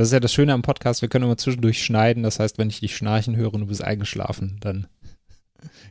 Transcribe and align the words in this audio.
Das 0.00 0.08
ist 0.08 0.12
ja 0.12 0.20
das 0.20 0.32
Schöne 0.32 0.54
am 0.54 0.62
Podcast, 0.62 1.02
wir 1.02 1.10
können 1.10 1.26
immer 1.26 1.36
zwischendurch 1.36 1.84
schneiden. 1.84 2.22
Das 2.22 2.40
heißt, 2.40 2.56
wenn 2.56 2.70
ich 2.70 2.80
dich 2.80 2.96
schnarchen 2.96 3.36
höre 3.36 3.52
und 3.52 3.60
du 3.60 3.66
bist 3.66 3.84
eingeschlafen, 3.84 4.56
dann 4.62 4.86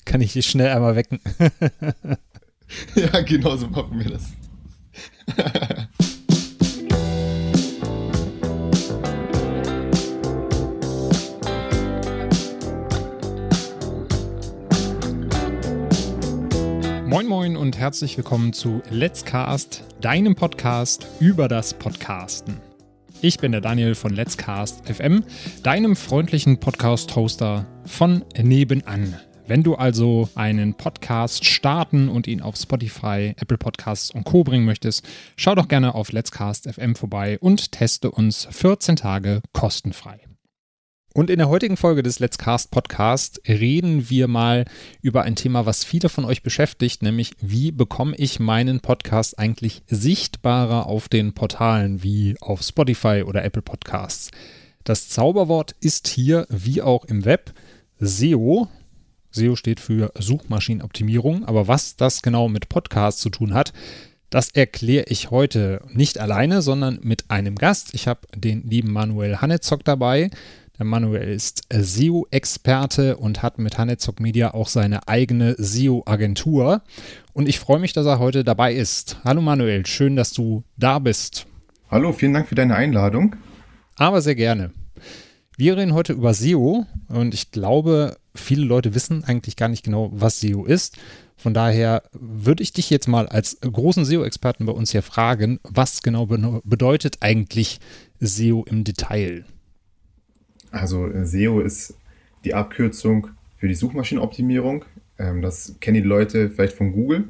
kann 0.04 0.20
ich 0.20 0.34
dich 0.34 0.48
schnell 0.48 0.70
einmal 0.70 0.96
wecken. 0.96 1.20
ja, 2.96 3.22
genau 3.22 3.56
so 3.56 3.68
machen 3.68 4.00
wir 4.00 4.10
das. 4.10 4.34
Moin 17.06 17.28
Moin 17.28 17.56
und 17.56 17.78
herzlich 17.78 18.18
willkommen 18.18 18.54
zu 18.54 18.82
Let's 18.90 19.24
Cast, 19.24 19.84
deinem 20.02 20.34
Podcast 20.34 21.06
über 21.20 21.48
das 21.48 21.76
Podcasten. 21.76 22.69
Ich 23.22 23.38
bin 23.38 23.52
der 23.52 23.60
Daniel 23.60 23.96
von 23.96 24.14
Let's 24.14 24.38
Cast 24.38 24.88
FM, 24.88 25.26
deinem 25.62 25.98
freundlichen 25.98 26.58
Podcast-Hoster 26.58 27.68
von 27.86 28.24
nebenan. 28.42 29.20
Wenn 29.46 29.62
du 29.62 29.76
also 29.76 30.30
einen 30.36 30.74
Podcast 30.76 31.44
starten 31.44 32.08
und 32.08 32.28
ihn 32.28 32.40
auf 32.40 32.56
Spotify, 32.56 33.34
Apple 33.38 33.58
Podcasts 33.58 34.12
und 34.12 34.24
Co. 34.24 34.46
bringen 34.46 34.64
möchtest, 34.64 35.06
schau 35.36 35.54
doch 35.54 35.68
gerne 35.68 35.96
auf 35.96 36.14
Let's 36.14 36.32
Cast 36.32 36.72
FM 36.72 36.96
vorbei 36.96 37.38
und 37.40 37.74
teste 37.74 38.10
uns 38.10 38.48
14 38.52 38.96
Tage 38.96 39.42
kostenfrei. 39.52 40.29
Und 41.14 41.32
in 41.32 41.40
der 41.40 41.50
heutigen 41.50 41.76
Folge 41.76 42.04
des 42.04 42.20
Let's 42.20 42.38
Cast 42.38 42.70
Podcast 42.70 43.42
reden 43.48 44.12
wir 44.12 44.28
mal 44.28 44.66
über 45.02 45.24
ein 45.24 45.36
Thema, 45.36 45.66
was 45.66 45.84
viele 45.84 46.08
von 46.08 46.24
euch 46.24 46.44
beschäftigt, 46.44 47.02
nämlich 47.02 47.32
wie 47.42 47.72
bekomme 47.72 48.16
ich 48.16 48.40
meinen 48.40 48.80
Podcast 48.80 49.40
eigentlich 49.40 49.82
sichtbarer 49.88 50.86
auf 50.86 51.10
den 51.10 51.34
Portalen 51.34 52.04
wie 52.04 52.36
auf 52.42 52.62
Spotify 52.62 53.24
oder 53.26 53.44
Apple 53.44 53.64
Podcasts. 53.64 54.30
Das 54.84 55.10
Zauberwort 55.10 55.76
ist 55.80 56.08
hier, 56.08 56.46
wie 56.50 56.84
auch 56.84 57.06
im 57.06 57.26
Web, 57.26 57.54
SEO. 58.00 58.68
SEO 59.32 59.56
steht 59.56 59.80
für 59.80 60.12
Suchmaschinenoptimierung, 60.16 61.44
aber 61.46 61.68
was 61.68 61.96
das 61.96 62.22
genau 62.22 62.50
mit 62.50 62.70
Podcasts 62.70 63.22
zu 63.22 63.32
tun 63.32 63.56
hat, 63.56 63.74
das 64.30 64.52
erkläre 64.52 65.06
ich 65.08 65.32
heute 65.32 65.82
nicht 65.92 66.20
alleine, 66.20 66.62
sondern 66.62 67.00
mit 67.02 67.32
einem 67.32 67.56
Gast. 67.56 67.96
Ich 67.96 68.08
habe 68.08 68.28
den 68.36 68.62
lieben 68.62 68.92
Manuel 68.92 69.38
Hannezock 69.38 69.84
dabei. 69.84 70.30
Der 70.80 70.86
Manuel 70.86 71.28
ist 71.28 71.64
SEO-Experte 71.70 73.18
und 73.18 73.44
hat 73.44 73.60
mit 73.60 73.78
Hannezock 73.78 74.22
Media 74.22 74.54
auch 74.54 74.70
seine 74.70 75.10
eigene 75.10 75.56
SEO-Agentur. 75.58 76.84
Und 77.34 77.50
ich 77.50 77.60
freue 77.60 77.80
mich, 77.80 77.92
dass 77.92 78.06
er 78.06 78.20
heute 78.20 78.46
dabei 78.46 78.74
ist. 78.74 79.18
Hallo 79.26 79.42
Manuel, 79.42 79.86
schön, 79.86 80.16
dass 80.16 80.32
du 80.32 80.64
da 80.78 81.00
bist. 81.00 81.48
Hallo, 81.92 82.14
vielen 82.14 82.34
Dank 82.34 82.48
für 82.48 82.56
deine 82.56 82.76
Einladung. 82.76 83.36
Aber 83.98 84.22
sehr 84.22 84.36
gerne. 84.36 84.72
Wir 85.58 85.76
reden 85.76 85.94
heute 85.94 86.14
über 86.14 86.34
SEO 86.34 86.86
und 87.10 87.34
ich 87.34 87.52
glaube, 87.52 88.16
viele 88.34 88.64
Leute 88.64 88.96
wissen 88.96 89.26
eigentlich 89.26 89.58
gar 89.58 89.68
nicht 89.68 89.84
genau, 89.84 90.12
was 90.14 90.40
SEO 90.40 90.64
ist. 90.64 90.98
Von 91.36 91.54
daher 91.54 92.04
würde 92.14 92.64
ich 92.64 92.72
dich 92.72 92.90
jetzt 92.90 93.10
mal 93.10 93.28
als 93.28 93.60
großen 93.60 94.06
SEO-Experten 94.06 94.66
bei 94.66 94.72
uns 94.72 94.94
hier 94.94 95.04
fragen, 95.04 95.60
was 95.64 96.04
genau 96.04 96.26
bedeutet 96.26 97.18
eigentlich 97.20 97.82
SEO 98.22 98.64
im 98.64 98.86
Detail? 98.86 99.44
Also 100.72 101.08
äh, 101.08 101.26
SEO 101.26 101.62
ist 101.62 101.96
die 102.44 102.54
Abkürzung 102.54 103.28
für 103.58 103.68
die 103.68 103.76
Suchmaschinenoptimierung. 103.76 104.86
Ähm, 105.18 105.42
das 105.42 105.76
kennen 105.80 105.96
die 105.96 106.08
Leute 106.08 106.50
vielleicht 106.50 106.74
von 106.74 106.92
Google. 106.92 107.26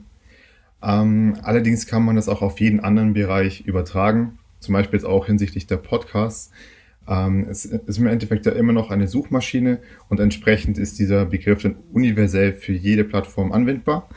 Ähm, 0.81 1.35
allerdings 1.43 1.87
kann 1.87 2.03
man 2.03 2.15
das 2.15 2.29
auch 2.29 2.41
auf 2.41 2.59
jeden 2.59 2.79
anderen 2.79 3.13
Bereich 3.13 3.61
übertragen, 3.61 4.39
zum 4.59 4.73
Beispiel 4.73 4.99
jetzt 4.99 5.05
auch 5.05 5.25
hinsichtlich 5.25 5.67
der 5.67 5.77
Podcasts. 5.77 6.51
Ähm, 7.07 7.47
es 7.49 7.65
ist 7.65 7.97
im 7.97 8.07
Endeffekt 8.07 8.45
ja 8.45 8.53
immer 8.53 8.71
noch 8.71 8.91
eine 8.91 9.07
Suchmaschine 9.07 9.79
und 10.07 10.19
entsprechend 10.19 10.77
ist 10.77 10.99
dieser 10.99 11.25
Begriff 11.25 11.63
dann 11.63 11.75
universell 11.91 12.53
für 12.53 12.73
jede 12.73 13.03
Plattform 13.03 13.51
anwendbar. 13.51 14.07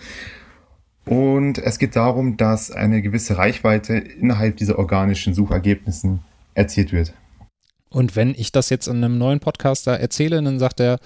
Und 1.05 1.59
es 1.59 1.81
geht 1.81 1.97
darum, 1.97 2.37
dass 2.37 2.71
eine 2.71 3.03
gewisse 3.03 3.37
Reichweite 3.37 3.95
innerhalb 3.95 4.57
dieser 4.57 4.79
organischen 4.79 5.35
Suchergebnissen 5.35 6.21
erzielt 6.55 6.93
wird. 6.93 7.13
Und 7.93 8.17
wenn 8.17 8.35
ich 8.37 8.53
das 8.53 8.71
jetzt 8.71 8.87
in 8.89 8.97
einem 8.97 9.19
neuen 9.19 9.41
Podcaster 9.41 9.99
erzähle, 9.99 10.43
dann 10.43 10.59
sagt 10.59 10.81
er, 10.81 10.99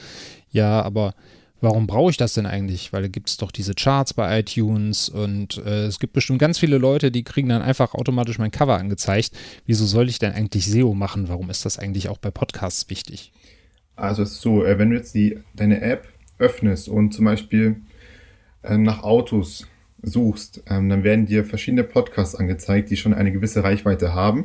ja, 0.51 0.83
aber 0.83 1.15
warum 1.61 1.87
brauche 1.87 2.11
ich 2.11 2.17
das 2.17 2.35
denn 2.35 2.47
eigentlich? 2.47 2.93
Weil 2.93 3.03
da 3.03 3.09
gibt 3.09 3.29
es 3.29 3.37
doch 3.37 3.51
diese 3.51 3.75
Charts 3.75 4.15
bei 4.15 4.39
iTunes 4.39 5.09
und 5.09 5.59
äh, 5.59 5.87
es 5.87 5.99
gibt 5.99 6.13
bestimmt 6.13 6.39
ganz 6.39 6.59
viele 6.59 6.79
Leute, 6.79 7.11
die 7.11 7.25
kriegen 7.25 7.49
dann 7.49 7.63
einfach 7.63 7.95
automatisch 7.95 8.39
mein 8.39 8.51
Cover 8.51 8.79
angezeigt. 8.79 9.33
Wieso 9.67 9.85
soll 9.85 10.09
ich 10.09 10.19
denn 10.19 10.33
eigentlich 10.33 10.67
SEO 10.67 10.95
machen? 10.95 11.29
Warum 11.29 11.51
ist 11.51 11.65
das 11.65 11.79
eigentlich 11.79 12.09
auch 12.09 12.19
bei 12.19 12.31
Podcasts 12.31 12.89
wichtig? 12.89 13.33
Also 13.97 14.23
es 14.23 14.33
ist 14.33 14.41
so, 14.43 14.65
äh, 14.65 14.79
wenn 14.79 14.91
du 14.91 14.97
jetzt 14.97 15.15
die, 15.15 15.39
deine 15.55 15.81
App 15.81 16.07
öffnest 16.39 16.89
und 16.89 17.13
zum 17.13 17.25
Beispiel 17.25 17.77
äh, 18.63 18.77
nach 18.77 19.03
Autos 19.03 19.67
suchst, 20.03 20.63
ähm, 20.69 20.89
dann 20.89 21.03
werden 21.03 21.27
dir 21.27 21.45
verschiedene 21.45 21.83
Podcasts 21.83 22.35
angezeigt, 22.35 22.91
die 22.91 22.97
schon 22.97 23.15
eine 23.15 23.33
gewisse 23.33 23.65
Reichweite 23.65 24.15
haben. 24.15 24.45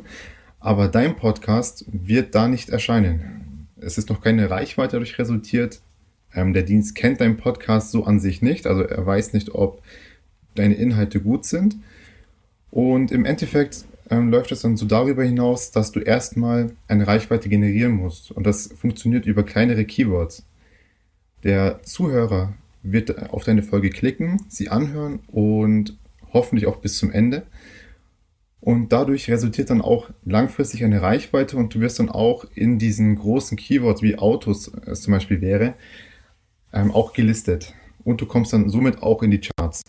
Aber 0.62 0.86
dein 0.86 1.16
Podcast 1.16 1.84
wird 1.90 2.36
da 2.36 2.46
nicht 2.46 2.68
erscheinen. 2.68 3.66
Es 3.80 3.98
ist 3.98 4.08
noch 4.08 4.20
keine 4.20 4.48
Reichweite 4.48 4.92
dadurch 4.92 5.18
resultiert. 5.18 5.80
Ähm, 6.32 6.52
der 6.52 6.62
Dienst 6.62 6.94
kennt 6.94 7.20
deinen 7.20 7.36
Podcast 7.36 7.90
so 7.90 8.04
an 8.04 8.20
sich 8.20 8.42
nicht. 8.42 8.68
Also 8.68 8.82
er 8.82 9.04
weiß 9.04 9.32
nicht, 9.32 9.56
ob 9.56 9.82
deine 10.54 10.74
Inhalte 10.74 11.20
gut 11.20 11.44
sind. 11.46 11.78
Und 12.70 13.10
im 13.10 13.24
Endeffekt 13.24 13.86
ähm, 14.08 14.30
läuft 14.30 14.52
es 14.52 14.62
dann 14.62 14.76
so 14.76 14.86
darüber 14.86 15.24
hinaus, 15.24 15.72
dass 15.72 15.90
du 15.90 15.98
erstmal 15.98 16.70
eine 16.86 17.08
Reichweite 17.08 17.48
generieren 17.48 17.94
musst. 17.94 18.30
Und 18.30 18.46
das 18.46 18.68
funktioniert 18.68 19.26
über 19.26 19.42
kleinere 19.42 19.84
Keywords. 19.84 20.44
Der 21.42 21.82
Zuhörer 21.82 22.54
wird 22.84 23.32
auf 23.32 23.42
deine 23.42 23.64
Folge 23.64 23.90
klicken, 23.90 24.40
sie 24.48 24.68
anhören 24.68 25.18
und 25.26 25.98
hoffentlich 26.32 26.68
auch 26.68 26.76
bis 26.76 26.98
zum 26.98 27.10
Ende. 27.10 27.42
Und 28.62 28.92
dadurch 28.92 29.28
resultiert 29.28 29.70
dann 29.70 29.80
auch 29.82 30.10
langfristig 30.24 30.84
eine 30.84 31.02
Reichweite 31.02 31.56
und 31.56 31.74
du 31.74 31.80
wirst 31.80 31.98
dann 31.98 32.08
auch 32.08 32.44
in 32.54 32.78
diesen 32.78 33.16
großen 33.16 33.58
Keywords 33.58 34.02
wie 34.02 34.16
Autos 34.16 34.70
es 34.86 35.02
zum 35.02 35.12
Beispiel 35.12 35.40
wäre, 35.40 35.74
ähm, 36.72 36.92
auch 36.92 37.12
gelistet. 37.12 37.74
Und 38.04 38.20
du 38.20 38.26
kommst 38.26 38.52
dann 38.52 38.68
somit 38.68 39.02
auch 39.02 39.24
in 39.24 39.32
die 39.32 39.40
Charts. 39.40 39.82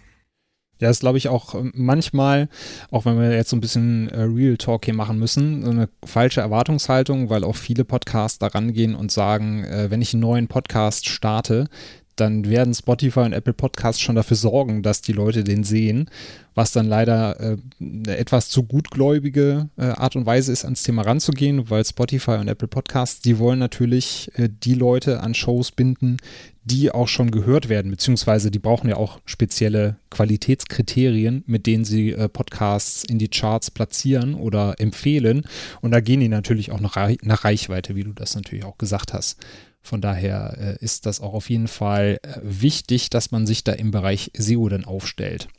Ja, 0.79 0.89
ist 0.89 1.01
glaube 1.01 1.19
ich 1.19 1.27
auch 1.27 1.53
ähm, 1.53 1.71
manchmal, 1.75 2.49
auch 2.89 3.05
wenn 3.05 3.19
wir 3.19 3.31
jetzt 3.31 3.51
so 3.51 3.55
ein 3.55 3.61
bisschen 3.61 4.09
äh, 4.09 4.23
Real 4.23 4.57
Talk 4.57 4.85
hier 4.85 4.95
machen 4.95 5.19
müssen, 5.19 5.63
eine 5.63 5.87
falsche 6.03 6.41
Erwartungshaltung, 6.41 7.29
weil 7.29 7.43
auch 7.43 7.55
viele 7.55 7.85
Podcasts 7.85 8.39
da 8.39 8.47
rangehen 8.47 8.95
und 8.95 9.11
sagen, 9.11 9.63
äh, 9.65 9.91
wenn 9.91 10.01
ich 10.01 10.15
einen 10.15 10.21
neuen 10.21 10.47
Podcast 10.47 11.07
starte, 11.07 11.67
dann 12.15 12.49
werden 12.49 12.73
Spotify 12.73 13.21
und 13.21 13.33
Apple 13.33 13.53
Podcasts 13.53 14.01
schon 14.01 14.15
dafür 14.15 14.37
sorgen, 14.37 14.83
dass 14.83 15.01
die 15.01 15.13
Leute 15.13 15.43
den 15.43 15.63
sehen, 15.63 16.09
was 16.55 16.71
dann 16.71 16.85
leider 16.85 17.39
äh, 17.39 17.57
eine 17.79 18.17
etwas 18.17 18.49
zu 18.49 18.63
gutgläubige 18.63 19.69
äh, 19.77 19.85
Art 19.85 20.15
und 20.15 20.25
Weise 20.25 20.51
ist, 20.51 20.65
ans 20.65 20.83
Thema 20.83 21.03
ranzugehen, 21.03 21.69
weil 21.69 21.83
Spotify 21.83 22.31
und 22.31 22.47
Apple 22.47 22.67
Podcasts, 22.67 23.21
die 23.21 23.39
wollen 23.39 23.59
natürlich 23.59 24.31
äh, 24.35 24.49
die 24.49 24.75
Leute 24.75 25.21
an 25.21 25.33
Shows 25.33 25.71
binden, 25.71 26.17
die 26.65 26.91
auch 26.91 27.07
schon 27.07 27.31
gehört 27.31 27.67
werden, 27.67 27.91
beziehungsweise 27.91 28.49
die 28.49 28.59
brauchen 28.59 28.89
ja 28.89 28.95
auch 28.95 29.19
spezielle 29.25 29.97
Qualitätskriterien, 30.11 31.43
mit 31.45 31.65
denen 31.65 31.83
sie 31.83 32.11
äh, 32.11 32.29
Podcasts 32.29 33.03
in 33.03 33.19
die 33.19 33.27
Charts 33.27 33.71
platzieren 33.71 34.35
oder 34.35 34.75
empfehlen. 34.79 35.43
Und 35.81 35.91
da 35.91 35.99
gehen 35.99 36.19
die 36.19 36.29
natürlich 36.29 36.71
auch 36.71 36.79
nach, 36.79 36.97
nach 37.21 37.43
Reichweite, 37.43 37.95
wie 37.95 38.03
du 38.03 38.13
das 38.13 38.35
natürlich 38.35 38.63
auch 38.63 38.77
gesagt 38.77 39.13
hast. 39.13 39.37
Von 39.83 39.99
daher 39.99 40.57
äh, 40.57 40.83
ist 40.83 41.05
das 41.05 41.19
auch 41.19 41.33
auf 41.33 41.49
jeden 41.49 41.67
Fall 41.67 42.19
äh, 42.23 42.39
wichtig, 42.41 43.09
dass 43.09 43.31
man 43.31 43.45
sich 43.45 43.65
da 43.65 43.73
im 43.73 43.91
Bereich 43.91 44.31
SEO 44.33 44.69
dann 44.69 44.85
aufstellt. 44.85 45.49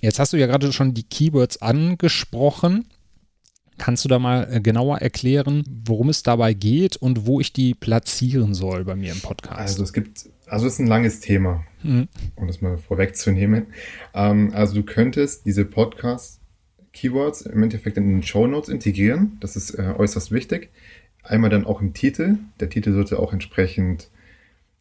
Jetzt 0.00 0.18
hast 0.18 0.32
du 0.32 0.38
ja 0.38 0.46
gerade 0.46 0.72
schon 0.72 0.92
die 0.92 1.04
Keywords 1.04 1.62
angesprochen. 1.62 2.86
Kannst 3.78 4.04
du 4.04 4.08
da 4.08 4.18
mal 4.18 4.52
äh, 4.52 4.60
genauer 4.60 4.98
erklären, 4.98 5.62
worum 5.86 6.08
es 6.08 6.24
dabei 6.24 6.52
geht 6.52 6.96
und 6.96 7.26
wo 7.26 7.40
ich 7.40 7.52
die 7.52 7.74
platzieren 7.74 8.54
soll 8.54 8.84
bei 8.84 8.96
mir 8.96 9.12
im 9.12 9.20
Podcast? 9.20 9.58
Also 9.58 9.84
es 9.84 9.92
gibt, 9.92 10.28
also 10.46 10.66
es 10.66 10.74
ist 10.74 10.78
ein 10.80 10.88
langes 10.88 11.20
Thema, 11.20 11.64
mhm. 11.84 12.08
um 12.34 12.48
das 12.48 12.60
mal 12.60 12.76
vorwegzunehmen. 12.76 13.68
Ähm, 14.14 14.50
also 14.52 14.74
du 14.74 14.82
könntest 14.82 15.46
diese 15.46 15.64
Podcast-Keywords 15.64 17.42
im 17.42 17.62
Endeffekt 17.62 17.96
in 17.96 18.08
den 18.08 18.22
Show 18.24 18.48
Notes 18.48 18.68
integrieren. 18.68 19.38
Das 19.40 19.54
ist 19.54 19.70
äh, 19.70 19.94
äußerst 19.96 20.32
wichtig. 20.32 20.70
Einmal 21.22 21.50
dann 21.50 21.64
auch 21.64 21.80
im 21.80 21.92
Titel. 21.94 22.38
Der 22.60 22.68
Titel 22.70 22.92
sollte 22.92 23.18
auch 23.18 23.32
entsprechend 23.32 24.10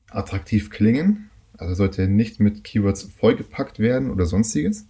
attraktiv 0.10 0.70
klingen. 0.70 1.30
Also 1.58 1.76
sollte 1.76 2.08
nicht 2.08 2.40
mit 2.40 2.64
Keywords 2.64 3.04
vollgepackt 3.04 3.80
werden 3.80 4.12
oder 4.12 4.26
sonstiges. 4.26 4.88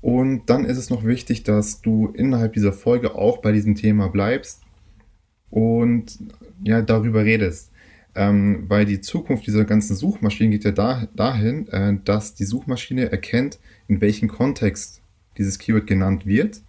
Und 0.00 0.46
dann 0.46 0.64
ist 0.64 0.78
es 0.78 0.90
noch 0.90 1.04
wichtig, 1.04 1.42
dass 1.42 1.82
du 1.82 2.08
innerhalb 2.14 2.52
dieser 2.52 2.72
Folge 2.72 3.14
auch 3.14 3.38
bei 3.38 3.52
diesem 3.52 3.74
Thema 3.74 4.08
bleibst 4.08 4.62
und 5.50 6.18
ja, 6.62 6.82
darüber 6.82 7.24
redest. 7.24 7.72
Ähm, 8.14 8.64
weil 8.68 8.86
die 8.86 9.02
Zukunft 9.02 9.46
dieser 9.46 9.64
ganzen 9.64 9.94
Suchmaschinen 9.94 10.50
geht 10.50 10.64
ja 10.64 10.70
da, 10.70 11.06
dahin, 11.14 11.68
äh, 11.68 11.98
dass 12.04 12.34
die 12.34 12.44
Suchmaschine 12.44 13.10
erkennt, 13.10 13.58
in 13.88 14.00
welchem 14.00 14.28
Kontext 14.28 15.02
dieses 15.36 15.58
Keyword 15.58 15.86
genannt 15.86 16.24
wird 16.24 16.62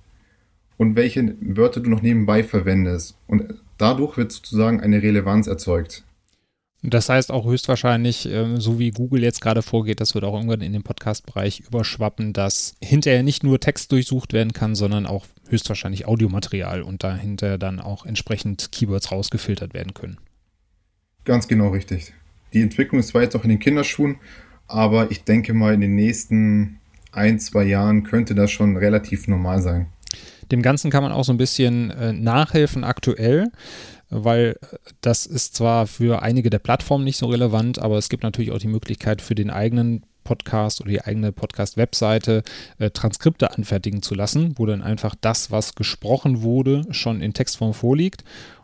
und 0.75 0.95
welche 0.98 1.36
Wörter 1.40 1.80
du 1.80 1.90
noch 1.90 2.01
nebenbei 2.01 2.44
verwendest. 2.44 3.18
Und 3.28 3.54
dadurch 3.78 4.18
wird 4.18 4.32
sozusagen 4.32 4.82
eine 4.82 5.02
Relevanz 5.02 5.48
erzeugt. 5.48 6.04
Das 6.84 7.10
heißt 7.10 7.32
auch 7.32 7.46
höchstwahrscheinlich, 7.46 8.30
ähm, 8.32 8.62
so 8.62 8.78
wie 8.78 8.92
Google 8.92 9.24
jetzt 9.24 9.42
gerade 9.42 9.62
vorgeht, 9.62 10.00
das 10.00 10.14
wird 10.14 10.24
auch 10.24 10.36
irgendwann 10.36 10.62
in 10.62 10.74
den 10.74 10.84
Podcast-Bereich 10.84 11.62
überschwappen, 11.62 12.34
dass 12.34 12.76
hinterher 12.82 13.24
nicht 13.24 13.44
nur 13.44 13.60
Text 13.60 13.92
durchsucht 13.92 14.32
werden 14.32 14.54
kann, 14.54 14.76
sondern 14.76 15.06
auch 15.06 15.26
höchstwahrscheinlich 15.50 16.06
Audiomaterial 16.06 16.84
und 16.84 17.04
dahinter 17.04 17.58
dann 17.58 17.80
auch 17.80 18.06
entsprechend 18.06 18.72
Keywords 18.72 19.12
rausgefiltert 19.12 19.74
werden 19.74 19.96
können. 19.96 20.18
Ganz 21.26 21.48
genau 21.48 21.70
richtig. 21.70 22.14
Die 22.54 22.62
Entwicklung 22.62 23.00
ist 23.00 23.10
zwar 23.10 23.24
jetzt 23.24 23.34
noch 23.34 23.44
in 23.44 23.50
den 23.50 23.60
Kinderschuhen, 23.60 24.18
aber 24.68 25.10
ich 25.12 25.24
denke 25.24 25.54
mal, 25.54 25.74
in 25.74 25.82
den 25.82 25.96
nächsten 25.96 26.80
ein, 27.12 27.40
zwei 27.40 27.64
Jahren 27.64 28.04
könnte 28.04 28.36
das 28.36 28.52
schon 28.52 28.78
relativ 28.78 29.28
normal 29.28 29.62
sein. 29.62 29.88
Dem 30.51 30.62
Ganzen 30.62 30.92
kann 30.92 31.04
man 31.04 31.12
auch 31.12 31.24
so 31.24 31.33
ein 31.33 31.38
bisschen 31.38 31.92
äh, 31.92 32.13
nachhelfen 32.13 32.83
aktuell 32.83 33.51
weil 34.09 34.57
das 35.01 35.25
ist 35.25 35.56
zwar 35.56 35.88
für 35.88 36.21
einige 36.21 36.50
der 36.50 36.59
Plattformen 36.59 37.04
nicht 37.04 37.18
so 37.18 37.27
relevant, 37.27 37.80
aber 37.80 37.98
es 37.98 38.09
gibt 38.09 38.24
natürlich 38.24 38.51
auch 38.51 38.59
die 38.59 38.68
Möglichkeit 38.68 39.21
für 39.21 39.36
den 39.36 39.50
eigenen 39.50 40.06
Podcast 40.24 40.81
oder 40.81 40.92
die 40.92 41.01
eigene 41.01 41.31
Podcast-Webseite 41.31 42.44
äh, 42.80 42.89
Transkripte 42.92 43.56
anfertigen 43.56 44.01
zu 44.01 44.13
lassen, 44.13 44.54
wo 44.57 44.65
dann 44.65 44.81
einfach 44.81 45.15
das, 45.19 45.51
was 45.51 45.75
gesprochen 45.75 46.42
wurde, 46.42 46.86
schon 46.92 47.21
in 47.21 47.33
Textform 47.33 47.74
vorliegt. 47.74 48.24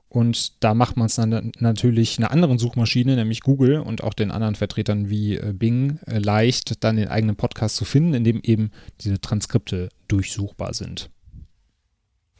Und 0.10 0.64
da 0.64 0.76
macht 0.76 0.96
man 0.96 1.08
es 1.08 1.16
dann 1.16 1.52
natürlich 1.58 2.20
einer 2.20 2.30
anderen 2.30 2.60
Suchmaschine, 2.60 3.16
nämlich 3.16 3.40
Google 3.40 3.80
und 3.80 4.04
auch 4.04 4.14
den 4.14 4.30
anderen 4.30 4.56
Vertretern 4.56 5.10
wie 5.10 5.38
äh, 5.38 5.54
Bing, 5.54 6.00
äh, 6.06 6.20
leicht, 6.20 6.84
dann 6.84 6.98
den 6.98 7.08
eigenen 7.08 7.36
Podcast 7.36 7.78
zu 7.78 7.86
finden, 7.86 8.14
indem 8.14 8.42
eben 8.44 8.72
diese 9.02 9.20
Transkripte 9.20 9.90
durchsuchbar 10.08 10.74
sind. 10.74 11.10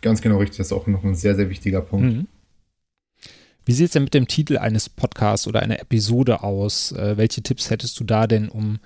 Ganz 0.04 0.22
genau 0.22 0.38
richtig, 0.38 0.58
das 0.58 0.68
ist 0.68 0.74
auch 0.74 0.86
noch 0.86 1.06
ein 1.06 1.16
sehr, 1.16 1.34
sehr 1.34 1.50
wichtiger 1.50 1.80
Punkt. 1.80 2.14
Mhm. 2.14 2.28
Wie 3.66 3.72
sieht 3.72 3.86
es 3.86 3.92
denn 3.94 4.04
mit 4.04 4.14
dem 4.14 4.28
Titel 4.28 4.58
eines 4.58 4.90
Podcasts 4.90 5.48
oder 5.48 5.62
einer 5.62 5.80
Episode 5.80 6.44
aus? 6.44 6.92
Äh, 6.92 7.16
welche 7.16 7.42
Tipps 7.42 7.70
hättest 7.70 7.98
du 8.02 8.04
da 8.04 8.28
denn, 8.28 8.50
um 8.50 8.80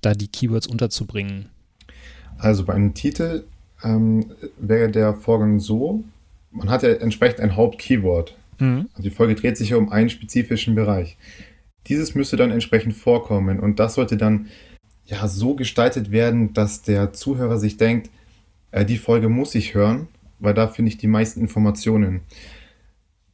da 0.00 0.14
die 0.14 0.28
Keywords 0.28 0.66
unterzubringen? 0.66 1.50
Also 2.38 2.64
bei 2.64 2.72
einem 2.72 2.94
Titel 2.94 3.44
ähm, 3.84 4.32
wäre 4.58 4.90
der 4.90 5.12
Vorgang 5.12 5.60
so, 5.60 6.04
man 6.50 6.70
hat 6.70 6.82
ja 6.82 6.94
entsprechend 6.94 7.40
ein 7.40 7.54
Hauptkeyword. 7.54 8.34
Mhm. 8.58 8.88
Also 8.92 9.02
die 9.02 9.14
Folge 9.14 9.34
dreht 9.34 9.58
sich 9.58 9.70
ja 9.70 9.76
um 9.76 9.92
einen 9.92 10.08
spezifischen 10.08 10.74
Bereich. 10.74 11.18
Dieses 11.86 12.14
müsste 12.14 12.38
dann 12.38 12.50
entsprechend 12.50 12.94
vorkommen 12.94 13.60
und 13.60 13.78
das 13.78 13.96
sollte 13.96 14.16
dann 14.16 14.46
ja 15.04 15.28
so 15.28 15.54
gestaltet 15.54 16.10
werden, 16.12 16.54
dass 16.54 16.80
der 16.80 17.12
Zuhörer 17.12 17.58
sich 17.58 17.76
denkt, 17.76 18.08
äh, 18.70 18.86
die 18.86 18.96
Folge 18.96 19.28
muss 19.28 19.54
ich 19.54 19.74
hören, 19.74 20.08
weil 20.42 20.54
da 20.54 20.68
finde 20.68 20.90
ich 20.90 20.98
die 20.98 21.06
meisten 21.06 21.40
Informationen. 21.40 22.20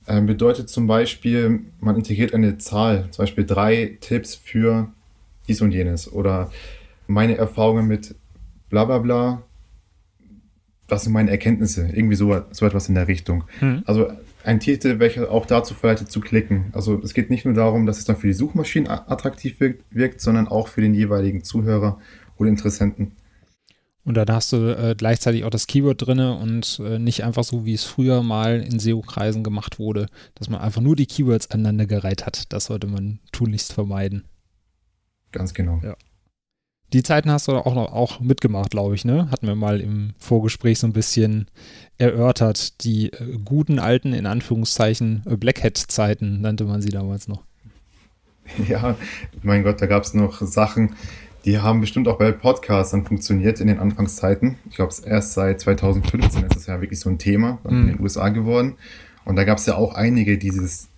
Ähm, 0.07 0.27
bedeutet 0.27 0.69
zum 0.69 0.87
Beispiel, 0.87 1.61
man 1.81 1.97
integriert 1.97 2.33
eine 2.33 2.59
Zahl, 2.59 3.09
zum 3.11 3.25
Beispiel 3.25 3.45
drei 3.45 3.99
Tipps 4.01 4.35
für 4.35 4.89
dies 5.49 5.61
und 5.61 5.73
jenes 5.73 6.11
oder 6.11 6.51
meine 7.07 7.37
Erfahrungen 7.37 7.87
mit 7.87 8.15
bla 8.69 8.85
bla 8.85 8.99
bla. 8.99 9.43
Das 10.87 11.05
sind 11.05 11.13
meine 11.13 11.31
Erkenntnisse, 11.31 11.89
irgendwie 11.93 12.17
so, 12.17 12.41
so 12.51 12.65
etwas 12.65 12.89
in 12.89 12.95
der 12.95 13.09
Richtung. 13.09 13.45
Mhm. 13.61 13.83
Also 13.85 14.11
ein 14.45 14.61
Titel, 14.61 14.99
welcher 14.99 15.31
auch 15.31 15.45
dazu 15.45 15.75
verleitet 15.75 16.11
zu 16.11 16.21
klicken. 16.21 16.67
Also 16.73 16.99
es 17.03 17.13
geht 17.13 17.29
nicht 17.29 17.45
nur 17.45 17.53
darum, 17.53 17.85
dass 17.85 17.99
es 17.99 18.07
dann 18.07 18.17
für 18.17 18.29
die 18.29 18.33
Suchmaschinen 18.33 18.89
attraktiv 18.89 19.61
wirkt, 19.61 19.85
wirkt 19.91 20.21
sondern 20.23 20.49
auch 20.49 20.69
für 20.69 20.81
den 20.81 20.95
jeweiligen 20.95 21.45
Zuhörer 21.45 21.99
oder 22.39 22.49
Interessenten. 22.49 23.13
Und 24.09 24.15
dann 24.15 24.31
hast 24.31 24.55
du 24.55 24.75
äh, 24.75 24.95
gleichzeitig 24.97 25.45
auch 25.45 25.51
das 25.51 25.67
Keyword 25.67 26.07
drin 26.07 26.19
und 26.19 26.81
äh, 26.83 26.99
nicht 26.99 27.25
einfach 27.25 27.45
so, 27.45 27.67
wie 27.67 27.75
es 27.75 27.85
früher 27.85 28.23
mal 28.23 28.63
in 28.63 28.79
SEO-Kreisen 28.79 29.45
gemacht 29.45 29.79
wurde, 29.79 30.07
dass 30.35 30.49
man 30.49 30.63
einfach 30.63 30.81
nur 30.81 30.97
die 30.97 31.05
Keywords 31.05 31.51
aneinandergereiht 31.51 32.25
hat. 32.25 32.51
Das 32.55 32.65
sollte 32.65 32.87
man 32.87 33.19
tunlichst 33.33 33.75
vermeiden. 33.75 34.25
Ganz 35.31 35.53
genau. 35.53 35.83
Ja. 35.85 35.95
Die 36.95 37.03
Zeiten 37.03 37.31
hast 37.31 37.49
du 37.49 37.53
auch 37.53 37.75
noch 37.75 37.93
auch 37.93 38.19
mitgemacht, 38.21 38.71
glaube 38.71 38.95
ich, 38.95 39.05
ne? 39.05 39.31
Hatten 39.31 39.47
wir 39.47 39.55
mal 39.55 39.79
im 39.79 40.15
Vorgespräch 40.17 40.79
so 40.79 40.87
ein 40.87 40.95
bisschen 40.95 41.47
erörtert. 41.99 42.83
Die 42.85 43.13
äh, 43.13 43.37
guten 43.45 43.79
alten, 43.79 44.15
in 44.15 44.25
Anführungszeichen, 44.25 45.23
äh, 45.27 45.37
Blackhead-Zeiten 45.37 46.41
nannte 46.41 46.65
man 46.65 46.81
sie 46.81 46.89
damals 46.89 47.29
noch. 47.29 47.43
Ja, 48.67 48.97
mein 49.43 49.65
Gott, 49.65 49.83
da 49.83 49.87
gab 49.87 50.05
es 50.05 50.15
noch 50.15 50.41
Sachen, 50.41 50.97
die 51.45 51.59
haben 51.59 51.81
bestimmt 51.81 52.09
auch 52.09 52.19
bei 52.19 52.33
Podcasts 52.33 52.93
dann 52.93 53.05
funktioniert 53.05 53.61
in 53.61 53.69
den 53.69 53.79
Anfangszeiten. 53.79 54.59
Ich 54.69 54.77
glaube, 54.77 54.95
erst 55.05 55.35
seit 55.35 55.61
2015 55.61 56.45
ist 56.45 56.57
es 56.57 56.67
ja 56.67 56.81
wirklich 56.81 57.01
so 57.01 57.09
ein 57.09 57.19
Thema 57.19 57.59
mhm. 57.65 57.71
in 57.71 57.87
den 57.89 58.01
USA 58.01 58.29
geworden. 58.29 58.77
Und 59.25 59.37
da 59.37 59.45
gab 59.45 59.59
es 59.59 59.67
ja 59.67 59.77
auch 59.77 59.95
einige, 59.95 60.39
die 60.39 60.51
dieses, 60.51 60.89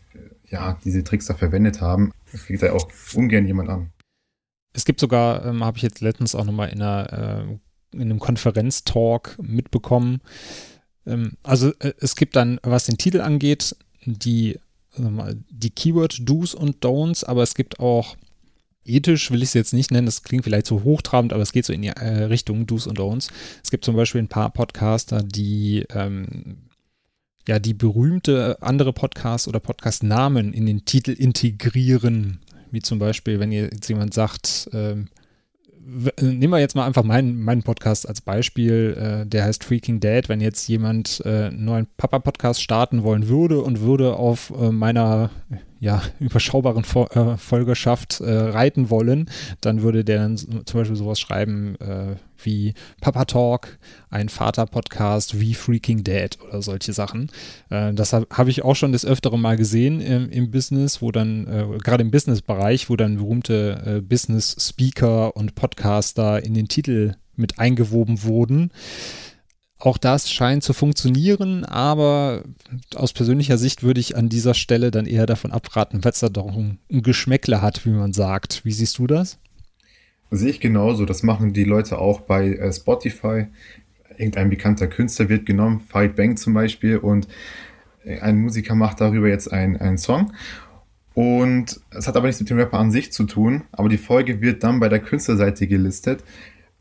ja, 0.49 0.79
diese 0.85 1.05
Tricks 1.05 1.27
da 1.27 1.35
verwendet 1.35 1.81
haben. 1.81 2.13
Das 2.33 2.47
kriegt 2.47 2.63
ja 2.63 2.73
auch 2.73 2.89
ungern 3.15 3.47
jemand 3.47 3.69
an. 3.69 3.91
Es 4.73 4.85
gibt 4.85 5.01
sogar, 5.01 5.45
ähm, 5.45 5.65
habe 5.65 5.77
ich 5.77 5.83
jetzt 5.83 6.01
letztens 6.01 6.35
auch 6.35 6.45
nochmal 6.45 6.69
in, 6.69 6.81
einer, 6.81 7.49
äh, 7.93 7.97
in 7.97 8.03
einem 8.03 8.21
Konferenztalk 8.21 9.37
mitbekommen. 9.43 10.21
Ähm, 11.07 11.33
also 11.43 11.73
äh, 11.81 11.93
es 11.99 12.15
gibt 12.15 12.37
dann, 12.37 12.61
was 12.63 12.85
den 12.85 12.99
Titel 12.99 13.21
angeht, 13.21 13.77
die, 14.05 14.61
äh, 14.97 15.35
die 15.51 15.71
Keyword-Do's 15.71 16.55
und 16.55 16.85
Don'ts, 16.85 17.25
aber 17.25 17.43
es 17.43 17.55
gibt 17.55 17.81
auch 17.81 18.17
ethisch 18.95 19.31
will 19.31 19.43
ich 19.43 19.51
es 19.51 19.55
jetzt 19.55 19.73
nicht 19.73 19.91
nennen, 19.91 20.07
das 20.07 20.23
klingt 20.23 20.45
vielleicht 20.45 20.67
so 20.67 20.83
hochtrabend, 20.83 21.33
aber 21.33 21.43
es 21.43 21.53
geht 21.53 21.65
so 21.65 21.73
in 21.73 21.83
die 21.83 21.89
äh, 21.89 22.25
Richtung 22.25 22.67
Do's 22.67 22.87
und 22.87 22.99
Don'ts. 22.99 23.31
Es 23.63 23.71
gibt 23.71 23.85
zum 23.85 23.97
Beispiel 23.97 24.21
ein 24.21 24.29
paar 24.29 24.51
Podcaster, 24.51 25.23
die 25.23 25.85
ähm, 25.95 26.59
ja 27.49 27.59
die 27.59 27.75
berühmte 27.75 28.59
andere 28.61 28.93
Podcasts 28.93 29.49
oder 29.49 29.61
Podcast-Namen 29.61 30.53
in 30.53 30.67
den 30.67 30.85
Titel 30.85 31.13
integrieren. 31.13 32.41
Wie 32.71 32.83
zum 32.83 32.99
Beispiel, 32.99 33.41
wenn 33.41 33.51
jetzt 33.51 33.89
jemand 33.89 34.15
sagt, 34.15 34.71
ähm, 34.73 35.09
nehmen 36.21 36.53
wir 36.53 36.59
jetzt 36.59 36.77
mal 36.77 36.87
einfach 36.87 37.03
meinen, 37.03 37.43
meinen 37.43 37.63
Podcast 37.63 38.09
als 38.09 38.21
Beispiel, 38.21 38.97
äh, 38.97 39.27
der 39.27 39.45
heißt 39.45 39.65
Freaking 39.65 40.01
Dad. 40.01 40.29
Wenn 40.29 40.41
jetzt 40.41 40.69
jemand 40.69 41.23
äh, 41.25 41.47
einen 41.47 41.65
neuen 41.65 41.87
Papa-Podcast 41.97 42.63
starten 42.63 43.03
wollen 43.03 43.29
würde 43.29 43.61
und 43.61 43.81
würde 43.81 44.15
auf 44.15 44.53
äh, 44.57 44.71
meiner 44.71 45.31
ja, 45.81 46.03
überschaubaren 46.21 46.85
äh, 46.85 47.37
Folgerschaft 47.39 48.21
äh, 48.21 48.31
reiten 48.31 48.91
wollen, 48.91 49.31
dann 49.63 49.81
würde 49.83 50.05
der 50.05 50.19
dann 50.19 50.37
zum 50.37 50.63
Beispiel 50.73 50.97
sowas 50.97 51.19
schreiben 51.19 51.77
äh, 51.81 52.17
wie 52.43 52.75
Papa 53.01 53.25
Talk, 53.25 53.79
ein 54.11 54.29
Vater-Podcast 54.29 55.41
wie 55.41 55.55
Freaking 55.55 56.05
Dad 56.05 56.39
oder 56.47 56.61
solche 56.61 56.93
Sachen. 56.93 57.31
Äh, 57.71 57.95
das 57.95 58.13
habe 58.13 58.27
hab 58.31 58.49
ich 58.49 58.63
auch 58.63 58.77
schon 58.77 58.93
des 58.93 59.07
Öfteren 59.07 59.41
mal 59.41 59.57
gesehen 59.57 60.03
im, 60.03 60.29
im 60.29 60.51
Business, 60.51 61.01
wo 61.01 61.13
dann, 61.13 61.47
äh, 61.47 61.79
gerade 61.79 62.03
im 62.03 62.11
Business-Bereich, 62.11 62.91
wo 62.91 62.97
dann 62.97 63.17
berühmte 63.17 63.83
äh, 63.87 64.01
Business-Speaker 64.03 65.35
und 65.35 65.55
Podcaster 65.55 66.45
in 66.45 66.53
den 66.53 66.69
Titel 66.69 67.15
mit 67.37 67.59
eingewoben 67.59 68.23
wurden. 68.23 68.71
Auch 69.81 69.97
das 69.97 70.31
scheint 70.31 70.63
zu 70.63 70.75
funktionieren, 70.75 71.65
aber 71.65 72.43
aus 72.95 73.15
persönlicher 73.15 73.57
Sicht 73.57 73.83
würde 73.83 73.99
ich 73.99 74.15
an 74.15 74.29
dieser 74.29 74.53
Stelle 74.53 74.91
dann 74.91 75.07
eher 75.07 75.25
davon 75.25 75.53
abraten, 75.53 76.05
weil 76.05 76.13
es 76.13 76.21
da 76.21 76.29
doch 76.29 76.55
ein, 76.55 76.79
ein 76.93 77.03
Geschmäckle 77.03 77.63
hat, 77.63 77.87
wie 77.87 77.91
man 77.91 78.13
sagt. 78.13 78.65
Wie 78.65 78.73
siehst 78.73 78.99
du 78.99 79.07
das? 79.07 79.39
Sehe 80.31 80.51
ich 80.51 80.61
genauso. 80.61 81.07
Das 81.07 81.23
machen 81.23 81.55
die 81.55 81.65
Leute 81.65 81.99
auch 81.99 82.21
bei 82.21 82.51
äh, 82.51 82.73
Spotify. 82.73 83.47
Irgendein 84.19 84.51
bekannter 84.51 84.87
Künstler 84.87 85.31
wird 85.31 85.47
genommen, 85.47 85.81
Fight 85.81 86.15
Bang 86.15 86.37
zum 86.37 86.53
Beispiel, 86.53 86.99
und 86.99 87.27
ein 88.21 88.39
Musiker 88.39 88.75
macht 88.75 89.01
darüber 89.01 89.29
jetzt 89.29 89.53
einen 89.53 89.99
Song. 89.99 90.33
Und 91.15 91.81
es 91.91 92.07
hat 92.07 92.17
aber 92.17 92.27
nichts 92.27 92.41
mit 92.41 92.51
dem 92.51 92.59
Rapper 92.59 92.79
an 92.79 92.93
sich 92.93 93.13
zu 93.13 93.25
tun, 93.25 93.65
aber 93.73 93.89
die 93.89 93.99
Folge 93.99 94.41
wird 94.41 94.63
dann 94.63 94.81
bei 94.81 94.89
der 94.89 95.01
Künstlerseite 95.01 95.67
gelistet. 95.67 96.23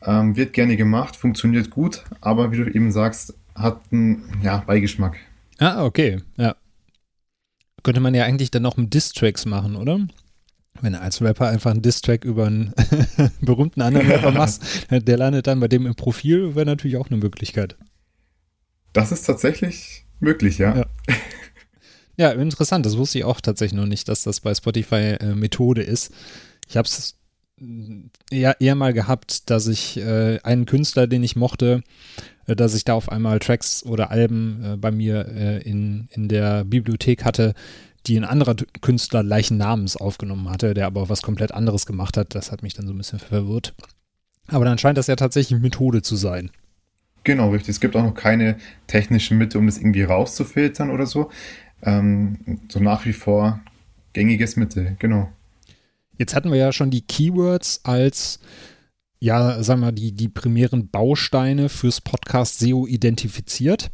Ähm, 0.01 0.35
wird 0.35 0.53
gerne 0.53 0.77
gemacht, 0.77 1.15
funktioniert 1.15 1.69
gut, 1.69 2.03
aber 2.21 2.51
wie 2.51 2.57
du 2.57 2.71
eben 2.71 2.91
sagst, 2.91 3.33
hat 3.55 3.81
einen 3.91 4.23
ja, 4.41 4.63
Beigeschmack. 4.65 5.17
Ah, 5.57 5.83
okay, 5.83 6.21
ja. 6.37 6.55
Könnte 7.83 7.99
man 7.99 8.13
ja 8.13 8.23
eigentlich 8.23 8.51
dann 8.51 8.63
noch 8.63 8.77
mit 8.77 8.93
Distracks 8.93 9.45
machen, 9.45 9.75
oder? 9.75 9.99
Wenn 10.81 10.93
du 10.93 11.01
als 11.01 11.21
Rapper 11.21 11.49
einfach 11.49 11.71
einen 11.71 11.81
Distrack 11.81 12.23
über 12.23 12.47
einen 12.47 12.73
berühmten 13.41 13.81
anderen 13.81 14.07
Rapper 14.11 14.31
machst, 14.31 14.87
der 14.89 15.17
landet 15.17 15.47
dann 15.47 15.59
bei 15.59 15.67
dem 15.67 15.85
im 15.85 15.95
Profil, 15.95 16.55
wäre 16.55 16.65
natürlich 16.65 16.97
auch 16.97 17.09
eine 17.09 17.17
Möglichkeit. 17.17 17.75
Das 18.93 19.11
ist 19.11 19.23
tatsächlich 19.23 20.05
möglich, 20.19 20.57
ja. 20.57 20.77
ja. 20.77 20.85
Ja, 22.19 22.31
interessant. 22.31 22.85
Das 22.85 22.97
wusste 22.97 23.19
ich 23.19 23.23
auch 23.23 23.39
tatsächlich 23.39 23.79
noch 23.79 23.87
nicht, 23.87 24.09
dass 24.09 24.23
das 24.23 24.41
bei 24.41 24.53
Spotify 24.53 25.15
äh, 25.19 25.35
Methode 25.35 25.81
ist. 25.81 26.13
Ich 26.67 26.75
habe 26.75 26.85
es 26.85 27.15
eher, 28.29 28.59
eher 28.59 28.75
mal 28.75 28.93
gehabt, 28.93 29.49
dass 29.49 29.67
ich 29.67 29.97
äh, 29.97 30.39
einen 30.43 30.65
Künstler, 30.65 31.07
den 31.07 31.23
ich 31.23 31.35
mochte, 31.35 31.83
äh, 32.47 32.55
dass 32.55 32.75
ich 32.75 32.85
da 32.85 32.93
auf 32.93 33.11
einmal 33.11 33.39
Tracks 33.39 33.83
oder 33.83 34.11
Alben 34.11 34.63
äh, 34.63 34.77
bei 34.77 34.91
mir 34.91 35.27
äh, 35.27 35.61
in, 35.61 36.07
in 36.11 36.27
der 36.27 36.65
Bibliothek 36.65 37.25
hatte, 37.25 37.53
die 38.07 38.17
ein 38.17 38.25
anderer 38.25 38.55
Künstler 38.81 39.23
gleichen 39.23 39.57
Namens 39.57 39.97
aufgenommen 39.97 40.49
hatte, 40.49 40.73
der 40.73 40.87
aber 40.87 41.09
was 41.09 41.21
komplett 41.21 41.51
anderes 41.53 41.85
gemacht 41.85 42.17
hat. 42.17 42.33
Das 42.35 42.51
hat 42.51 42.63
mich 42.63 42.73
dann 42.73 42.87
so 42.87 42.93
ein 42.93 42.97
bisschen 42.97 43.19
verwirrt. 43.19 43.73
Aber 44.47 44.65
dann 44.65 44.77
scheint 44.77 44.97
das 44.97 45.07
ja 45.07 45.15
tatsächlich 45.15 45.59
Methode 45.59 46.01
zu 46.01 46.15
sein. 46.15 46.49
Genau, 47.23 47.49
richtig. 47.51 47.69
Es 47.69 47.79
gibt 47.79 47.95
auch 47.95 48.03
noch 48.03 48.15
keine 48.15 48.55
technischen 48.87 49.37
Mittel, 49.37 49.57
um 49.57 49.65
das 49.65 49.77
irgendwie 49.77 50.03
rauszufiltern 50.03 50.89
oder 50.89 51.05
so. 51.05 51.29
ähm, 51.83 52.37
so 52.69 52.79
nach 52.79 53.05
wie 53.05 53.13
vor 53.13 53.61
gängiges 54.13 54.55
Mittel, 54.55 54.95
genau. 54.99 55.29
Jetzt 56.19 56.35
hatten 56.35 56.51
wir 56.51 56.57
ja 56.57 56.73
schon 56.73 56.91
die 56.91 57.01
Keywords 57.01 57.79
als, 57.85 58.41
ja, 59.19 59.63
sagen 59.63 59.79
wir, 59.79 59.93
die, 59.93 60.11
die 60.11 60.27
primären 60.27 60.89
Bausteine 60.89 61.69
fürs 61.69 62.01
Podcast 62.01 62.59
SEO 62.59 62.85
identifiziert. 62.85 63.89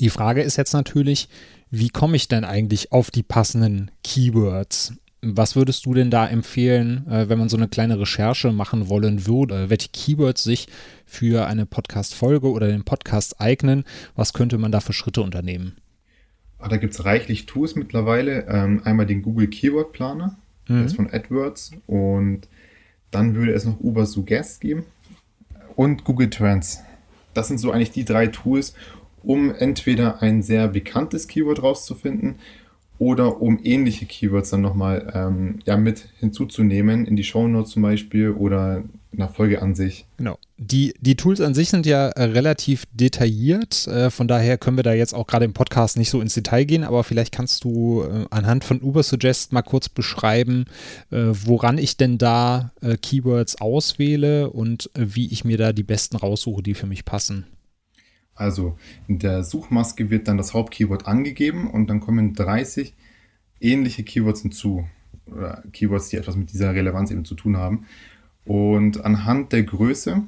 Die 0.00 0.08
Frage 0.08 0.40
ist 0.40 0.56
jetzt 0.56 0.72
natürlich, 0.72 1.28
wie 1.70 1.90
komme 1.90 2.16
ich 2.16 2.28
denn 2.28 2.44
eigentlich 2.44 2.92
auf 2.92 3.10
die 3.10 3.22
passenden 3.22 3.90
Keywords? 4.02 4.94
Was 5.20 5.54
würdest 5.54 5.84
du 5.84 5.92
denn 5.92 6.10
da 6.10 6.26
empfehlen, 6.26 7.06
äh, 7.08 7.28
wenn 7.28 7.38
man 7.38 7.50
so 7.50 7.58
eine 7.58 7.68
kleine 7.68 8.00
Recherche 8.00 8.50
machen 8.50 8.88
wollen 8.88 9.26
würde? 9.26 9.68
Welche 9.68 9.90
Keywords 9.90 10.42
sich 10.42 10.66
für 11.04 11.46
eine 11.46 11.66
Podcast-Folge 11.66 12.50
oder 12.50 12.68
den 12.68 12.84
Podcast 12.84 13.38
eignen? 13.38 13.84
Was 14.16 14.32
könnte 14.32 14.56
man 14.56 14.72
da 14.72 14.80
für 14.80 14.94
Schritte 14.94 15.20
unternehmen? 15.20 15.76
Ah, 16.58 16.68
da 16.68 16.78
gibt 16.78 16.94
es 16.94 17.04
reichlich 17.04 17.44
Tools 17.44 17.74
mittlerweile. 17.74 18.46
Ähm, 18.48 18.80
einmal 18.84 19.04
den 19.04 19.20
Google 19.20 19.48
Keyword 19.48 19.92
Planer, 19.92 20.38
mhm. 20.68 20.82
das 20.82 20.92
ist 20.92 20.96
von 20.96 21.10
AdWords. 21.10 21.72
Und 21.86 22.48
dann 23.10 23.34
würde 23.34 23.52
es 23.52 23.64
noch 23.64 23.80
Uber 23.80 24.06
Suggest 24.06 24.60
geben 24.60 24.84
und 25.76 26.04
Google 26.04 26.30
Trends. 26.30 26.80
Das 27.34 27.48
sind 27.48 27.58
so 27.58 27.70
eigentlich 27.70 27.90
die 27.90 28.04
drei 28.04 28.26
Tools, 28.26 28.74
um 29.22 29.54
entweder 29.54 30.22
ein 30.22 30.42
sehr 30.42 30.68
bekanntes 30.68 31.28
Keyword 31.28 31.62
rauszufinden 31.62 32.36
oder 33.02 33.42
um 33.42 33.58
ähnliche 33.64 34.06
Keywords 34.06 34.50
dann 34.50 34.60
nochmal 34.60 35.10
ähm, 35.12 35.58
ja, 35.64 35.76
mit 35.76 36.06
hinzuzunehmen, 36.20 37.04
in 37.04 37.16
die 37.16 37.24
Shownotes 37.24 37.72
zum 37.72 37.82
Beispiel 37.82 38.30
oder 38.30 38.84
in 39.10 39.18
der 39.18 39.28
Folge 39.28 39.60
an 39.60 39.74
sich. 39.74 40.06
Genau. 40.18 40.38
Die, 40.56 40.94
die 41.00 41.16
Tools 41.16 41.40
an 41.40 41.52
sich 41.52 41.68
sind 41.68 41.84
ja 41.84 42.10
äh, 42.10 42.22
relativ 42.22 42.84
detailliert, 42.92 43.88
äh, 43.88 44.08
von 44.08 44.28
daher 44.28 44.56
können 44.56 44.76
wir 44.76 44.84
da 44.84 44.92
jetzt 44.92 45.14
auch 45.16 45.26
gerade 45.26 45.44
im 45.44 45.52
Podcast 45.52 45.96
nicht 45.96 46.10
so 46.10 46.20
ins 46.20 46.34
Detail 46.34 46.62
gehen, 46.62 46.84
aber 46.84 47.02
vielleicht 47.02 47.34
kannst 47.34 47.64
du 47.64 48.04
äh, 48.04 48.24
anhand 48.30 48.62
von 48.62 48.80
Ubersuggest 48.80 49.52
mal 49.52 49.62
kurz 49.62 49.88
beschreiben, 49.88 50.66
äh, 51.10 51.24
woran 51.32 51.78
ich 51.78 51.96
denn 51.96 52.18
da 52.18 52.70
äh, 52.82 52.96
Keywords 52.96 53.60
auswähle 53.60 54.48
und 54.48 54.90
wie 54.94 55.26
ich 55.26 55.44
mir 55.44 55.58
da 55.58 55.72
die 55.72 55.82
besten 55.82 56.14
raussuche, 56.14 56.62
die 56.62 56.74
für 56.74 56.86
mich 56.86 57.04
passen. 57.04 57.46
Also 58.34 58.76
in 59.08 59.18
der 59.18 59.44
Suchmaske 59.44 60.10
wird 60.10 60.28
dann 60.28 60.38
das 60.38 60.54
Hauptkeyword 60.54 61.06
angegeben 61.06 61.70
und 61.70 61.88
dann 61.88 62.00
kommen 62.00 62.34
30 62.34 62.94
ähnliche 63.60 64.02
Keywords 64.02 64.42
hinzu. 64.42 64.86
Oder 65.26 65.62
Keywords, 65.72 66.08
die 66.08 66.16
etwas 66.16 66.36
mit 66.36 66.52
dieser 66.52 66.74
Relevanz 66.74 67.10
eben 67.10 67.24
zu 67.24 67.34
tun 67.34 67.56
haben. 67.56 67.86
Und 68.44 69.04
anhand 69.04 69.52
der 69.52 69.62
Größe, 69.62 70.22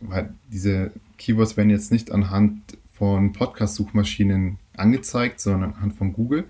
weil 0.00 0.32
diese 0.52 0.92
Keywords 1.18 1.56
werden 1.56 1.70
jetzt 1.70 1.90
nicht 1.90 2.12
anhand 2.12 2.78
von 2.92 3.32
Podcast-Suchmaschinen 3.32 4.58
angezeigt, 4.76 5.40
sondern 5.40 5.74
anhand 5.74 5.94
von 5.94 6.12
Google. 6.12 6.44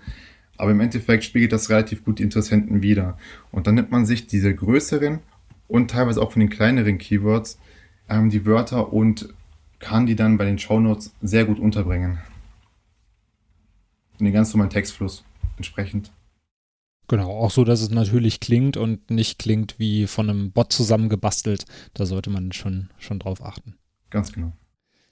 Aber 0.57 0.71
im 0.71 0.79
Endeffekt 0.79 1.23
spiegelt 1.23 1.51
das 1.51 1.69
relativ 1.69 2.03
gut 2.03 2.19
die 2.19 2.23
Interessenten 2.23 2.81
wieder. 2.81 3.17
Und 3.51 3.67
dann 3.67 3.75
nimmt 3.75 3.91
man 3.91 4.05
sich 4.05 4.27
diese 4.27 4.53
größeren 4.53 5.19
und 5.67 5.91
teilweise 5.91 6.21
auch 6.21 6.31
von 6.31 6.39
den 6.39 6.49
kleineren 6.49 6.97
Keywords 6.97 7.59
ähm, 8.09 8.29
die 8.29 8.45
Wörter 8.45 8.93
und 8.93 9.33
kann 9.79 10.05
die 10.05 10.15
dann 10.15 10.37
bei 10.37 10.45
den 10.45 10.59
Shownotes 10.59 11.13
sehr 11.21 11.45
gut 11.45 11.59
unterbringen. 11.59 12.19
In 14.19 14.25
den 14.25 14.33
ganz 14.33 14.53
normalen 14.53 14.71
Textfluss 14.71 15.23
entsprechend. 15.57 16.11
Genau, 17.07 17.29
auch 17.29 17.51
so, 17.51 17.63
dass 17.63 17.81
es 17.81 17.89
natürlich 17.89 18.39
klingt 18.39 18.75
und 18.75 19.09
nicht 19.11 19.39
klingt 19.39 19.79
wie 19.79 20.07
von 20.07 20.29
einem 20.29 20.51
Bot 20.51 20.73
zusammengebastelt. 20.73 21.65
Da 21.93 22.05
sollte 22.05 22.29
man 22.29 22.51
schon, 22.51 22.89
schon 22.97 23.19
drauf 23.19 23.43
achten. 23.43 23.75
Ganz 24.09 24.33
genau. 24.33 24.51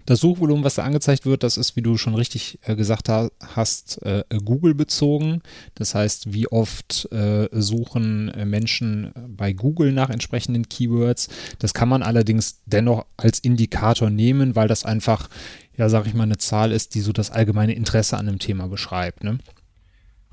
Das 0.05 0.19
Suchvolumen, 0.19 0.63
was 0.63 0.75
da 0.75 0.83
angezeigt 0.83 1.25
wird, 1.25 1.41
das 1.41 1.57
ist, 1.57 1.75
wie 1.75 1.81
du 1.81 1.97
schon 1.97 2.13
richtig 2.13 2.59
äh, 2.63 2.75
gesagt 2.75 3.09
ha 3.09 3.29
hast, 3.55 4.01
äh, 4.03 4.23
Google 4.43 4.75
bezogen. 4.75 5.41
Das 5.73 5.95
heißt, 5.95 6.31
wie 6.31 6.47
oft 6.47 7.11
äh, 7.11 7.47
suchen 7.51 8.29
äh, 8.29 8.45
Menschen 8.45 9.11
bei 9.27 9.53
Google 9.53 9.91
nach 9.91 10.11
entsprechenden 10.11 10.69
Keywords. 10.69 11.29
Das 11.57 11.73
kann 11.73 11.89
man 11.89 12.03
allerdings 12.03 12.61
dennoch 12.65 13.05
als 13.17 13.39
Indikator 13.39 14.11
nehmen, 14.11 14.55
weil 14.55 14.67
das 14.67 14.85
einfach, 14.85 15.27
ja, 15.75 15.89
sag 15.89 16.05
ich 16.05 16.13
mal, 16.13 16.23
eine 16.23 16.37
Zahl 16.37 16.71
ist, 16.71 16.93
die 16.93 17.01
so 17.01 17.11
das 17.11 17.31
allgemeine 17.31 17.73
Interesse 17.73 18.17
an 18.17 18.27
dem 18.27 18.37
Thema 18.37 18.67
beschreibt. 18.67 19.23
Ne? 19.23 19.39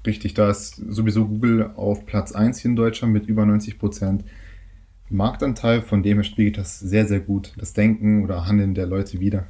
Richtig, 0.06 0.34
da 0.34 0.50
ist 0.50 0.76
sowieso 0.88 1.26
Google 1.26 1.70
auf 1.76 2.04
Platz 2.04 2.32
1 2.32 2.58
hier 2.58 2.70
in 2.70 2.76
Deutschland 2.76 3.14
mit 3.14 3.26
über 3.26 3.46
90 3.46 3.78
Prozent 3.78 4.24
Marktanteil. 5.08 5.80
Von 5.80 6.02
dem 6.02 6.18
her 6.18 6.24
spiegelt 6.24 6.58
das 6.58 6.78
sehr, 6.78 7.06
sehr 7.06 7.20
gut 7.20 7.52
das 7.56 7.72
Denken 7.72 8.24
oder 8.24 8.46
Handeln 8.46 8.74
der 8.74 8.86
Leute 8.86 9.20
wider. 9.20 9.46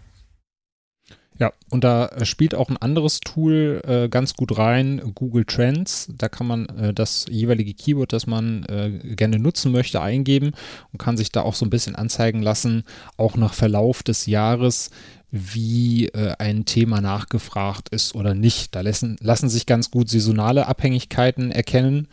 Ja, 1.43 1.53
und 1.71 1.83
da 1.83 2.07
äh, 2.07 2.25
spielt 2.25 2.55
auch 2.55 2.69
ein 2.69 2.77
anderes 2.77 3.19
Tool 3.19 3.83
äh, 3.85 4.09
ganz 4.09 4.35
gut 4.35 4.59
rein, 4.59 5.03
Google 5.17 5.45
Trends. 5.45 6.07
Da 6.17 6.29
kann 6.29 6.47
man 6.47 6.67
äh, 6.67 6.95
das 6.95 7.27
jeweilige 7.29 7.75
Keyword, 7.75 8.13
das 8.13 8.29
man 8.29 8.65
äh, 8.67 9.17
gerne 9.17 9.41
nutzen 9.41 9.73
möchte, 9.73 10.01
eingeben 10.01 10.53
und 10.93 11.01
kann 11.01 11.17
sich 11.17 11.33
da 11.33 11.43
auch 11.43 11.57
so 11.57 11.67
ein 11.67 11.71
bisschen 11.71 11.97
anzeigen 11.97 12.43
lassen, 12.43 12.85
auch 13.17 13.35
nach 13.35 13.55
Verlauf 13.55 14.05
des 14.05 14.27
Jahres, 14.27 14.91
wie 15.33 16.07
äh, 16.11 16.37
ein 16.39 16.65
Thema 16.65 17.01
nachgefragt 17.01 17.89
ist 17.89 18.15
oder 18.15 18.35
nicht. 18.35 18.77
Da 18.77 18.83
lassen, 18.83 19.17
lassen 19.21 19.49
sich 19.49 19.67
ganz 19.67 19.91
gut 19.91 20.09
saisonale 20.11 20.69
Abhängigkeiten 20.69 21.51
erkennen. 21.51 22.07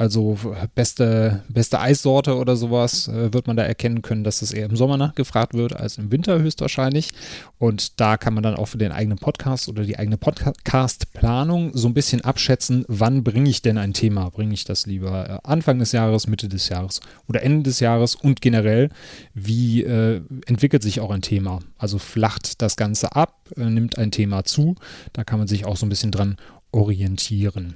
Also 0.00 0.38
beste, 0.74 1.42
beste 1.50 1.78
Eissorte 1.78 2.34
oder 2.38 2.56
sowas 2.56 3.06
äh, 3.08 3.34
wird 3.34 3.46
man 3.46 3.58
da 3.58 3.64
erkennen 3.64 4.00
können, 4.00 4.24
dass 4.24 4.40
es 4.40 4.50
eher 4.50 4.64
im 4.64 4.74
Sommer 4.74 4.96
nachgefragt 4.96 5.52
wird 5.52 5.76
als 5.76 5.98
im 5.98 6.10
Winter 6.10 6.38
höchstwahrscheinlich. 6.38 7.10
Und 7.58 8.00
da 8.00 8.16
kann 8.16 8.32
man 8.32 8.42
dann 8.42 8.54
auch 8.54 8.64
für 8.64 8.78
den 8.78 8.92
eigenen 8.92 9.18
Podcast 9.18 9.68
oder 9.68 9.82
die 9.82 9.98
eigene 9.98 10.16
Podcast-Planung 10.16 11.76
so 11.76 11.86
ein 11.86 11.92
bisschen 11.92 12.22
abschätzen, 12.22 12.86
wann 12.88 13.22
bringe 13.22 13.50
ich 13.50 13.60
denn 13.60 13.76
ein 13.76 13.92
Thema? 13.92 14.30
Bringe 14.30 14.54
ich 14.54 14.64
das 14.64 14.86
lieber 14.86 15.28
äh, 15.28 15.38
Anfang 15.46 15.78
des 15.78 15.92
Jahres, 15.92 16.26
Mitte 16.26 16.48
des 16.48 16.70
Jahres 16.70 17.02
oder 17.28 17.42
Ende 17.42 17.64
des 17.64 17.80
Jahres? 17.80 18.14
Und 18.14 18.40
generell, 18.40 18.88
wie 19.34 19.82
äh, 19.82 20.22
entwickelt 20.46 20.82
sich 20.82 21.00
auch 21.00 21.10
ein 21.10 21.20
Thema? 21.20 21.58
Also 21.76 21.98
flacht 21.98 22.62
das 22.62 22.76
Ganze 22.76 23.14
ab, 23.16 23.50
äh, 23.54 23.68
nimmt 23.68 23.98
ein 23.98 24.12
Thema 24.12 24.44
zu. 24.44 24.76
Da 25.12 25.24
kann 25.24 25.38
man 25.38 25.46
sich 25.46 25.66
auch 25.66 25.76
so 25.76 25.84
ein 25.84 25.90
bisschen 25.90 26.10
dran 26.10 26.38
orientieren. 26.72 27.74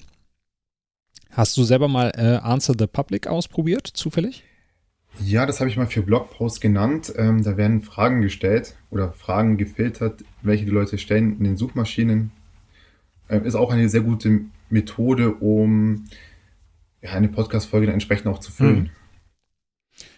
Hast 1.35 1.57
du 1.57 1.65
selber 1.65 1.89
mal 1.89 2.13
äh, 2.17 2.37
Answer 2.37 2.75
the 2.79 2.87
Public 2.87 3.27
ausprobiert, 3.27 3.89
zufällig? 3.89 4.45
Ja, 5.21 5.47
das 5.47 5.59
habe 5.59 5.69
ich 5.69 5.77
mal 5.77 5.87
für 5.87 6.03
Blogposts 6.03 6.61
genannt. 6.61 7.13
Ähm, 7.17 7.43
da 7.43 7.57
werden 7.57 7.83
Fragen 7.83 8.23
gestellt 8.23 8.77
oder 8.91 9.13
Fragen 9.13 9.57
gefiltert, 9.57 10.25
welche 10.43 10.65
die 10.65 10.71
Leute 10.71 10.97
stellen 10.97 11.37
in 11.39 11.45
den 11.45 11.57
Suchmaschinen. 11.57 12.31
Ähm, 13.29 13.45
ist 13.45 13.57
auch 13.57 13.73
eine 13.73 13.89
sehr 13.89 14.03
gute 14.03 14.43
Methode, 14.71 15.35
um 15.35 16.05
ja, 17.03 17.11
eine 17.11 17.29
Podcast-Folge 17.29 17.93
entsprechend 17.93 18.29
auch 18.29 18.39
zu 18.39 18.53
füllen. 18.53 18.77
Hm. 18.77 18.91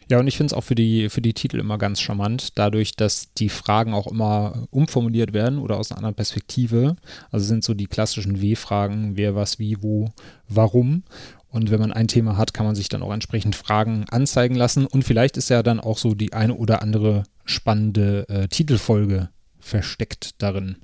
Ja, 0.08 0.20
und 0.20 0.28
ich 0.28 0.36
finde 0.36 0.52
es 0.52 0.56
auch 0.56 0.62
für 0.62 0.76
die, 0.76 1.08
für 1.08 1.20
die 1.20 1.34
Titel 1.34 1.58
immer 1.58 1.78
ganz 1.78 2.00
charmant, 2.00 2.56
dadurch, 2.56 2.94
dass 2.94 3.32
die 3.34 3.48
Fragen 3.48 3.92
auch 3.92 4.06
immer 4.06 4.68
umformuliert 4.70 5.32
werden 5.32 5.58
oder 5.58 5.78
aus 5.78 5.90
einer 5.90 5.98
anderen 5.98 6.14
Perspektive. 6.14 6.96
Also 7.32 7.46
sind 7.46 7.64
so 7.64 7.74
die 7.74 7.86
klassischen 7.86 8.40
W-Fragen, 8.40 9.16
wer, 9.16 9.34
was, 9.34 9.58
wie, 9.58 9.82
wo, 9.82 10.12
warum. 10.48 11.02
Und 11.48 11.70
wenn 11.70 11.80
man 11.80 11.92
ein 11.92 12.06
Thema 12.06 12.36
hat, 12.36 12.54
kann 12.54 12.66
man 12.66 12.76
sich 12.76 12.88
dann 12.88 13.02
auch 13.02 13.12
entsprechend 13.12 13.56
Fragen 13.56 14.04
anzeigen 14.10 14.54
lassen. 14.54 14.86
Und 14.86 15.02
vielleicht 15.02 15.36
ist 15.36 15.48
ja 15.48 15.64
dann 15.64 15.80
auch 15.80 15.98
so 15.98 16.14
die 16.14 16.32
eine 16.32 16.54
oder 16.54 16.82
andere 16.82 17.24
spannende 17.44 18.28
äh, 18.28 18.46
Titelfolge 18.46 19.30
versteckt 19.58 20.40
darin. 20.40 20.76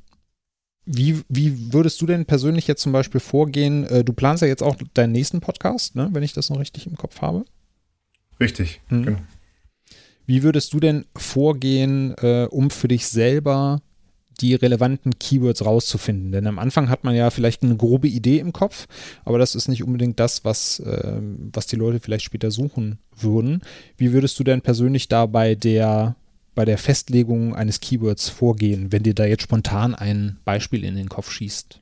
Wie, 0.85 1.21
wie 1.29 1.73
würdest 1.73 2.01
du 2.01 2.07
denn 2.07 2.27
persönlich 2.27 2.67
jetzt 2.67 2.83
zum 2.83 2.91
Beispiel 2.91 3.21
vorgehen? 3.21 3.85
Äh, 3.85 4.03
du 4.03 4.13
planst 4.13 4.43
ja 4.43 4.49
jetzt 4.49 4.65
auch 4.65 4.77
deinen 4.95 5.13
nächsten 5.13 5.41
Podcast, 5.41 5.95
ne, 5.95 6.09
wenn 6.13 6.25
ich 6.25 6.33
das 6.33 6.51
noch 6.51 6.59
richtig 6.59 6.89
im 6.89 6.97
Kopf 6.97 7.21
habe. 7.21 7.45
Richtig, 8.43 8.81
mhm. 8.89 9.05
genau. 9.05 9.19
Wie 10.27 10.43
würdest 10.43 10.73
du 10.73 10.81
denn 10.81 11.05
vorgehen, 11.17 12.15
äh, 12.19 12.47
um 12.51 12.71
für 12.71 12.89
dich 12.89 13.07
selber 13.07 13.83
die 14.41 14.55
relevanten 14.55 15.19
Keywords 15.19 15.65
rauszufinden? 15.65 16.33
Denn 16.33 16.47
am 16.47 16.59
Anfang 16.59 16.89
hat 16.89 17.05
man 17.05 17.15
ja 17.15 17.31
vielleicht 17.31 17.63
eine 17.63 17.77
grobe 17.77 18.09
Idee 18.09 18.39
im 18.39 18.53
Kopf, 18.53 18.87
aber 19.25 19.39
das 19.39 19.55
ist 19.55 19.69
nicht 19.69 19.85
unbedingt 19.85 20.19
das, 20.19 20.45
was, 20.45 20.81
äh, 20.81 21.21
was 21.53 21.67
die 21.67 21.77
Leute 21.77 22.01
vielleicht 22.01 22.25
später 22.25 22.51
suchen 22.51 22.99
würden. 23.17 23.63
Wie 23.97 24.13
würdest 24.13 24.39
du 24.39 24.45
denn 24.45 24.63
persönlich 24.63 25.09
da 25.09 25.27
bei 25.27 25.55
der, 25.55 26.17
bei 26.55 26.65
der 26.65 26.79
Festlegung 26.79 27.55
eines 27.55 27.81
Keywords 27.81 28.29
vorgehen, 28.29 28.93
wenn 28.93 29.03
dir 29.03 29.15
da 29.15 29.25
jetzt 29.25 29.43
spontan 29.43 29.95
ein 29.95 30.39
Beispiel 30.45 30.85
in 30.85 30.97
den 30.97 31.09
Kopf 31.09 31.31
schießt? 31.31 31.81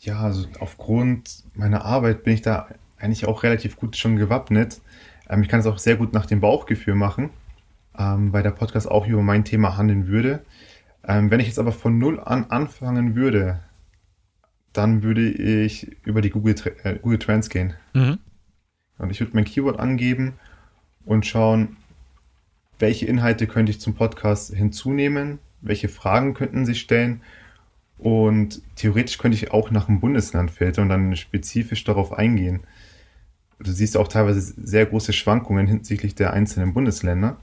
Ja, 0.00 0.20
also 0.20 0.46
aufgrund 0.60 1.44
meiner 1.54 1.84
Arbeit 1.84 2.24
bin 2.24 2.34
ich 2.34 2.42
da 2.42 2.68
eigentlich 2.98 3.26
auch 3.26 3.42
relativ 3.42 3.76
gut 3.76 3.96
schon 3.96 4.16
gewappnet. 4.16 4.80
Ähm, 5.28 5.42
ich 5.42 5.48
kann 5.48 5.60
es 5.60 5.66
auch 5.66 5.78
sehr 5.78 5.96
gut 5.96 6.12
nach 6.12 6.26
dem 6.26 6.40
Bauchgefühl 6.40 6.94
machen, 6.94 7.30
ähm, 7.98 8.32
weil 8.32 8.42
der 8.42 8.50
Podcast 8.52 8.90
auch 8.90 9.06
über 9.06 9.22
mein 9.22 9.44
Thema 9.44 9.76
handeln 9.76 10.06
würde. 10.08 10.44
Ähm, 11.06 11.30
wenn 11.30 11.40
ich 11.40 11.46
jetzt 11.46 11.58
aber 11.58 11.72
von 11.72 11.98
null 11.98 12.20
an 12.20 12.46
anfangen 12.50 13.14
würde, 13.16 13.60
dann 14.72 15.02
würde 15.02 15.28
ich 15.28 15.96
über 16.04 16.20
die 16.20 16.30
Google, 16.30 16.54
äh, 16.84 16.98
Google 16.98 17.18
Trends 17.18 17.48
gehen. 17.48 17.74
Mhm. 17.94 18.18
Und 18.98 19.10
ich 19.10 19.20
würde 19.20 19.32
mein 19.34 19.44
Keyword 19.44 19.80
angeben 19.80 20.34
und 21.04 21.26
schauen, 21.26 21.76
welche 22.78 23.06
Inhalte 23.06 23.46
könnte 23.46 23.70
ich 23.70 23.80
zum 23.80 23.94
Podcast 23.94 24.54
hinzunehmen, 24.54 25.38
welche 25.60 25.88
Fragen 25.88 26.34
könnten 26.34 26.66
sich 26.66 26.80
stellen 26.80 27.22
Und 27.98 28.62
theoretisch 28.76 29.18
könnte 29.18 29.36
ich 29.36 29.50
auch 29.50 29.70
nach 29.72 29.88
einem 29.88 30.00
Bundesland 30.00 30.52
filtern 30.52 30.84
und 30.84 30.88
dann 30.90 31.16
spezifisch 31.16 31.82
darauf 31.84 32.12
eingehen. 32.12 32.60
Du 33.58 33.72
siehst 33.72 33.96
auch 33.96 34.08
teilweise 34.08 34.40
sehr 34.40 34.86
große 34.86 35.12
Schwankungen 35.12 35.66
hinsichtlich 35.66 36.14
der 36.14 36.32
einzelnen 36.32 36.74
Bundesländer. 36.74 37.38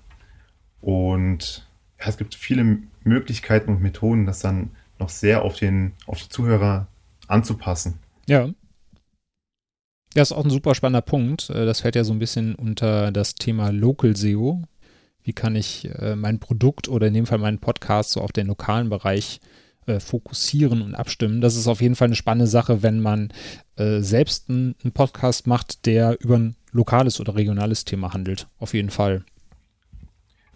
Und 0.81 1.67
ja, 1.99 2.07
es 2.07 2.17
gibt 2.17 2.35
viele 2.35 2.79
Möglichkeiten 3.03 3.71
und 3.71 3.81
Methoden, 3.81 4.25
das 4.25 4.39
dann 4.39 4.71
noch 4.99 5.09
sehr 5.09 5.41
auf 5.41 5.57
den, 5.57 5.93
auf 6.05 6.21
die 6.21 6.29
Zuhörer 6.29 6.87
anzupassen. 7.27 7.99
Ja. 8.27 8.49
Ja, 10.13 10.21
ist 10.21 10.31
auch 10.31 10.45
ein 10.45 10.49
super 10.49 10.75
spannender 10.75 11.01
Punkt. 11.01 11.49
Äh, 11.49 11.65
das 11.65 11.81
fällt 11.81 11.95
ja 11.95 12.05
so 12.05 12.13
ein 12.13 12.19
bisschen 12.19 12.55
unter 12.55 13.11
das 13.11 13.35
Thema 13.35 13.71
Local 13.71 14.15
SEO. 14.15 14.63
Wie 15.23 15.33
kann 15.33 15.55
ich 15.55 15.89
äh, 15.99 16.15
mein 16.15 16.39
Produkt 16.39 16.87
oder 16.87 17.07
in 17.07 17.13
dem 17.13 17.25
Fall 17.25 17.39
meinen 17.39 17.59
Podcast 17.59 18.11
so 18.11 18.21
auf 18.21 18.31
den 18.31 18.47
lokalen 18.47 18.89
Bereich 18.89 19.41
äh, 19.41 19.64
fokussieren 19.99 20.81
und 20.81 20.95
abstimmen? 20.95 21.41
Das 21.41 21.55
ist 21.55 21.67
auf 21.67 21.81
jeden 21.81 21.95
Fall 21.95 22.07
eine 22.07 22.15
spannende 22.15 22.47
Sache, 22.47 22.83
wenn 22.83 22.99
man 22.99 23.31
äh, 23.75 23.99
selbst 23.99 24.49
einen 24.49 24.75
Podcast 24.93 25.47
macht, 25.47 25.85
der 25.85 26.17
über 26.21 26.37
ein 26.37 26.55
lokales 26.71 27.19
oder 27.19 27.35
regionales 27.35 27.85
Thema 27.85 28.13
handelt. 28.13 28.47
Auf 28.59 28.73
jeden 28.73 28.89
Fall. 28.89 29.23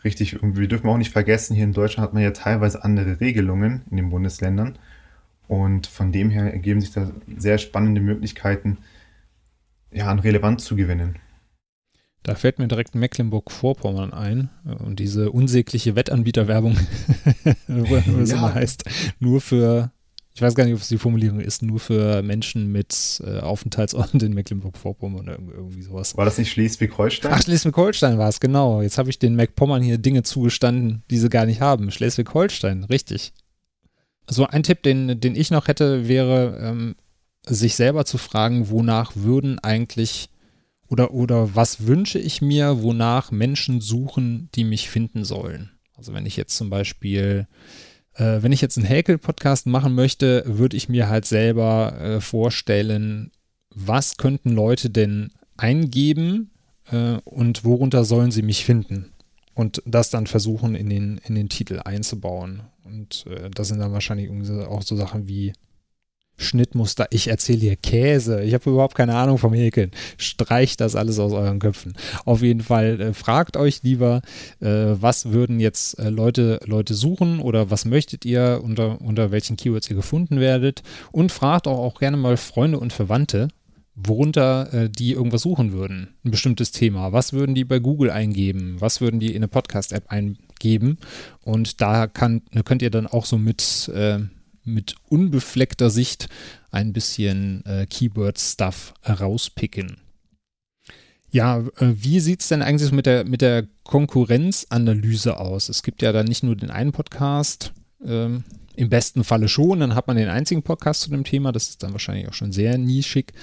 Richtig, 0.03 0.41
und 0.41 0.57
wir 0.57 0.67
dürfen 0.67 0.87
auch 0.87 0.97
nicht 0.97 1.11
vergessen, 1.11 1.55
hier 1.55 1.65
in 1.65 1.73
Deutschland 1.73 2.07
hat 2.07 2.13
man 2.13 2.23
ja 2.23 2.31
teilweise 2.31 2.83
andere 2.83 3.19
Regelungen 3.19 3.83
in 3.89 3.97
den 3.97 4.09
Bundesländern. 4.09 4.77
Und 5.47 5.87
von 5.87 6.11
dem 6.11 6.29
her 6.29 6.53
ergeben 6.53 6.79
sich 6.79 6.91
da 6.91 7.11
sehr 7.37 7.57
spannende 7.57 8.01
Möglichkeiten, 8.01 8.77
ja, 9.91 10.07
an 10.07 10.19
Relevanz 10.19 10.63
zu 10.63 10.75
gewinnen. 10.75 11.15
Da 12.23 12.35
fällt 12.35 12.59
mir 12.59 12.67
direkt 12.67 12.95
Mecklenburg-Vorpommern 12.95 14.13
ein 14.13 14.49
und 14.83 14.99
diese 14.99 15.31
unsägliche 15.31 15.95
Wettanbieterwerbung, 15.95 16.77
wo 17.67 17.95
es 18.21 18.31
ja. 18.31 18.37
immer 18.37 18.53
heißt, 18.53 18.83
nur 19.19 19.39
für, 19.39 19.91
ich 20.33 20.41
weiß 20.41 20.53
gar 20.53 20.65
nicht, 20.65 20.73
ob 20.73 20.81
es 20.81 20.89
die 20.89 20.97
Formulierung 20.97 21.39
ist, 21.39 21.61
nur 21.61 21.79
für 21.79 22.21
Menschen 22.21 22.71
mit 22.71 23.21
äh, 23.25 23.39
Aufenthaltsorten 23.39 24.19
in 24.19 24.33
Mecklenburg-Vorpommern 24.33 25.21
oder 25.21 25.39
irgendwie 25.39 25.81
sowas. 25.81 26.17
War 26.17 26.25
das 26.25 26.37
nicht 26.37 26.51
Schleswig-Holstein? 26.51 27.31
Ach, 27.33 27.41
Schleswig-Holstein 27.41 28.17
war 28.17 28.27
es, 28.27 28.41
genau. 28.41 28.81
Jetzt 28.81 28.97
habe 28.97 29.09
ich 29.09 29.17
den 29.17 29.35
MacPommern 29.35 29.81
hier 29.81 29.97
Dinge 29.97 30.23
zugestanden, 30.23 31.03
die 31.09 31.17
sie 31.17 31.29
gar 31.29 31.45
nicht 31.45 31.61
haben. 31.61 31.89
Schleswig-Holstein, 31.89 32.83
richtig. 32.83 33.33
So 34.27 34.45
ein 34.45 34.63
Tipp, 34.63 34.83
den, 34.83 35.21
den 35.21 35.35
ich 35.35 35.51
noch 35.51 35.67
hätte, 35.69 36.07
wäre, 36.09 36.59
ähm, 36.61 36.95
sich 37.45 37.75
selber 37.75 38.05
zu 38.05 38.17
fragen, 38.17 38.69
wonach 38.69 39.13
würden 39.15 39.57
eigentlich 39.59 40.29
oder, 40.89 41.13
oder 41.13 41.55
was 41.55 41.85
wünsche 41.85 42.19
ich 42.19 42.41
mir, 42.41 42.81
wonach 42.81 43.31
Menschen 43.31 43.79
suchen, 43.79 44.49
die 44.55 44.63
mich 44.63 44.89
finden 44.89 45.23
sollen. 45.23 45.71
Also 45.95 46.13
wenn 46.13 46.25
ich 46.25 46.35
jetzt 46.35 46.57
zum 46.57 46.69
Beispiel, 46.69 47.47
äh, 48.15 48.41
wenn 48.41 48.51
ich 48.51 48.61
jetzt 48.61 48.77
einen 48.77 48.87
Häkel-Podcast 48.87 49.67
machen 49.67 49.93
möchte, 49.93 50.43
würde 50.45 50.77
ich 50.77 50.89
mir 50.89 51.07
halt 51.07 51.25
selber 51.25 51.99
äh, 51.99 52.21
vorstellen, 52.21 53.31
was 53.69 54.17
könnten 54.17 54.51
Leute 54.51 54.89
denn 54.89 55.31
eingeben 55.57 56.51
äh, 56.91 57.17
und 57.23 57.63
worunter 57.63 58.03
sollen 58.03 58.31
sie 58.31 58.41
mich 58.41 58.65
finden? 58.65 59.13
Und 59.53 59.83
das 59.85 60.09
dann 60.09 60.25
versuchen 60.25 60.73
in 60.73 60.89
den, 60.89 61.19
in 61.25 61.35
den 61.35 61.49
Titel 61.49 61.81
einzubauen. 61.83 62.61
Und 62.83 63.25
äh, 63.27 63.49
das 63.49 63.67
sind 63.67 63.79
dann 63.79 63.91
wahrscheinlich 63.91 64.29
auch 64.65 64.81
so 64.81 64.95
Sachen 64.95 65.27
wie 65.27 65.53
Schnittmuster. 66.39 67.07
Ich 67.11 67.27
erzähle 67.27 67.59
hier 67.59 67.75
Käse. 67.75 68.41
Ich 68.43 68.53
habe 68.53 68.69
überhaupt 68.69 68.95
keine 68.95 69.15
Ahnung 69.15 69.37
vom 69.37 69.53
Häkeln. 69.53 69.91
Streicht 70.17 70.81
das 70.81 70.95
alles 70.95 71.19
aus 71.19 71.33
euren 71.33 71.59
Köpfen. 71.59 71.93
Auf 72.25 72.41
jeden 72.41 72.61
Fall 72.61 72.99
äh, 72.99 73.13
fragt 73.13 73.57
euch 73.57 73.83
lieber, 73.83 74.21
äh, 74.61 74.67
was 74.67 75.31
würden 75.31 75.59
jetzt 75.59 75.99
äh, 75.99 76.09
Leute, 76.09 76.59
Leute 76.65 76.93
suchen 76.93 77.39
oder 77.39 77.69
was 77.69 77.85
möchtet 77.85 78.25
ihr, 78.25 78.61
unter, 78.63 79.01
unter 79.01 79.31
welchen 79.31 79.57
Keywords 79.57 79.89
ihr 79.89 79.95
gefunden 79.95 80.39
werdet. 80.39 80.81
Und 81.11 81.31
fragt 81.31 81.67
auch, 81.67 81.79
auch 81.79 81.99
gerne 81.99 82.17
mal 82.17 82.37
Freunde 82.37 82.79
und 82.79 82.93
Verwandte, 82.93 83.49
worunter 83.95 84.73
äh, 84.73 84.89
die 84.89 85.11
irgendwas 85.11 85.41
suchen 85.41 85.73
würden. 85.73 86.15
Ein 86.23 86.31
bestimmtes 86.31 86.71
Thema. 86.71 87.11
Was 87.11 87.33
würden 87.33 87.55
die 87.55 87.65
bei 87.65 87.79
Google 87.79 88.11
eingeben? 88.11 88.77
Was 88.79 89.01
würden 89.01 89.19
die 89.19 89.29
in 89.29 89.37
eine 89.37 89.47
Podcast-App 89.47 90.05
eingeben? 90.07 90.97
Und 91.43 91.81
da 91.81 92.07
kann, 92.07 92.41
könnt 92.65 92.81
ihr 92.81 92.91
dann 92.91 93.07
auch 93.07 93.25
so 93.25 93.37
mit 93.37 93.91
äh, 93.93 94.19
mit 94.63 94.95
unbefleckter 95.09 95.89
Sicht 95.89 96.29
ein 96.71 96.93
bisschen 96.93 97.65
äh, 97.65 97.85
Keyword-Stuff 97.85 98.93
rauspicken. 99.07 99.97
Ja, 101.31 101.59
äh, 101.59 101.93
wie 101.95 102.19
sieht 102.19 102.41
es 102.41 102.47
denn 102.47 102.61
eigentlich 102.61 102.91
mit 102.91 103.05
der, 103.05 103.25
mit 103.25 103.41
der 103.41 103.67
Konkurrenzanalyse 103.83 105.37
aus? 105.37 105.69
Es 105.69 105.83
gibt 105.83 106.01
ja 106.01 106.11
da 106.11 106.23
nicht 106.23 106.43
nur 106.43 106.55
den 106.55 106.71
einen 106.71 106.91
Podcast, 106.91 107.73
ähm, 108.03 108.43
im 108.75 108.89
besten 108.89 109.23
Falle 109.23 109.49
schon, 109.49 109.81
dann 109.81 109.93
hat 109.93 110.07
man 110.07 110.15
den 110.15 110.29
einzigen 110.29 110.63
Podcast 110.63 111.01
zu 111.01 111.09
dem 111.09 111.25
Thema, 111.25 111.51
das 111.51 111.69
ist 111.69 111.83
dann 111.83 111.91
wahrscheinlich 111.91 112.29
auch 112.29 112.33
schon 112.33 112.53
sehr 112.53 112.77
nischig. 112.77 113.33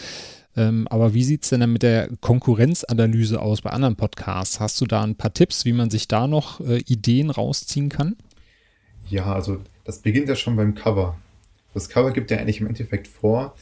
Ähm, 0.57 0.89
aber 0.89 1.13
wie 1.13 1.25
sieht 1.25 1.45
es 1.45 1.51
denn 1.51 1.61
dann 1.61 1.73
mit 1.73 1.83
der 1.83 2.09
Konkurrenzanalyse 2.21 3.41
aus 3.41 3.61
bei 3.61 3.71
anderen 3.71 3.97
Podcasts? 3.97 4.59
Hast 4.59 4.81
du 4.81 4.87
da 4.87 5.03
ein 5.03 5.15
paar 5.15 5.35
Tipps, 5.35 5.67
wie 5.67 5.75
man 5.75 5.91
sich 5.91 6.09
da 6.09 6.27
noch 6.27 6.61
äh, 6.61 6.79
Ideen 6.87 7.29
rausziehen 7.29 7.91
kann? 7.91 8.17
Ja, 9.11 9.27
also 9.35 9.61
das 9.87 10.01
beginnt 10.01 10.29
ja 10.29 10.35
schon 10.35 10.57
beim 10.57 10.75
Cover. 10.75 11.17
Das 11.73 11.89
Cover 11.89 12.11
gibt 12.11 12.33
ja 12.33 12.39
eigentlich 12.39 12.61
im 12.61 12.67
Endeffekt 12.67 13.07
vor, 13.07 13.55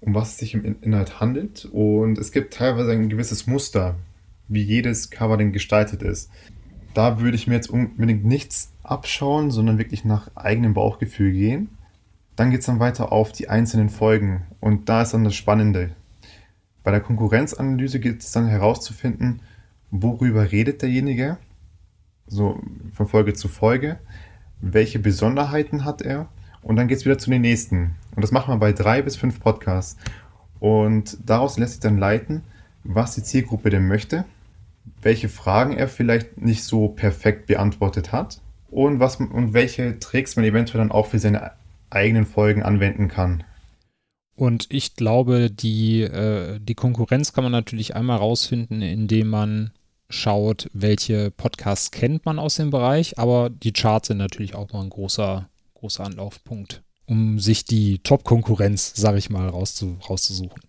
um 0.00 0.14
was 0.14 0.30
es 0.30 0.38
sich 0.38 0.54
im 0.54 0.76
Inhalt 0.80 1.20
handelt. 1.20 1.66
Und 1.66 2.16
es 2.16 2.32
gibt 2.32 2.54
teilweise 2.54 2.92
ein 2.92 3.10
gewisses 3.10 3.46
Muster, 3.46 3.96
wie 4.48 4.62
jedes 4.62 5.10
Cover 5.10 5.36
denn 5.36 5.52
gestaltet 5.52 6.02
ist. 6.02 6.30
Da 6.94 7.20
würde 7.20 7.36
ich 7.36 7.46
mir 7.46 7.54
jetzt 7.54 7.68
unbedingt 7.68 8.24
nichts 8.24 8.72
abschauen, 8.82 9.50
sondern 9.50 9.76
wirklich 9.76 10.06
nach 10.06 10.34
eigenem 10.34 10.72
Bauchgefühl 10.72 11.32
gehen. 11.32 11.68
Dann 12.34 12.50
geht 12.50 12.60
es 12.60 12.66
dann 12.66 12.80
weiter 12.80 13.12
auf 13.12 13.32
die 13.32 13.50
einzelnen 13.50 13.90
Folgen. 13.90 14.46
Und 14.60 14.88
da 14.88 15.02
ist 15.02 15.12
dann 15.12 15.24
das 15.24 15.34
Spannende. 15.34 15.90
Bei 16.82 16.92
der 16.92 17.00
Konkurrenzanalyse 17.00 18.00
geht 18.00 18.22
es 18.22 18.32
dann 18.32 18.46
herauszufinden, 18.46 19.42
worüber 19.90 20.50
redet 20.50 20.80
derjenige, 20.80 21.36
so 22.26 22.58
von 22.92 23.06
Folge 23.06 23.34
zu 23.34 23.48
Folge 23.48 23.98
welche 24.60 24.98
Besonderheiten 24.98 25.84
hat 25.84 26.02
er 26.02 26.28
und 26.62 26.76
dann 26.76 26.88
geht 26.88 26.98
es 26.98 27.04
wieder 27.04 27.18
zu 27.18 27.30
den 27.30 27.42
nächsten. 27.42 27.94
Und 28.14 28.22
das 28.22 28.32
macht 28.32 28.48
man 28.48 28.58
bei 28.58 28.72
drei 28.72 29.02
bis 29.02 29.16
fünf 29.16 29.40
Podcasts. 29.40 29.96
Und 30.58 31.18
daraus 31.24 31.58
lässt 31.58 31.74
sich 31.74 31.80
dann 31.80 31.98
leiten, 31.98 32.42
was 32.82 33.14
die 33.14 33.22
Zielgruppe 33.22 33.70
denn 33.70 33.86
möchte, 33.86 34.24
welche 35.02 35.28
Fragen 35.28 35.76
er 35.76 35.88
vielleicht 35.88 36.40
nicht 36.40 36.64
so 36.64 36.88
perfekt 36.88 37.46
beantwortet 37.46 38.12
hat 38.12 38.40
und, 38.70 39.00
was, 39.00 39.16
und 39.16 39.52
welche 39.52 39.98
Tricks 39.98 40.36
man 40.36 40.44
eventuell 40.44 40.78
dann 40.78 40.92
auch 40.92 41.06
für 41.06 41.18
seine 41.18 41.52
eigenen 41.90 42.26
Folgen 42.26 42.62
anwenden 42.62 43.08
kann. 43.08 43.44
Und 44.36 44.66
ich 44.70 44.96
glaube, 44.96 45.50
die, 45.50 46.02
äh, 46.02 46.58
die 46.60 46.74
Konkurrenz 46.74 47.32
kann 47.32 47.44
man 47.44 47.52
natürlich 47.52 47.96
einmal 47.96 48.18
rausfinden, 48.18 48.82
indem 48.82 49.28
man 49.28 49.70
schaut, 50.08 50.68
welche 50.72 51.30
Podcasts 51.30 51.90
kennt 51.90 52.24
man 52.24 52.38
aus 52.38 52.56
dem 52.56 52.70
Bereich, 52.70 53.18
aber 53.18 53.50
die 53.50 53.72
Charts 53.72 54.08
sind 54.08 54.18
natürlich 54.18 54.54
auch 54.54 54.72
mal 54.72 54.82
ein 54.82 54.90
großer, 54.90 55.48
großer 55.74 56.04
Anlaufpunkt, 56.04 56.82
um 57.06 57.38
sich 57.38 57.64
die 57.64 57.98
Top-Konkurrenz, 57.98 58.92
sage 58.94 59.18
ich 59.18 59.30
mal, 59.30 59.48
rauszu, 59.48 59.98
rauszusuchen. 60.08 60.62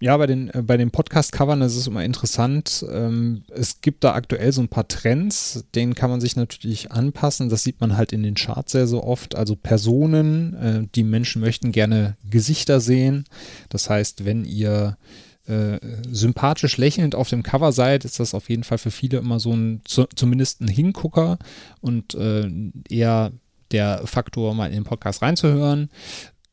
Ja, 0.00 0.16
bei 0.18 0.26
den, 0.26 0.50
äh, 0.50 0.60
bei 0.60 0.76
den 0.76 0.90
Podcast-Covern 0.90 1.62
ist 1.62 1.76
es 1.76 1.86
immer 1.86 2.04
interessant. 2.04 2.84
Ähm, 2.90 3.44
es 3.48 3.80
gibt 3.80 4.04
da 4.04 4.12
aktuell 4.12 4.52
so 4.52 4.60
ein 4.60 4.68
paar 4.68 4.86
Trends, 4.86 5.64
denen 5.74 5.94
kann 5.94 6.10
man 6.10 6.20
sich 6.20 6.36
natürlich 6.36 6.92
anpassen. 6.92 7.48
Das 7.48 7.62
sieht 7.62 7.80
man 7.80 7.96
halt 7.96 8.12
in 8.12 8.22
den 8.22 8.34
Charts 8.34 8.72
sehr 8.72 8.86
so 8.86 9.02
oft. 9.02 9.34
Also 9.34 9.56
Personen, 9.56 10.54
äh, 10.54 10.86
die 10.94 11.04
Menschen 11.04 11.40
möchten 11.40 11.72
gerne 11.72 12.18
Gesichter 12.28 12.80
sehen. 12.80 13.24
Das 13.70 13.88
heißt, 13.88 14.26
wenn 14.26 14.44
ihr 14.44 14.98
äh, 15.46 15.78
sympathisch 16.10 16.76
lächelnd 16.76 17.14
auf 17.14 17.28
dem 17.28 17.42
Cover 17.42 17.72
seid, 17.72 18.04
ist 18.04 18.20
das 18.20 18.34
auf 18.34 18.48
jeden 18.48 18.64
Fall 18.64 18.78
für 18.78 18.90
viele 18.90 19.18
immer 19.18 19.40
so 19.40 19.52
ein, 19.52 19.82
zu, 19.84 20.06
zumindest 20.14 20.60
ein 20.60 20.68
Hingucker 20.68 21.38
und 21.80 22.14
äh, 22.14 22.50
eher 22.88 23.32
der 23.70 24.06
Faktor, 24.06 24.54
mal 24.54 24.66
in 24.66 24.74
den 24.74 24.84
Podcast 24.84 25.22
reinzuhören 25.22 25.90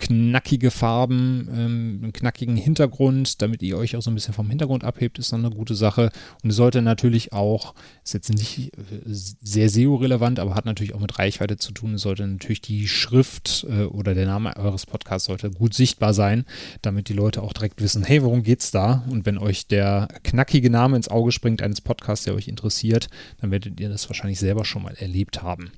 knackige 0.01 0.71
Farben, 0.71 1.47
ähm, 1.53 1.99
einen 2.03 2.13
knackigen 2.13 2.57
Hintergrund, 2.57 3.41
damit 3.41 3.61
ihr 3.61 3.77
euch 3.77 3.95
auch 3.95 4.01
so 4.01 4.09
ein 4.09 4.15
bisschen 4.15 4.33
vom 4.33 4.49
Hintergrund 4.49 4.83
abhebt, 4.83 5.19
ist 5.19 5.31
dann 5.31 5.45
eine 5.45 5.55
gute 5.55 5.75
Sache. 5.75 6.11
Und 6.43 6.49
es 6.49 6.55
sollte 6.55 6.81
natürlich 6.81 7.31
auch, 7.31 7.75
ist 8.03 8.13
jetzt 8.13 8.29
nicht 8.29 8.75
äh, 8.77 8.81
sehr 9.05 9.69
SEO-relevant, 9.69 10.39
aber 10.39 10.55
hat 10.55 10.65
natürlich 10.65 10.95
auch 10.95 10.99
mit 10.99 11.19
Reichweite 11.19 11.57
zu 11.57 11.71
tun. 11.71 11.93
Es 11.93 12.01
sollte 12.01 12.25
natürlich 12.25 12.61
die 12.61 12.87
Schrift 12.87 13.65
äh, 13.69 13.83
oder 13.83 14.15
der 14.15 14.25
Name 14.25 14.57
eures 14.57 14.87
Podcasts 14.87 15.27
sollte 15.27 15.51
gut 15.51 15.75
sichtbar 15.75 16.13
sein, 16.13 16.45
damit 16.81 17.07
die 17.07 17.13
Leute 17.13 17.43
auch 17.43 17.53
direkt 17.53 17.81
wissen, 17.81 18.03
hey, 18.03 18.23
worum 18.23 18.41
geht's 18.41 18.71
da? 18.71 19.05
Und 19.09 19.25
wenn 19.27 19.37
euch 19.37 19.67
der 19.67 20.07
knackige 20.23 20.71
Name 20.71 20.97
ins 20.97 21.09
Auge 21.09 21.31
springt 21.31 21.61
eines 21.61 21.79
Podcasts, 21.79 22.25
der 22.25 22.33
euch 22.33 22.47
interessiert, 22.47 23.07
dann 23.39 23.51
werdet 23.51 23.79
ihr 23.79 23.89
das 23.89 24.09
wahrscheinlich 24.09 24.39
selber 24.39 24.65
schon 24.65 24.81
mal 24.81 24.95
erlebt 24.95 25.43
haben. 25.43 25.71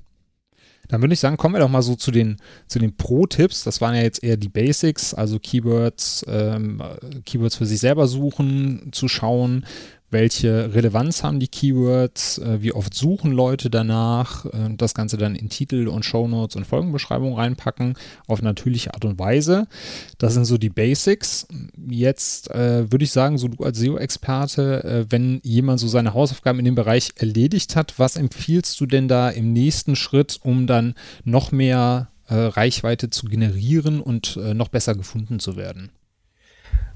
Dann 0.88 1.00
würde 1.00 1.14
ich 1.14 1.20
sagen, 1.20 1.36
kommen 1.36 1.54
wir 1.54 1.60
doch 1.60 1.68
mal 1.68 1.82
so 1.82 1.94
zu 1.94 2.10
den, 2.10 2.36
zu 2.66 2.78
den 2.78 2.96
Pro-Tipps. 2.96 3.64
Das 3.64 3.80
waren 3.80 3.94
ja 3.94 4.02
jetzt 4.02 4.22
eher 4.22 4.36
die 4.36 4.48
Basics, 4.48 5.14
also 5.14 5.38
Keywords, 5.38 6.24
ähm, 6.28 6.82
Keywords 7.24 7.56
für 7.56 7.66
sich 7.66 7.80
selber 7.80 8.06
suchen, 8.06 8.90
zu 8.92 9.08
schauen, 9.08 9.64
welche 10.14 10.72
Relevanz 10.72 11.24
haben 11.24 11.40
die 11.40 11.48
Keywords, 11.48 12.38
äh, 12.38 12.62
wie 12.62 12.72
oft 12.72 12.94
suchen 12.94 13.32
Leute 13.32 13.68
danach, 13.68 14.46
äh, 14.46 14.70
das 14.76 14.94
Ganze 14.94 15.18
dann 15.18 15.34
in 15.34 15.50
Titel 15.50 15.88
und 15.88 16.04
Shownotes 16.04 16.56
und 16.56 16.64
Folgenbeschreibung 16.66 17.34
reinpacken, 17.34 17.94
auf 18.28 18.40
natürliche 18.40 18.94
Art 18.94 19.04
und 19.04 19.18
Weise. 19.18 19.66
Das 20.18 20.32
sind 20.32 20.44
so 20.44 20.56
die 20.56 20.70
Basics. 20.70 21.46
Jetzt 21.88 22.50
äh, 22.52 22.90
würde 22.90 23.04
ich 23.04 23.10
sagen, 23.10 23.36
so 23.36 23.48
du 23.48 23.64
als 23.64 23.78
SEO-Experte, 23.78 24.84
äh, 24.84 25.06
wenn 25.10 25.40
jemand 25.42 25.80
so 25.80 25.88
seine 25.88 26.14
Hausaufgaben 26.14 26.60
in 26.60 26.64
dem 26.64 26.76
Bereich 26.76 27.10
erledigt 27.16 27.74
hat, 27.74 27.98
was 27.98 28.16
empfiehlst 28.16 28.80
du 28.80 28.86
denn 28.86 29.08
da 29.08 29.28
im 29.28 29.52
nächsten 29.52 29.96
Schritt, 29.96 30.38
um 30.42 30.68
dann 30.68 30.94
noch 31.24 31.50
mehr 31.50 32.08
äh, 32.28 32.34
Reichweite 32.36 33.10
zu 33.10 33.26
generieren 33.26 34.00
und 34.00 34.36
äh, 34.36 34.54
noch 34.54 34.68
besser 34.68 34.94
gefunden 34.94 35.40
zu 35.40 35.56
werden? 35.56 35.90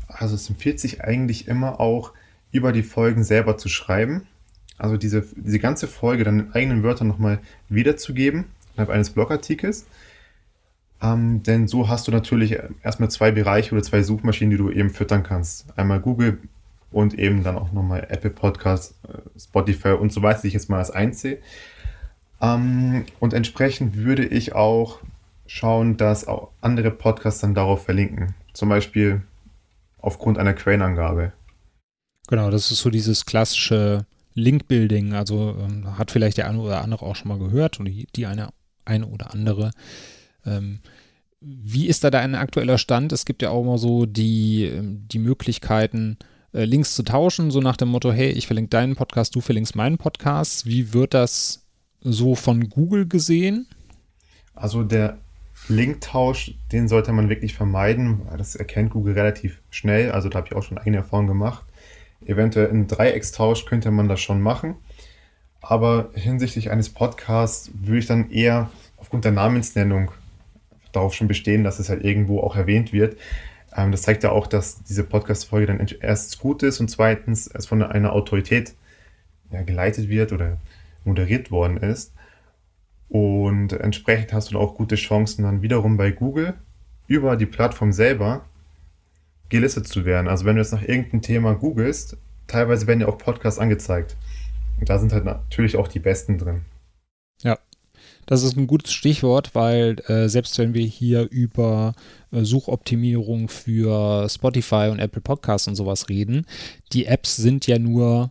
Also 0.07 0.37
es 0.37 0.49
empfiehlt 0.49 0.81
sich 0.81 1.03
eigentlich 1.03 1.49
immer 1.49 1.81
auch, 1.81 2.13
über 2.53 2.73
die 2.73 2.83
Folgen 2.83 3.25
selber 3.25 3.57
zu 3.57 3.69
schreiben. 3.69 4.27
Also 4.77 4.97
diese, 4.97 5.25
diese 5.37 5.59
ganze 5.59 5.89
Folge 5.89 6.25
dann 6.25 6.41
in 6.41 6.53
eigenen 6.53 6.83
Wörtern 6.83 7.09
nochmal 7.09 7.41
wiederzugeben, 7.69 8.45
innerhalb 8.75 8.91
eines 8.91 9.11
Blogartikels. 9.11 9.87
Ähm, 11.01 11.43
denn 11.43 11.69
so 11.69 11.89
hast 11.89 12.09
du 12.09 12.13
natürlich 12.13 12.59
erstmal 12.83 13.11
zwei 13.11 13.31
Bereiche 13.31 13.75
oder 13.75 13.83
zwei 13.83 14.03
Suchmaschinen, 14.03 14.51
die 14.51 14.57
du 14.57 14.71
eben 14.71 14.91
füttern 14.91 15.23
kannst. 15.23 15.67
Einmal 15.77 16.01
Google 16.01 16.39
und 16.91 17.15
eben 17.19 17.45
dann 17.45 17.57
auch 17.57 17.73
nochmal 17.73 18.07
Apple 18.09 18.31
Podcasts, 18.31 18.95
äh, 19.07 19.19
Spotify 19.39 19.91
und 19.91 20.13
so 20.13 20.23
weiter, 20.23 20.43
die 20.43 20.49
ich 20.49 20.55
jetzt 20.55 20.71
mal 20.71 20.79
als 20.79 20.91
einsehe. 20.91 21.39
Ähm, 22.41 23.05
und 23.21 23.35
entsprechend 23.35 23.97
würde 23.97 24.25
ich 24.25 24.55
auch 24.55 25.01
schauen, 25.47 25.97
dass 25.97 26.27
auch 26.27 26.51
andere 26.61 26.91
Podcasts 26.91 27.41
dann 27.41 27.55
darauf 27.55 27.85
verlinken. 27.85 28.35
Zum 28.53 28.69
Beispiel 28.69 29.23
aufgrund 29.99 30.39
einer 30.39 30.55
Quellenangabe. 30.55 31.33
Genau, 32.29 32.51
das 32.51 32.71
ist 32.71 32.81
so 32.81 32.91
dieses 32.91 33.27
klassische 33.27 34.05
Link-Building. 34.35 35.15
Also 35.15 35.57
ähm, 35.59 35.99
hat 35.99 36.11
vielleicht 36.11 36.37
der 36.37 36.49
eine 36.49 36.61
oder 36.61 36.83
andere 36.83 37.05
auch 37.05 37.17
schon 37.17 37.29
mal 37.29 37.39
gehört 37.39 37.81
und 37.81 37.87
die, 37.87 38.07
die 38.15 38.27
eine, 38.27 38.51
eine 38.85 39.07
oder 39.07 39.33
andere. 39.35 39.73
Ähm, 40.47 40.81
wie 41.41 41.87
ist 41.87 42.05
da 42.05 42.11
dein 42.11 42.35
aktueller 42.35 42.79
Stand? 42.79 43.13
Es 43.13 43.25
gibt 43.25 43.43
ja 43.43 43.51
auch 43.51 43.63
immer 43.63 43.79
so 43.79 44.07
die, 44.07 44.65
ähm, 44.65 45.07
die 45.09 45.19
Möglichkeiten, 45.19 46.19
äh, 46.53 46.65
Links 46.65 46.95
zu 46.95 47.03
tauschen, 47.03 47.51
so 47.51 47.61
nach 47.61 47.77
dem 47.77 47.89
Motto, 47.89 48.13
hey, 48.13 48.31
ich 48.31 48.47
verlinke 48.47 48.71
deinen 48.71 48.95
Podcast, 48.95 49.35
du 49.35 49.41
verlinkst 49.41 49.75
meinen 49.75 49.99
Podcast. 49.99 50.67
Wie 50.67 50.93
wird 50.93 51.15
das 51.15 51.67
so 52.03 52.35
von 52.35 52.69
Google 52.69 53.07
gesehen? 53.07 53.67
Also 54.55 54.83
der 54.85 55.19
Linktausch, 55.69 56.55
den 56.73 56.89
sollte 56.89 57.13
man 57.13 57.29
wirklich 57.29 57.55
vermeiden, 57.55 58.23
das 58.37 58.55
erkennt 58.55 58.91
Google 58.91 59.15
relativ 59.15 59.63
schnell. 59.71 60.11
Also 60.11 60.29
da 60.29 60.39
habe 60.39 60.49
ich 60.49 60.55
auch 60.55 60.63
schon 60.63 60.79
eigene 60.79 60.99
Erfahrungen 60.99 61.29
gemacht. 61.29 61.65
Eventuell 62.29 62.69
einen 62.69 62.87
Dreieckstausch 62.87 63.65
könnte 63.65 63.91
man 63.91 64.09
das 64.09 64.21
schon 64.21 64.41
machen. 64.41 64.77
Aber 65.61 66.11
hinsichtlich 66.15 66.71
eines 66.71 66.91
Podcasts 66.91 67.71
würde 67.75 67.99
ich 67.99 68.07
dann 68.07 68.31
eher 68.31 68.71
aufgrund 68.97 69.25
der 69.25 69.33
Namensnennung 69.33 70.13
darauf 70.93 71.15
schon 71.15 71.27
bestehen, 71.27 71.65
dass 71.65 71.79
es 71.79 71.89
halt 71.89 72.05
irgendwo 72.05 72.41
auch 72.41 72.55
erwähnt 72.55 72.93
wird. 72.93 73.17
Ähm, 73.77 73.91
das 73.93 74.03
zeigt 74.03 74.23
ja 74.23 74.31
auch, 74.31 74.47
dass 74.47 74.83
diese 74.85 75.05
Podcast-Folge 75.05 75.67
dann 75.67 75.87
erstens 76.01 76.39
gut 76.39 76.63
ist 76.63 76.81
und 76.81 76.89
zweitens 76.89 77.47
es 77.47 77.67
von 77.67 77.83
einer 77.83 78.13
Autorität 78.13 78.75
geleitet 79.51 80.09
wird 80.09 80.33
oder 80.33 80.59
moderiert 81.05 81.51
worden 81.51 81.79
ist. 81.79 82.13
Und 83.09 83.73
entsprechend 83.73 84.35
hast 84.35 84.51
du 84.51 84.55
dann 84.55 84.63
auch 84.63 84.75
gute 84.75 84.97
Chancen, 84.97 85.45
dann 85.45 85.63
wiederum 85.63 85.97
bei 85.97 86.11
Google 86.11 86.55
über 87.07 87.37
die 87.37 87.47
Plattform 87.47 87.93
selber 87.93 88.45
gelistet 89.49 89.89
zu 89.89 90.05
werden. 90.05 90.29
Also 90.29 90.45
wenn 90.45 90.57
du 90.57 90.63
jetzt 90.63 90.73
nach 90.73 90.83
irgendeinem 90.83 91.23
Thema 91.23 91.55
googelst, 91.55 92.17
teilweise 92.47 92.87
werden 92.87 93.01
ja 93.01 93.09
auch 93.09 93.19
Podcasts 93.19 93.59
angezeigt. 93.59 94.17
Und 94.79 94.89
da 94.89 94.99
sind 94.99 95.13
halt 95.13 95.25
natürlich 95.25 95.77
auch 95.77 95.89
die 95.89 95.99
besten 95.99 96.39
drin. 96.39 96.63
Ja, 97.43 97.59
das 98.27 98.43
ist 98.43 98.57
ein 98.57 98.67
gutes 98.67 98.93
Stichwort, 98.93 99.55
weil 99.55 99.97
äh, 100.07 100.29
selbst 100.29 100.59
wenn 100.59 100.75
wir 100.75 100.85
hier 100.85 101.29
über 101.31 101.95
äh, 102.31 102.45
Suchoptimierung 102.45 103.49
für 103.49 104.29
Spotify 104.29 104.89
und 104.91 104.99
Apple 104.99 105.23
Podcasts 105.23 105.67
und 105.67 105.77
sowas 105.77 106.09
reden, 106.09 106.47
die 106.93 107.07
Apps 107.07 107.37
sind 107.37 107.67
ja 107.67 107.79
nur 107.79 108.31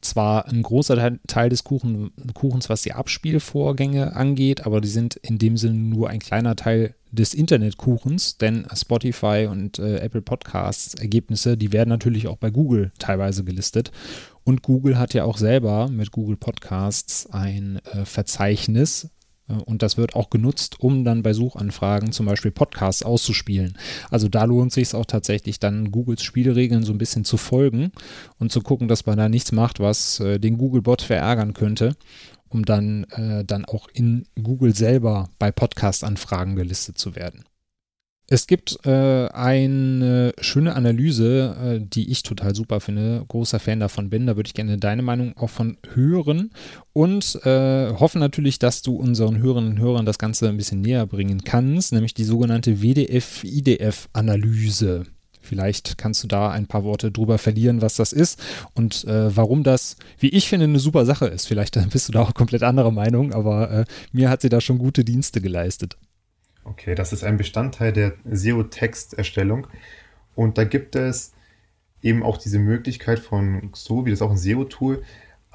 zwar 0.00 0.46
ein 0.46 0.62
großer 0.62 1.18
Teil 1.26 1.48
des 1.48 1.64
Kuchen, 1.64 2.10
Kuchens, 2.34 2.68
was 2.68 2.82
die 2.82 2.92
Abspielvorgänge 2.92 4.16
angeht, 4.16 4.66
aber 4.66 4.80
die 4.80 4.88
sind 4.88 5.16
in 5.16 5.38
dem 5.38 5.56
Sinne 5.56 5.74
nur 5.74 6.08
ein 6.08 6.18
kleiner 6.18 6.56
Teil 6.56 6.94
des 7.12 7.34
Internetkuchens, 7.34 8.38
denn 8.38 8.66
Spotify 8.74 9.48
und 9.50 9.78
äh, 9.78 9.98
Apple 9.98 10.22
Podcasts 10.22 10.94
Ergebnisse, 10.94 11.56
die 11.56 11.72
werden 11.72 11.88
natürlich 11.88 12.28
auch 12.28 12.36
bei 12.36 12.50
Google 12.50 12.92
teilweise 12.98 13.44
gelistet. 13.44 13.90
Und 14.44 14.62
Google 14.62 14.98
hat 14.98 15.14
ja 15.14 15.24
auch 15.24 15.36
selber 15.36 15.88
mit 15.88 16.12
Google 16.12 16.36
Podcasts 16.36 17.28
ein 17.30 17.80
äh, 17.92 18.04
Verzeichnis, 18.04 19.10
und 19.64 19.82
das 19.82 19.96
wird 19.96 20.14
auch 20.14 20.30
genutzt, 20.30 20.80
um 20.80 21.04
dann 21.04 21.22
bei 21.22 21.32
Suchanfragen 21.32 22.12
zum 22.12 22.26
Beispiel 22.26 22.50
Podcasts 22.50 23.02
auszuspielen. 23.02 23.76
Also 24.10 24.28
da 24.28 24.44
lohnt 24.44 24.72
sich 24.72 24.88
es 24.88 24.94
auch 24.94 25.06
tatsächlich 25.06 25.58
dann 25.58 25.90
Googles 25.90 26.22
Spielregeln 26.22 26.84
so 26.84 26.92
ein 26.92 26.98
bisschen 26.98 27.24
zu 27.24 27.36
folgen 27.36 27.92
und 28.38 28.52
zu 28.52 28.60
gucken, 28.60 28.88
dass 28.88 29.06
man 29.06 29.18
da 29.18 29.28
nichts 29.28 29.52
macht, 29.52 29.80
was 29.80 30.20
äh, 30.20 30.38
den 30.38 30.58
Google-Bot 30.58 31.02
verärgern 31.02 31.54
könnte, 31.54 31.96
um 32.48 32.64
dann, 32.64 33.04
äh, 33.10 33.44
dann 33.44 33.64
auch 33.64 33.88
in 33.92 34.26
Google 34.42 34.74
selber 34.74 35.28
bei 35.38 35.50
Podcast-Anfragen 35.50 36.56
gelistet 36.56 36.98
zu 36.98 37.16
werden. 37.16 37.44
Es 38.32 38.46
gibt 38.46 38.78
äh, 38.86 39.26
eine 39.26 40.32
schöne 40.40 40.76
Analyse, 40.76 41.56
äh, 41.60 41.80
die 41.84 42.12
ich 42.12 42.22
total 42.22 42.54
super 42.54 42.78
finde, 42.78 43.24
großer 43.26 43.58
Fan 43.58 43.80
davon 43.80 44.08
bin. 44.08 44.28
Da 44.28 44.36
würde 44.36 44.46
ich 44.46 44.54
gerne 44.54 44.78
deine 44.78 45.02
Meinung 45.02 45.36
auch 45.36 45.50
von 45.50 45.78
hören 45.94 46.52
und 46.92 47.44
äh, 47.44 47.92
hoffe 47.92 48.20
natürlich, 48.20 48.60
dass 48.60 48.82
du 48.82 48.94
unseren 48.94 49.38
Hörerinnen 49.38 49.72
und 49.72 49.80
Hörern 49.80 50.06
das 50.06 50.20
Ganze 50.20 50.48
ein 50.48 50.56
bisschen 50.56 50.80
näher 50.80 51.06
bringen 51.06 51.42
kannst, 51.42 51.92
nämlich 51.92 52.14
die 52.14 52.22
sogenannte 52.22 52.80
WDF-IDF-Analyse. 52.80 55.06
Vielleicht 55.40 55.98
kannst 55.98 56.22
du 56.22 56.28
da 56.28 56.52
ein 56.52 56.68
paar 56.68 56.84
Worte 56.84 57.10
drüber 57.10 57.38
verlieren, 57.38 57.82
was 57.82 57.96
das 57.96 58.12
ist 58.12 58.40
und 58.74 59.02
äh, 59.06 59.36
warum 59.36 59.64
das, 59.64 59.96
wie 60.20 60.28
ich 60.28 60.48
finde, 60.48 60.66
eine 60.66 60.78
super 60.78 61.04
Sache 61.04 61.26
ist. 61.26 61.48
Vielleicht 61.48 61.76
bist 61.90 62.06
du 62.06 62.12
da 62.12 62.20
auch 62.20 62.34
komplett 62.34 62.62
anderer 62.62 62.92
Meinung, 62.92 63.32
aber 63.32 63.72
äh, 63.72 63.84
mir 64.12 64.30
hat 64.30 64.42
sie 64.42 64.50
da 64.50 64.60
schon 64.60 64.78
gute 64.78 65.04
Dienste 65.04 65.40
geleistet. 65.40 65.96
Okay, 66.64 66.94
das 66.94 67.12
ist 67.12 67.24
ein 67.24 67.36
Bestandteil 67.36 67.92
der 67.92 68.14
SEO-Texterstellung. 68.30 69.66
Und 70.34 70.58
da 70.58 70.64
gibt 70.64 70.96
es 70.96 71.32
eben 72.02 72.22
auch 72.22 72.36
diese 72.36 72.58
Möglichkeit 72.58 73.18
von 73.18 73.70
wie 73.72 74.10
das 74.10 74.22
auch 74.22 74.30
ein 74.30 74.38
SEO-Tool. 74.38 75.02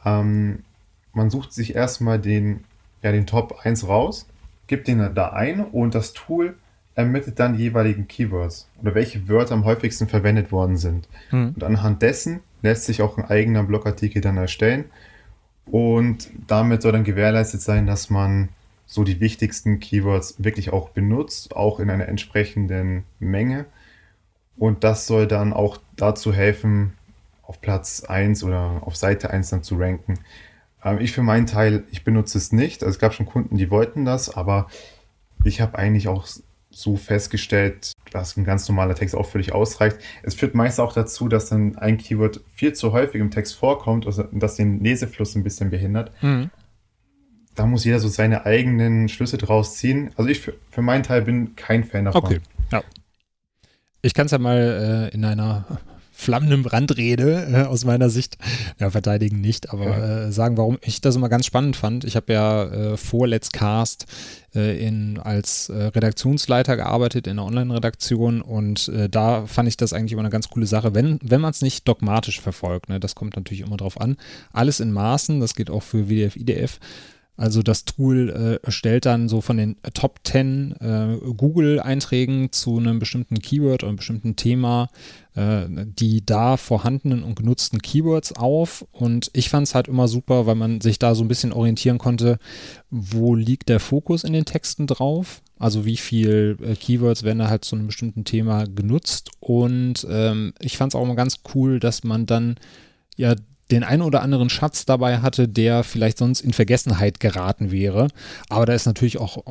Ähm, 0.03 0.63
man 1.13 1.29
sucht 1.29 1.53
sich 1.53 1.75
erstmal 1.75 2.19
den, 2.19 2.63
ja, 3.01 3.11
den 3.11 3.25
Top 3.25 3.59
1 3.63 3.87
raus, 3.87 4.27
gibt 4.67 4.87
den 4.87 5.13
da 5.15 5.29
ein 5.29 5.63
und 5.63 5.95
das 5.95 6.13
Tool 6.13 6.55
ermittelt 6.95 7.39
dann 7.39 7.57
die 7.57 7.63
jeweiligen 7.63 8.07
Keywords 8.07 8.69
oder 8.81 8.95
welche 8.95 9.27
Wörter 9.27 9.53
am 9.53 9.65
häufigsten 9.65 10.07
verwendet 10.07 10.51
worden 10.51 10.77
sind. 10.77 11.07
Hm. 11.29 11.53
Und 11.55 11.63
anhand 11.63 12.01
dessen 12.01 12.39
lässt 12.61 12.85
sich 12.85 13.01
auch 13.01 13.17
ein 13.17 13.25
eigener 13.25 13.63
Blogartikel 13.63 14.21
dann 14.21 14.37
erstellen. 14.37 14.85
Und 15.65 16.29
damit 16.47 16.81
soll 16.81 16.93
dann 16.93 17.03
gewährleistet 17.03 17.61
sein, 17.61 17.85
dass 17.85 18.09
man 18.09 18.49
so 18.85 19.03
die 19.03 19.19
wichtigsten 19.19 19.79
Keywords 19.79 20.35
wirklich 20.37 20.71
auch 20.71 20.89
benutzt, 20.89 21.55
auch 21.55 21.79
in 21.79 21.89
einer 21.89 22.07
entsprechenden 22.07 23.03
Menge. 23.19 23.65
Und 24.57 24.83
das 24.83 25.07
soll 25.07 25.27
dann 25.27 25.53
auch 25.53 25.79
dazu 25.95 26.33
helfen, 26.33 26.93
auf 27.43 27.61
Platz 27.61 28.03
1 28.03 28.43
oder 28.43 28.81
auf 28.81 28.95
Seite 28.95 29.29
1 29.29 29.49
dann 29.49 29.63
zu 29.63 29.75
ranken. 29.75 30.19
Ähm, 30.83 30.99
ich 30.99 31.11
für 31.11 31.23
meinen 31.23 31.45
Teil, 31.45 31.83
ich 31.91 32.03
benutze 32.03 32.37
es 32.37 32.51
nicht. 32.51 32.83
Also 32.83 32.91
es 32.95 32.99
gab 32.99 33.13
schon 33.13 33.25
Kunden, 33.25 33.57
die 33.57 33.69
wollten 33.69 34.05
das, 34.05 34.29
aber 34.29 34.67
ich 35.43 35.61
habe 35.61 35.77
eigentlich 35.77 36.07
auch 36.07 36.27
so 36.71 36.97
festgestellt, 36.97 37.93
dass 38.11 38.35
ein 38.35 38.43
ganz 38.43 38.67
normaler 38.67 38.95
Text 38.95 39.15
auch 39.15 39.27
völlig 39.27 39.53
ausreicht. 39.53 39.97
Es 40.23 40.35
führt 40.35 40.55
meist 40.55 40.79
auch 40.79 40.93
dazu, 40.93 41.27
dass 41.27 41.49
dann 41.49 41.77
ein 41.77 41.97
Keyword 41.97 42.41
viel 42.53 42.73
zu 42.73 42.91
häufig 42.91 43.21
im 43.21 43.31
Text 43.31 43.55
vorkommt 43.55 44.05
und 44.05 44.27
das 44.33 44.55
den 44.55 44.83
Lesefluss 44.83 45.35
ein 45.35 45.43
bisschen 45.43 45.69
behindert. 45.69 46.11
Mhm 46.21 46.49
da 47.55 47.65
muss 47.65 47.85
jeder 47.85 47.99
so 47.99 48.07
seine 48.07 48.45
eigenen 48.45 49.09
Schlüsse 49.09 49.37
draus 49.37 49.77
ziehen. 49.77 50.11
Also 50.17 50.29
ich 50.29 50.39
für, 50.39 50.53
für 50.69 50.81
meinen 50.81 51.03
Teil 51.03 51.21
bin 51.23 51.55
kein 51.55 51.83
Fan 51.83 52.05
davon. 52.05 52.23
Okay, 52.23 52.39
ja. 52.71 52.83
Ich 54.01 54.13
kann 54.13 54.27
es 54.27 54.31
ja 54.31 54.37
mal 54.37 55.09
äh, 55.11 55.15
in 55.15 55.25
einer 55.25 55.65
flammenden 56.15 56.63
Brandrede 56.63 57.47
äh, 57.51 57.61
aus 57.63 57.83
meiner 57.83 58.09
Sicht, 58.09 58.37
ja, 58.79 58.89
verteidigen 58.89 59.41
nicht, 59.41 59.71
aber 59.71 59.85
ja. 59.85 60.27
äh, 60.27 60.31
sagen, 60.31 60.55
warum 60.55 60.77
ich 60.81 61.01
das 61.01 61.17
immer 61.17 61.27
ganz 61.27 61.45
spannend 61.45 61.75
fand. 61.75 62.05
Ich 62.05 62.15
habe 62.15 62.31
ja 62.31 62.63
äh, 62.63 62.97
vor 62.97 63.27
Let's 63.27 63.51
Cast 63.51 64.05
äh, 64.55 64.79
in, 64.79 65.19
als 65.19 65.67
äh, 65.67 65.75
Redaktionsleiter 65.75 66.77
gearbeitet 66.77 67.27
in 67.27 67.35
der 67.35 67.45
Online-Redaktion 67.45 68.41
und 68.41 68.87
äh, 68.87 69.09
da 69.09 69.45
fand 69.45 69.67
ich 69.67 69.75
das 69.75 69.91
eigentlich 69.91 70.13
immer 70.13 70.21
eine 70.21 70.29
ganz 70.29 70.49
coole 70.49 70.67
Sache, 70.67 70.95
wenn, 70.95 71.19
wenn 71.21 71.41
man 71.41 71.51
es 71.51 71.61
nicht 71.61 71.85
dogmatisch 71.85 72.39
verfolgt. 72.39 72.87
Ne? 72.87 73.01
Das 73.01 73.13
kommt 73.13 73.35
natürlich 73.35 73.61
immer 73.61 73.77
drauf 73.77 73.99
an. 73.99 74.15
Alles 74.53 74.79
in 74.79 74.93
Maßen, 74.93 75.41
das 75.41 75.53
geht 75.53 75.69
auch 75.69 75.83
für 75.83 76.07
WDF, 76.07 76.37
IDF 76.37 76.79
Also 77.37 77.61
das 77.61 77.85
Tool 77.85 78.29
äh, 78.29 78.65
erstellt 78.65 79.05
dann 79.05 79.27
so 79.27 79.41
von 79.41 79.57
den 79.57 79.75
Top 79.93 80.19
10 80.23 80.75
äh, 80.79 81.17
Google-Einträgen 81.35 82.51
zu 82.51 82.77
einem 82.77 82.99
bestimmten 82.99 83.39
Keyword 83.39 83.83
oder 83.83 83.89
einem 83.89 83.97
bestimmten 83.97 84.35
Thema 84.35 84.89
äh, 85.35 85.65
die 85.67 86.25
da 86.25 86.57
vorhandenen 86.57 87.23
und 87.23 87.35
genutzten 87.35 87.81
Keywords 87.81 88.33
auf. 88.33 88.85
Und 88.91 89.29
ich 89.33 89.49
fand 89.49 89.67
es 89.67 89.75
halt 89.75 89.87
immer 89.87 90.07
super, 90.07 90.45
weil 90.45 90.55
man 90.55 90.81
sich 90.81 90.97
da 90.97 91.13
so 91.13 91.23
ein 91.23 91.27
bisschen 91.27 91.53
orientieren 91.53 91.97
konnte, 91.97 92.39
wo 92.89 93.35
liegt 93.35 93.69
der 93.69 93.79
Fokus 93.79 94.23
in 94.23 94.33
den 94.33 94.45
Texten 94.45 94.87
drauf. 94.87 95.41
Also 95.59 95.85
wie 95.85 95.97
viel 95.97 96.57
äh, 96.61 96.75
Keywords 96.75 97.23
werden 97.23 97.39
da 97.39 97.49
halt 97.49 97.65
zu 97.65 97.75
einem 97.75 97.87
bestimmten 97.87 98.23
Thema 98.23 98.65
genutzt. 98.65 99.31
Und 99.39 100.07
ähm, 100.09 100.53
ich 100.59 100.77
fand 100.77 100.93
es 100.93 100.95
auch 100.95 101.03
immer 101.03 101.15
ganz 101.15 101.39
cool, 101.53 101.79
dass 101.79 102.03
man 102.03 102.25
dann 102.25 102.55
ja 103.17 103.35
den 103.71 103.83
einen 103.83 104.01
oder 104.01 104.21
anderen 104.21 104.49
Schatz 104.49 104.85
dabei 104.85 105.19
hatte, 105.19 105.47
der 105.47 105.83
vielleicht 105.83 106.17
sonst 106.17 106.41
in 106.41 106.53
Vergessenheit 106.53 107.19
geraten 107.19 107.71
wäre. 107.71 108.09
Aber 108.49 108.65
da 108.65 108.73
ist 108.73 108.85
natürlich 108.85 109.17
auch 109.17 109.43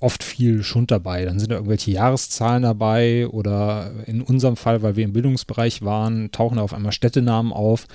oft 0.00 0.22
viel 0.22 0.62
Schund 0.62 0.90
dabei. 0.90 1.24
Dann 1.24 1.38
sind 1.38 1.50
da 1.50 1.56
irgendwelche 1.56 1.90
Jahreszahlen 1.90 2.62
dabei 2.62 3.26
oder 3.28 3.90
in 4.06 4.22
unserem 4.22 4.56
Fall, 4.56 4.82
weil 4.82 4.96
wir 4.96 5.04
im 5.04 5.12
Bildungsbereich 5.12 5.82
waren, 5.82 6.30
tauchen 6.30 6.56
da 6.56 6.62
auf 6.62 6.72
einmal 6.72 6.92
Städtenamen 6.92 7.52
auf. 7.52 7.86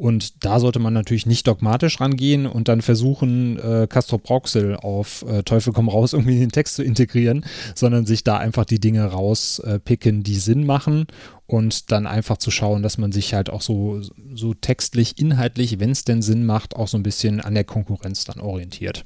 Und 0.00 0.46
da 0.46 0.60
sollte 0.60 0.78
man 0.78 0.94
natürlich 0.94 1.26
nicht 1.26 1.46
dogmatisch 1.46 2.00
rangehen 2.00 2.46
und 2.46 2.68
dann 2.68 2.80
versuchen, 2.80 3.58
äh, 3.58 3.86
Castro 3.86 4.16
Brauxel 4.16 4.76
auf 4.76 5.26
äh, 5.28 5.42
Teufel 5.42 5.74
komm 5.74 5.90
raus 5.90 6.12
irgendwie 6.14 6.36
in 6.36 6.40
den 6.40 6.52
Text 6.52 6.76
zu 6.76 6.82
integrieren, 6.82 7.44
sondern 7.74 8.06
sich 8.06 8.24
da 8.24 8.38
einfach 8.38 8.64
die 8.64 8.80
Dinge 8.80 9.04
rauspicken, 9.04 10.20
äh, 10.20 10.22
die 10.22 10.36
Sinn 10.36 10.64
machen 10.64 11.06
und 11.46 11.92
dann 11.92 12.06
einfach 12.06 12.38
zu 12.38 12.50
schauen, 12.50 12.82
dass 12.82 12.96
man 12.96 13.12
sich 13.12 13.34
halt 13.34 13.50
auch 13.50 13.60
so, 13.60 14.00
so 14.32 14.54
textlich, 14.54 15.18
inhaltlich, 15.18 15.80
wenn 15.80 15.90
es 15.90 16.04
denn 16.04 16.22
Sinn 16.22 16.46
macht, 16.46 16.76
auch 16.76 16.88
so 16.88 16.96
ein 16.96 17.02
bisschen 17.02 17.42
an 17.42 17.52
der 17.52 17.64
Konkurrenz 17.64 18.24
dann 18.24 18.40
orientiert. 18.40 19.04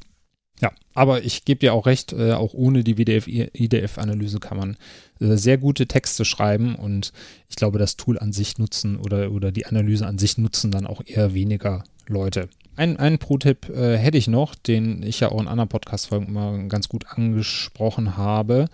Ja, 0.60 0.70
aber 0.94 1.24
ich 1.24 1.44
gebe 1.44 1.58
dir 1.58 1.74
auch 1.74 1.86
recht, 1.86 2.12
äh, 2.12 2.34
auch 2.34 2.54
ohne 2.54 2.84
die 2.84 2.96
WDF-IDF-Analyse 2.96 4.38
kann 4.38 4.58
man 4.58 4.76
sehr 5.18 5.58
gute 5.58 5.86
Texte 5.86 6.24
schreiben 6.24 6.74
und 6.74 7.12
ich 7.48 7.56
glaube, 7.56 7.78
das 7.78 7.96
Tool 7.96 8.18
an 8.18 8.32
sich 8.32 8.58
nutzen 8.58 8.96
oder, 8.96 9.30
oder 9.30 9.52
die 9.52 9.66
Analyse 9.66 10.06
an 10.06 10.18
sich 10.18 10.38
nutzen 10.38 10.70
dann 10.70 10.86
auch 10.86 11.02
eher 11.04 11.34
weniger 11.34 11.84
Leute. 12.06 12.48
Ein, 12.76 12.96
einen 12.96 13.18
Pro-Tipp 13.18 13.68
äh, 13.68 13.96
hätte 13.96 14.18
ich 14.18 14.26
noch, 14.26 14.56
den 14.56 15.02
ich 15.04 15.20
ja 15.20 15.30
auch 15.30 15.40
in 15.40 15.46
anderen 15.46 15.68
Podcast-Folgen 15.68 16.26
immer 16.26 16.58
ganz 16.64 16.88
gut 16.88 17.06
angesprochen 17.08 18.16
habe. 18.16 18.66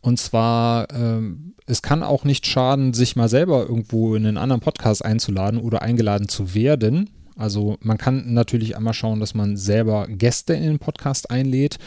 Und 0.00 0.18
zwar, 0.18 0.90
ähm, 0.90 1.54
es 1.66 1.82
kann 1.82 2.02
auch 2.02 2.24
nicht 2.24 2.46
schaden, 2.46 2.94
sich 2.94 3.14
mal 3.14 3.28
selber 3.28 3.66
irgendwo 3.68 4.14
in 4.14 4.26
einen 4.26 4.38
anderen 4.38 4.62
Podcast 4.62 5.04
einzuladen 5.04 5.60
oder 5.60 5.82
eingeladen 5.82 6.28
zu 6.28 6.54
werden. 6.54 7.10
Also 7.36 7.76
man 7.80 7.98
kann 7.98 8.32
natürlich 8.32 8.76
einmal 8.76 8.94
schauen, 8.94 9.20
dass 9.20 9.34
man 9.34 9.56
selber 9.56 10.06
Gäste 10.08 10.54
in 10.54 10.62
den 10.62 10.78
Podcast 10.78 11.30
einlädt, 11.30 11.78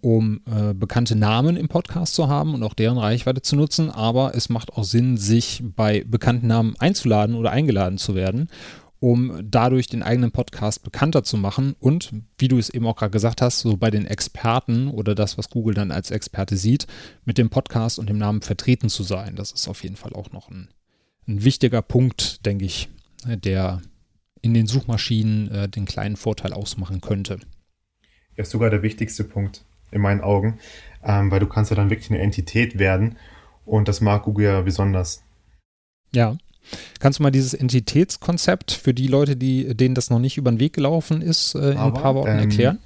um 0.00 0.40
äh, 0.46 0.74
bekannte 0.74 1.16
Namen 1.16 1.56
im 1.56 1.68
Podcast 1.68 2.14
zu 2.14 2.28
haben 2.28 2.54
und 2.54 2.62
auch 2.62 2.74
deren 2.74 2.98
Reichweite 2.98 3.42
zu 3.42 3.56
nutzen. 3.56 3.90
Aber 3.90 4.34
es 4.34 4.48
macht 4.48 4.72
auch 4.72 4.84
Sinn, 4.84 5.16
sich 5.16 5.62
bei 5.64 6.04
bekannten 6.04 6.46
Namen 6.46 6.74
einzuladen 6.78 7.34
oder 7.34 7.50
eingeladen 7.50 7.98
zu 7.98 8.14
werden, 8.14 8.48
um 8.98 9.40
dadurch 9.42 9.86
den 9.86 10.02
eigenen 10.02 10.32
Podcast 10.32 10.82
bekannter 10.82 11.22
zu 11.22 11.36
machen 11.36 11.74
und, 11.78 12.12
wie 12.38 12.48
du 12.48 12.58
es 12.58 12.70
eben 12.70 12.86
auch 12.86 12.96
gerade 12.96 13.10
gesagt 13.10 13.42
hast, 13.42 13.60
so 13.60 13.76
bei 13.76 13.90
den 13.90 14.06
Experten 14.06 14.88
oder 14.88 15.14
das, 15.14 15.38
was 15.38 15.50
Google 15.50 15.74
dann 15.74 15.90
als 15.90 16.10
Experte 16.10 16.56
sieht, 16.56 16.86
mit 17.24 17.38
dem 17.38 17.50
Podcast 17.50 17.98
und 17.98 18.08
dem 18.08 18.18
Namen 18.18 18.42
vertreten 18.42 18.88
zu 18.88 19.02
sein. 19.02 19.36
Das 19.36 19.52
ist 19.52 19.68
auf 19.68 19.82
jeden 19.82 19.96
Fall 19.96 20.12
auch 20.12 20.32
noch 20.32 20.50
ein, 20.50 20.68
ein 21.26 21.44
wichtiger 21.44 21.82
Punkt, 21.82 22.44
denke 22.44 22.64
ich, 22.64 22.88
der 23.26 23.80
in 24.42 24.54
den 24.54 24.66
Suchmaschinen 24.66 25.50
äh, 25.50 25.68
den 25.68 25.84
kleinen 25.84 26.16
Vorteil 26.16 26.52
ausmachen 26.54 27.00
könnte. 27.00 27.40
Ja, 28.36 28.42
ist 28.42 28.50
sogar 28.50 28.70
der 28.70 28.82
wichtigste 28.82 29.24
Punkt 29.24 29.64
in 29.90 30.00
meinen 30.00 30.20
Augen, 30.20 30.58
ähm, 31.04 31.30
weil 31.30 31.40
du 31.40 31.46
kannst 31.46 31.70
ja 31.70 31.76
dann 31.76 31.90
wirklich 31.90 32.10
eine 32.10 32.20
Entität 32.20 32.78
werden 32.78 33.16
und 33.64 33.88
das 33.88 34.00
mag 34.00 34.24
Google 34.24 34.46
ja 34.46 34.60
besonders. 34.60 35.22
Ja. 36.12 36.36
Kannst 36.98 37.18
du 37.18 37.22
mal 37.22 37.30
dieses 37.30 37.54
Entitätskonzept 37.54 38.72
für 38.72 38.94
die 38.94 39.06
Leute, 39.06 39.36
die, 39.36 39.74
denen 39.74 39.94
das 39.94 40.10
noch 40.10 40.18
nicht 40.18 40.36
über 40.36 40.50
den 40.50 40.60
Weg 40.60 40.74
gelaufen 40.74 41.22
ist, 41.22 41.54
äh, 41.54 41.72
in 41.72 41.78
Aber, 41.78 41.96
ein 41.96 42.02
paar 42.02 42.14
Worten 42.14 42.30
ähm, 42.30 42.38
erklären? 42.38 42.78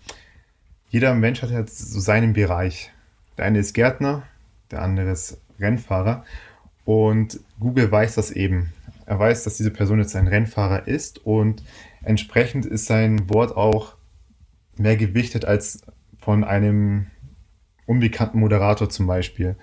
Jeder 0.90 1.14
Mensch 1.14 1.42
hat 1.42 1.50
ja 1.50 1.66
so 1.66 1.98
seinen 1.98 2.34
Bereich. 2.34 2.92
Der 3.36 3.46
eine 3.46 3.58
ist 3.58 3.74
Gärtner, 3.74 4.22
der 4.70 4.82
andere 4.82 5.10
ist 5.10 5.38
Rennfahrer 5.58 6.24
und 6.84 7.40
Google 7.58 7.90
weiß 7.90 8.14
das 8.14 8.30
eben. 8.30 8.72
Er 9.06 9.18
weiß, 9.18 9.44
dass 9.44 9.56
diese 9.56 9.70
Person 9.70 9.98
jetzt 9.98 10.16
ein 10.16 10.28
Rennfahrer 10.28 10.86
ist 10.86 11.24
und 11.26 11.62
entsprechend 12.02 12.64
ist 12.64 12.86
sein 12.86 13.28
Wort 13.28 13.56
auch 13.56 13.96
mehr 14.76 14.96
gewichtet 14.96 15.44
als 15.44 15.80
von 16.24 16.42
einem 16.42 17.06
unbekannten 17.86 18.40
Moderator 18.40 18.88
zum 18.88 19.06
Beispiel. 19.06 19.56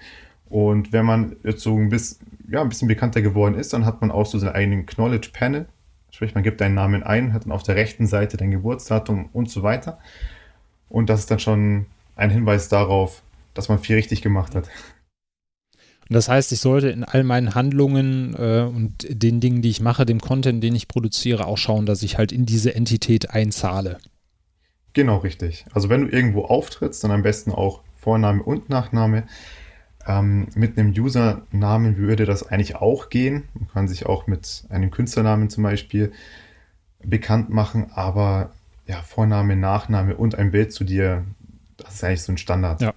Und 0.47 0.93
wenn 0.93 1.05
man 1.05 1.37
jetzt 1.43 1.61
so 1.61 1.75
ein 1.75 1.89
bisschen, 1.89 2.27
ja, 2.49 2.61
ein 2.61 2.69
bisschen 2.69 2.87
bekannter 2.87 3.21
geworden 3.21 3.55
ist, 3.55 3.73
dann 3.73 3.85
hat 3.85 4.01
man 4.01 4.11
auch 4.11 4.25
so 4.25 4.37
seinen 4.37 4.53
eigenen 4.53 4.85
Knowledge 4.85 5.29
Panel. 5.33 5.65
Sprich, 6.11 6.35
man 6.35 6.43
gibt 6.43 6.61
deinen 6.61 6.75
Namen 6.75 7.03
ein, 7.03 7.33
hat 7.33 7.45
dann 7.45 7.51
auf 7.51 7.63
der 7.63 7.75
rechten 7.75 8.05
Seite 8.05 8.37
dein 8.37 8.51
Geburtsdatum 8.51 9.29
und 9.33 9.49
so 9.49 9.63
weiter. 9.63 9.97
Und 10.89 11.09
das 11.09 11.21
ist 11.21 11.31
dann 11.31 11.39
schon 11.39 11.85
ein 12.15 12.29
Hinweis 12.29 12.67
darauf, 12.67 13.23
dass 13.53 13.69
man 13.69 13.79
viel 13.79 13.95
richtig 13.95 14.21
gemacht 14.21 14.53
hat. 14.53 14.69
Und 16.09 16.15
das 16.15 16.27
heißt, 16.27 16.51
ich 16.51 16.59
sollte 16.59 16.89
in 16.89 17.05
all 17.05 17.23
meinen 17.23 17.55
Handlungen 17.55 18.35
äh, 18.37 18.63
und 18.63 19.07
den 19.09 19.39
Dingen, 19.39 19.61
die 19.61 19.69
ich 19.69 19.79
mache, 19.79 20.05
dem 20.05 20.19
Content, 20.19 20.61
den 20.61 20.75
ich 20.75 20.89
produziere, 20.89 21.47
auch 21.47 21.57
schauen, 21.57 21.85
dass 21.85 22.03
ich 22.03 22.17
halt 22.17 22.33
in 22.33 22.45
diese 22.45 22.75
Entität 22.75 23.29
einzahle. 23.31 23.97
Genau, 24.93 25.17
richtig. 25.17 25.65
Also 25.73 25.89
wenn 25.89 26.01
du 26.01 26.07
irgendwo 26.07 26.45
auftrittst, 26.45 27.03
dann 27.03 27.11
am 27.11 27.23
besten 27.23 27.51
auch 27.51 27.81
Vorname 27.95 28.43
und 28.43 28.69
Nachname. 28.69 29.23
Ähm, 30.07 30.47
mit 30.55 30.77
einem 30.77 30.91
Usernamen 30.91 31.97
würde 31.97 32.25
das 32.25 32.47
eigentlich 32.47 32.75
auch 32.75 33.09
gehen. 33.09 33.49
Man 33.53 33.69
kann 33.69 33.87
sich 33.87 34.05
auch 34.05 34.27
mit 34.27 34.65
einem 34.69 34.91
Künstlernamen 34.91 35.49
zum 35.49 35.63
Beispiel 35.63 36.11
bekannt 37.03 37.49
machen, 37.49 37.91
aber 37.93 38.51
ja, 38.87 39.01
Vorname, 39.01 39.55
Nachname 39.55 40.17
und 40.17 40.35
ein 40.35 40.51
Bild 40.51 40.73
zu 40.73 40.83
dir, 40.83 41.23
das 41.77 41.95
ist 41.95 42.03
eigentlich 42.03 42.23
so 42.23 42.31
ein 42.31 42.37
Standard. 42.37 42.81
Ja. 42.81 42.93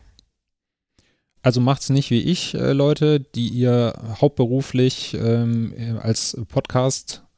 Also 1.42 1.60
macht's 1.60 1.90
nicht 1.90 2.10
wie 2.10 2.22
ich, 2.22 2.54
äh, 2.54 2.72
Leute, 2.72 3.20
die 3.20 3.48
ihr 3.48 3.92
hauptberuflich 4.20 5.14
ähm, 5.20 5.98
als 6.02 6.38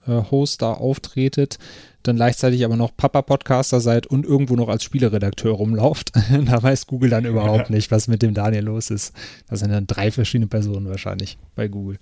Podcast-Host 0.06 0.62
da 0.62 0.72
auftretet, 0.72 1.58
dann 2.02 2.16
gleichzeitig 2.16 2.64
aber 2.64 2.76
noch 2.76 2.96
Papa-Podcaster 2.96 3.80
seid 3.80 4.06
und 4.06 4.24
irgendwo 4.24 4.54
noch 4.56 4.68
als 4.68 4.84
Spieleredakteur 4.84 5.52
rumlauft. 5.52 6.12
da 6.46 6.62
weiß 6.62 6.86
Google 6.86 7.10
dann 7.10 7.24
überhaupt 7.24 7.70
nicht, 7.70 7.90
was 7.90 8.08
mit 8.08 8.22
dem 8.22 8.34
Daniel 8.34 8.64
los 8.64 8.90
ist. 8.90 9.14
Das 9.48 9.60
sind 9.60 9.70
dann 9.70 9.86
drei 9.86 10.10
verschiedene 10.10 10.46
Personen 10.46 10.88
wahrscheinlich 10.88 11.38
bei 11.54 11.68
Google. 11.68 11.98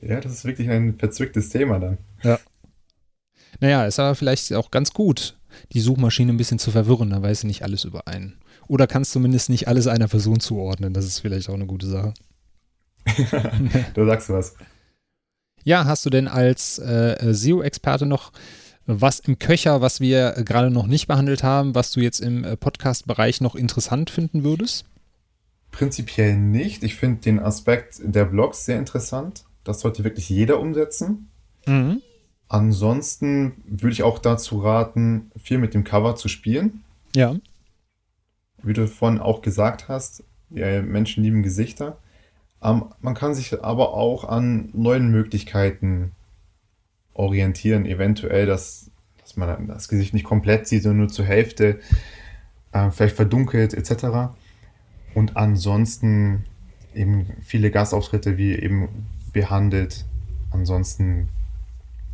Ja, 0.00 0.20
das 0.20 0.32
ist 0.32 0.44
wirklich 0.44 0.70
ein 0.70 0.98
verzwicktes 0.98 1.50
Thema 1.50 1.78
dann. 1.78 1.98
Ja. 2.22 2.38
Naja, 3.60 3.84
ist 3.84 3.98
aber 3.98 4.14
vielleicht 4.14 4.52
auch 4.54 4.70
ganz 4.70 4.94
gut, 4.94 5.36
die 5.72 5.80
Suchmaschine 5.80 6.32
ein 6.32 6.38
bisschen 6.38 6.58
zu 6.58 6.70
verwirren, 6.70 7.10
da 7.10 7.20
weiß 7.20 7.40
sie 7.40 7.46
nicht 7.46 7.62
alles 7.62 7.84
über 7.84 8.06
einen. 8.06 8.38
Oder 8.68 8.86
kannst 8.86 9.12
zumindest 9.12 9.50
nicht 9.50 9.68
alles 9.68 9.88
einer 9.88 10.08
Person 10.08 10.40
zuordnen. 10.40 10.94
Das 10.94 11.04
ist 11.04 11.18
vielleicht 11.18 11.50
auch 11.50 11.54
eine 11.54 11.66
gute 11.66 11.88
Sache. 11.88 12.14
du 13.94 14.06
sagst 14.06 14.30
was. 14.30 14.54
Ja, 15.64 15.84
hast 15.84 16.06
du 16.06 16.10
denn 16.10 16.28
als 16.28 16.78
äh, 16.78 17.32
SEO-Experte 17.32 18.06
noch 18.06 18.32
was 18.86 19.20
im 19.20 19.38
Köcher, 19.38 19.80
was 19.80 20.00
wir 20.00 20.32
gerade 20.44 20.70
noch 20.70 20.86
nicht 20.86 21.06
behandelt 21.06 21.42
haben, 21.42 21.74
was 21.74 21.92
du 21.92 22.00
jetzt 22.00 22.20
im 22.20 22.44
äh, 22.44 22.56
Podcast-Bereich 22.56 23.40
noch 23.40 23.54
interessant 23.54 24.10
finden 24.10 24.42
würdest? 24.42 24.84
Prinzipiell 25.70 26.36
nicht. 26.36 26.82
Ich 26.82 26.96
finde 26.96 27.20
den 27.20 27.38
Aspekt 27.38 28.00
der 28.02 28.24
Blogs 28.24 28.64
sehr 28.64 28.78
interessant. 28.78 29.44
Das 29.62 29.80
sollte 29.80 30.02
wirklich 30.02 30.28
jeder 30.28 30.58
umsetzen. 30.58 31.28
Mhm. 31.66 32.02
Ansonsten 32.48 33.62
würde 33.64 33.92
ich 33.92 34.02
auch 34.02 34.18
dazu 34.18 34.58
raten, 34.58 35.30
viel 35.36 35.58
mit 35.58 35.74
dem 35.74 35.84
Cover 35.84 36.16
zu 36.16 36.26
spielen. 36.26 36.82
Ja 37.14 37.36
wie 38.62 38.72
du 38.72 38.86
vorhin 38.86 39.18
auch 39.18 39.42
gesagt 39.42 39.88
hast, 39.88 40.24
Menschen 40.50 41.22
lieben 41.22 41.42
Gesichter. 41.42 41.98
Ähm, 42.62 42.84
man 43.00 43.14
kann 43.14 43.34
sich 43.34 43.62
aber 43.62 43.94
auch 43.94 44.24
an 44.24 44.70
neuen 44.72 45.10
Möglichkeiten 45.10 46.12
orientieren, 47.14 47.86
eventuell, 47.86 48.46
dass, 48.46 48.90
dass 49.20 49.36
man 49.36 49.66
das 49.66 49.88
Gesicht 49.88 50.14
nicht 50.14 50.24
komplett 50.24 50.66
sieht, 50.66 50.82
sondern 50.82 51.00
nur 51.00 51.08
zur 51.08 51.24
Hälfte, 51.24 51.80
äh, 52.72 52.90
vielleicht 52.90 53.16
verdunkelt 53.16 53.74
etc. 53.74 54.32
Und 55.14 55.36
ansonsten 55.36 56.44
eben 56.94 57.26
viele 57.42 57.70
Gastauftritte 57.70 58.36
wie 58.36 58.54
eben 58.54 59.06
behandelt. 59.32 60.04
Ansonsten 60.50 61.28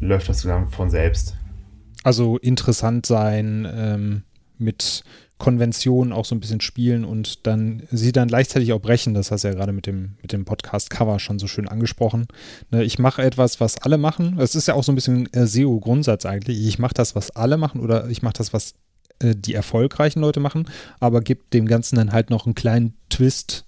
läuft 0.00 0.28
das 0.28 0.42
dann 0.42 0.68
von 0.68 0.90
selbst. 0.90 1.36
Also 2.02 2.36
interessant 2.38 3.06
sein 3.06 3.66
ähm, 3.70 4.22
mit 4.58 5.02
Konventionen 5.38 6.12
auch 6.12 6.24
so 6.24 6.34
ein 6.34 6.40
bisschen 6.40 6.60
spielen 6.60 7.04
und 7.04 7.46
dann 7.46 7.82
sie 7.90 8.12
dann 8.12 8.28
gleichzeitig 8.28 8.72
auch 8.72 8.80
brechen. 8.80 9.12
Das 9.12 9.30
hast 9.30 9.44
du 9.44 9.48
ja 9.48 9.54
gerade 9.54 9.72
mit 9.72 9.86
dem, 9.86 10.16
mit 10.22 10.32
dem 10.32 10.44
Podcast-Cover 10.44 11.18
schon 11.18 11.38
so 11.38 11.46
schön 11.46 11.68
angesprochen. 11.68 12.26
Ne, 12.70 12.84
ich 12.84 12.98
mache 12.98 13.22
etwas, 13.22 13.60
was 13.60 13.78
alle 13.78 13.98
machen. 13.98 14.38
Es 14.38 14.54
ist 14.54 14.66
ja 14.66 14.74
auch 14.74 14.84
so 14.84 14.92
ein 14.92 14.94
bisschen 14.94 15.28
SEO-Grundsatz 15.32 16.24
eigentlich. 16.24 16.66
Ich 16.66 16.78
mache 16.78 16.94
das, 16.94 17.14
was 17.14 17.30
alle 17.32 17.58
machen 17.58 17.80
oder 17.80 18.08
ich 18.08 18.22
mache 18.22 18.34
das, 18.38 18.52
was 18.52 18.74
äh, 19.18 19.34
die 19.36 19.54
erfolgreichen 19.54 20.20
Leute 20.20 20.40
machen, 20.40 20.68
aber 21.00 21.20
gibt 21.20 21.52
dem 21.54 21.66
Ganzen 21.66 21.96
dann 21.96 22.12
halt 22.12 22.30
noch 22.30 22.46
einen 22.46 22.54
kleinen 22.54 22.94
Twist, 23.10 23.66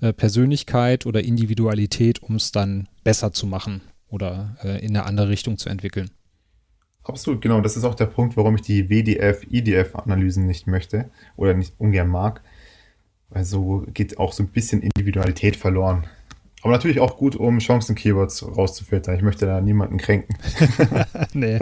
äh, 0.00 0.12
Persönlichkeit 0.12 1.04
oder 1.04 1.22
Individualität, 1.22 2.22
um 2.22 2.36
es 2.36 2.52
dann 2.52 2.88
besser 3.04 3.32
zu 3.32 3.46
machen 3.46 3.82
oder 4.08 4.56
äh, 4.62 4.84
in 4.84 4.96
eine 4.96 5.04
andere 5.04 5.28
Richtung 5.28 5.58
zu 5.58 5.68
entwickeln. 5.68 6.10
Absolut, 7.04 7.40
genau. 7.40 7.60
Das 7.60 7.76
ist 7.76 7.84
auch 7.84 7.94
der 7.94 8.06
Punkt, 8.06 8.36
warum 8.36 8.56
ich 8.56 8.62
die 8.62 8.88
WDF, 8.88 9.44
IDF-Analysen 9.50 10.46
nicht 10.46 10.66
möchte 10.66 11.10
oder 11.36 11.54
nicht 11.54 11.74
ungern 11.78 12.08
mag. 12.08 12.42
Weil 13.30 13.44
so 13.44 13.84
geht 13.94 14.18
auch 14.18 14.32
so 14.32 14.42
ein 14.42 14.48
bisschen 14.48 14.82
Individualität 14.82 15.56
verloren. 15.56 16.06
Aber 16.62 16.72
natürlich 16.72 17.00
auch 17.00 17.16
gut, 17.16 17.36
um 17.36 17.58
Chancen-Keywords 17.58 18.44
rauszufiltern. 18.44 19.16
Ich 19.16 19.22
möchte 19.22 19.46
da 19.46 19.60
niemanden 19.60 19.96
kränken. 19.96 20.36
nee. 21.32 21.58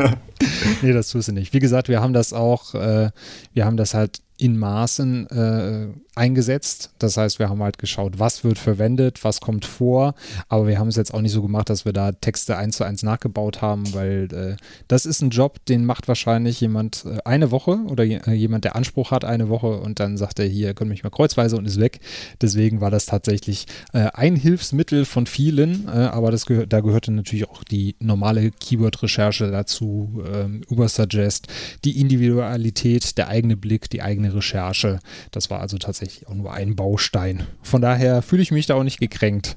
nee, 0.83 0.92
das 0.92 1.11
tust 1.11 1.29
du 1.29 1.33
nicht. 1.33 1.53
Wie 1.53 1.61
gesagt, 1.61 1.88
wir 1.88 2.01
haben 2.01 2.12
das 2.12 2.33
auch, 2.33 2.74
äh, 2.74 3.11
wir 3.53 3.64
haben 3.64 3.77
das 3.77 3.94
halt 3.94 4.22
in 4.38 4.57
Maßen 4.57 5.27
äh, 5.29 5.88
eingesetzt. 6.14 6.90
Das 6.98 7.16
heißt, 7.16 7.38
wir 7.38 7.48
haben 7.48 7.62
halt 7.62 7.79
geschaut, 7.79 8.18
was 8.18 8.44
wird 8.44 8.59
verwendet, 8.59 9.24
was 9.24 9.40
kommt 9.40 9.64
vor, 9.64 10.14
aber 10.48 10.66
wir 10.66 10.79
haben 10.79 10.88
es 10.88 10.96
jetzt 10.96 11.14
auch 11.14 11.20
nicht 11.20 11.33
so 11.33 11.42
gemacht, 11.42 11.70
dass 11.70 11.85
wir 11.85 11.92
da 11.92 12.12
Texte 12.12 12.57
eins 12.57 12.77
zu 12.77 12.85
eins 12.85 13.03
nachgebaut 13.03 13.62
haben, 13.62 13.92
weil 13.94 14.29
äh, 14.33 14.57
das 14.88 15.07
ist 15.07 15.22
ein 15.22 15.31
Job, 15.31 15.64
den 15.66 15.85
macht 15.85 16.09
wahrscheinlich 16.09 16.61
jemand 16.61 17.05
äh, 17.05 17.18
eine 17.24 17.51
Woche 17.51 17.79
oder 17.88 18.05
äh, 18.05 18.33
jemand, 18.33 18.64
der 18.64 18.77
Anspruch 18.77 19.11
hat, 19.11 19.24
eine 19.24 19.48
Woche 19.48 19.81
und 19.81 20.01
dann 20.01 20.16
sagt 20.16 20.38
er, 20.38 20.46
hier, 20.46 20.74
könnt 20.74 20.90
mich 20.90 21.05
mal 21.05 21.11
kreuzweise 21.11 21.57
und 21.57 21.66
ist 21.66 21.81
weg. 21.81 22.01
Deswegen 22.40 22.81
war 22.81 22.90
das 22.90 23.07
tatsächlich 23.07 23.66
äh, 23.92 24.09
ein 24.14 24.37
Hilfsmittel 24.37 25.05
von 25.05 25.27
vielen, 25.27 25.87
äh, 25.87 25.90
aber 25.90 26.31
das 26.31 26.46
gehör 26.46 26.66
da 26.66 26.81
gehörte 26.81 27.12
natürlich 27.12 27.48
auch 27.48 27.64
die 27.64 27.96
normale 28.01 28.51
Keyword-Recherche 28.51 29.51
dazu, 29.51 30.22
ähm, 30.33 30.62
Ubersuggest, 30.68 31.46
die 31.85 32.01
Individualität, 32.01 33.16
der 33.16 33.29
eigene 33.29 33.57
Blick, 33.57 33.88
die 33.90 34.03
eigene 34.03 34.28
Recherche. 34.29 34.99
Das 35.31 35.51
war 35.51 35.61
also 35.61 35.79
tatsächlich 35.79 36.29
auch 36.29 36.35
nur 36.35 36.53
ein 36.53 36.77
Baustein. 36.77 37.47
Von 37.62 37.83
daher 37.83 38.23
fühle 38.23 38.43
ich 38.43 38.51
mich 38.51 38.67
da 38.67 38.75
auch 38.75 38.85
nicht 38.85 39.01
gekränkt. 39.01 39.57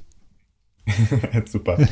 Super. 1.46 1.78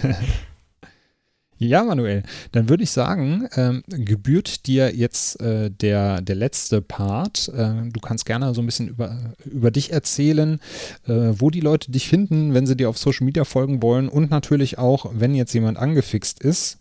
Ja, 1.62 1.85
Manuel, 1.85 2.23
dann 2.53 2.71
würde 2.71 2.85
ich 2.85 2.90
sagen, 2.90 3.47
ähm, 3.55 3.83
gebührt 3.87 4.66
dir 4.66 4.97
jetzt 4.97 5.38
äh, 5.43 5.71
der, 5.71 6.23
der 6.23 6.35
letzte 6.35 6.81
Part. 6.81 7.51
Äh, 7.55 7.90
du 7.93 8.01
kannst 8.01 8.25
gerne 8.25 8.55
so 8.55 8.62
ein 8.62 8.66
bisschen 8.66 8.88
über, 8.88 9.35
über 9.45 9.71
dich 9.71 9.93
erzählen, 9.93 10.59
äh, 11.07 11.35
wo 11.35 11.51
die 11.51 11.61
Leute 11.61 11.90
dich 11.90 12.09
finden, 12.09 12.55
wenn 12.55 12.66
sie 12.66 12.77
dir 12.77 12.88
auf 12.88 12.97
Social 12.97 13.27
Media 13.27 13.45
folgen 13.45 13.83
wollen 13.83 14.09
und 14.09 14.31
natürlich 14.31 14.79
auch, 14.79 15.11
wenn 15.12 15.35
jetzt 15.35 15.53
jemand 15.53 15.77
angefixt 15.77 16.43
ist 16.43 16.79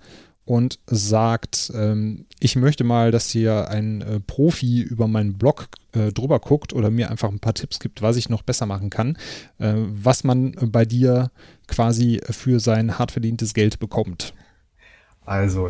und 0.50 0.80
sagt, 0.88 1.72
ähm, 1.76 2.26
ich 2.40 2.56
möchte 2.56 2.84
mal, 2.84 3.12
dass 3.12 3.30
hier 3.30 3.70
ein 3.70 4.02
äh, 4.02 4.20
Profi 4.20 4.82
über 4.82 5.08
meinen 5.08 5.38
Blog 5.38 5.68
äh, 5.94 6.12
drüber 6.12 6.40
guckt 6.40 6.74
oder 6.74 6.90
mir 6.90 7.12
einfach 7.12 7.30
ein 7.30 7.38
paar 7.38 7.54
Tipps 7.54 7.80
gibt, 7.80 8.02
was 8.02 8.18
ich 8.18 8.30
noch 8.30 8.42
besser 8.42 8.66
machen 8.66 8.90
kann, 8.90 9.16
äh, 9.60 9.74
was 9.76 10.24
man 10.24 10.56
bei 10.60 10.86
dir 10.86 11.30
quasi 11.68 12.20
für 12.32 12.60
sein 12.60 12.98
hart 12.98 13.12
verdientes 13.12 13.54
Geld 13.54 13.78
bekommt. 13.78 14.34
Also, 15.24 15.70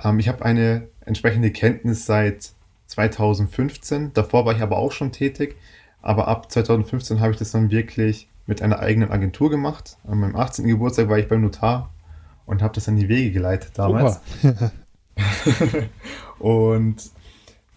ähm, 0.00 0.20
ich 0.20 0.28
habe 0.28 0.44
eine 0.44 0.86
entsprechende 1.04 1.50
Kenntnis 1.50 2.06
seit 2.06 2.52
2015. 2.86 4.12
Davor 4.14 4.46
war 4.46 4.54
ich 4.54 4.62
aber 4.62 4.78
auch 4.78 4.92
schon 4.92 5.10
tätig. 5.10 5.56
Aber 6.02 6.28
ab 6.28 6.52
2015 6.52 7.18
habe 7.18 7.32
ich 7.32 7.38
das 7.38 7.50
dann 7.50 7.72
wirklich 7.72 8.28
mit 8.46 8.62
einer 8.62 8.78
eigenen 8.78 9.10
Agentur 9.10 9.50
gemacht. 9.50 9.98
An 10.06 10.20
meinem 10.20 10.36
18. 10.36 10.68
Geburtstag 10.68 11.08
war 11.08 11.18
ich 11.18 11.26
beim 11.26 11.40
Notar 11.40 11.90
und 12.50 12.62
habe 12.62 12.74
das 12.74 12.88
in 12.88 12.96
die 12.96 13.08
Wege 13.08 13.30
geleitet 13.30 13.70
damals. 13.76 14.20
und 16.40 16.96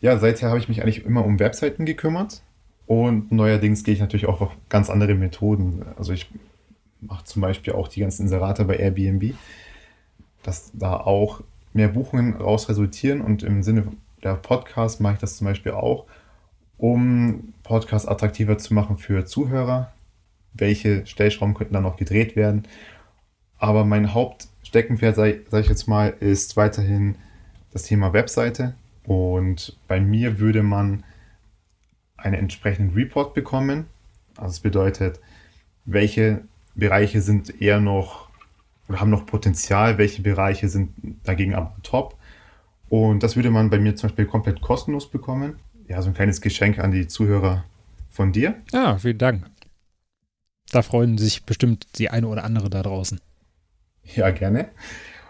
ja, 0.02 0.18
seither 0.18 0.50
habe 0.50 0.58
ich 0.58 0.68
mich 0.68 0.82
eigentlich 0.82 1.06
immer 1.06 1.24
um 1.24 1.40
Webseiten 1.40 1.86
gekümmert 1.86 2.42
und 2.88 3.32
neuerdings 3.32 3.84
gehe 3.84 3.94
ich 3.94 4.00
natürlich 4.00 4.26
auch 4.26 4.42
auf 4.42 4.52
ganz 4.70 4.90
andere 4.90 5.14
Methoden. 5.14 5.86
Also 5.96 6.12
ich 6.12 6.28
mache 7.02 7.24
zum 7.26 7.44
Beispiel 7.44 7.74
auch 7.74 7.88
die 7.88 8.00
ganzen 8.00 8.24
Inserate 8.24 8.66
bei 8.66 8.78
Airbnb, 8.78 9.36
dass 10.42 10.72
da 10.74 10.98
auch 10.98 11.42
mehr 11.74 11.90
Buchungen 11.90 12.36
raus 12.36 12.68
resultieren 12.68 13.22
und 13.22 13.44
im 13.44 13.62
Sinne 13.62 13.86
der 14.24 14.34
Podcast 14.34 15.02
mache 15.02 15.14
ich 15.14 15.20
das 15.20 15.38
zum 15.38 15.46
Beispiel 15.46 15.74
auch, 15.74 16.06
um 16.80 17.54
Podcasts 17.62 18.08
attraktiver 18.08 18.58
zu 18.58 18.74
machen 18.74 18.98
für 18.98 19.26
Zuhörer. 19.26 19.94
Welche 20.54 21.06
Stellschrauben 21.06 21.54
könnten 21.54 21.76
dann 21.76 21.84
noch 21.84 21.98
gedreht 21.98 22.36
werden? 22.36 22.64
Aber 23.64 23.86
mein 23.86 24.14
Haupt 24.14 24.50
Steckenpferd, 24.64 25.16
sage 25.16 25.46
sag 25.50 25.62
ich 25.62 25.70
jetzt 25.70 25.88
mal, 25.88 26.10
ist 26.20 26.58
weiterhin 26.58 27.16
das 27.72 27.84
Thema 27.84 28.12
Webseite. 28.12 28.74
Und 29.06 29.78
bei 29.88 30.02
mir 30.02 30.38
würde 30.40 30.64
man 30.64 31.06
einen 32.18 32.34
entsprechenden 32.34 32.94
Report 32.94 33.34
bekommen. 33.34 33.86
Also 34.36 34.50
das 34.50 34.60
bedeutet, 34.60 35.22
welche 35.86 36.42
Bereiche 36.76 37.22
sind 37.22 37.62
eher 37.62 37.80
noch 37.80 38.28
oder 38.90 39.00
haben 39.00 39.12
noch 39.12 39.26
Potenzial, 39.26 39.98
welche 39.98 40.22
Bereiche 40.24 40.68
sind 40.68 40.90
dagegen 41.24 41.56
aber 41.56 41.74
top. 41.84 42.18
Und 42.90 43.24
das 43.24 43.38
würde 43.38 43.50
man 43.50 43.70
bei 43.70 43.80
mir 43.80 43.96
zum 43.96 44.10
Beispiel 44.10 44.26
komplett 44.26 44.60
kostenlos 44.60 45.10
bekommen. 45.10 45.56
Ja, 45.88 46.02
so 46.02 46.10
ein 46.10 46.14
kleines 46.14 46.42
Geschenk 46.42 46.80
an 46.80 46.92
die 46.92 47.08
Zuhörer 47.08 47.64
von 48.12 48.34
dir. 48.34 48.56
Ja, 48.74 48.98
vielen 48.98 49.20
Dank. 49.20 49.50
Da 50.70 50.82
freuen 50.82 51.18
sich 51.18 51.46
bestimmt 51.46 51.88
die 51.98 52.10
eine 52.10 52.28
oder 52.28 52.44
andere 52.44 52.70
da 52.70 52.84
draußen. 52.84 53.22
Ja, 54.16 54.32
gerne. 54.32 54.70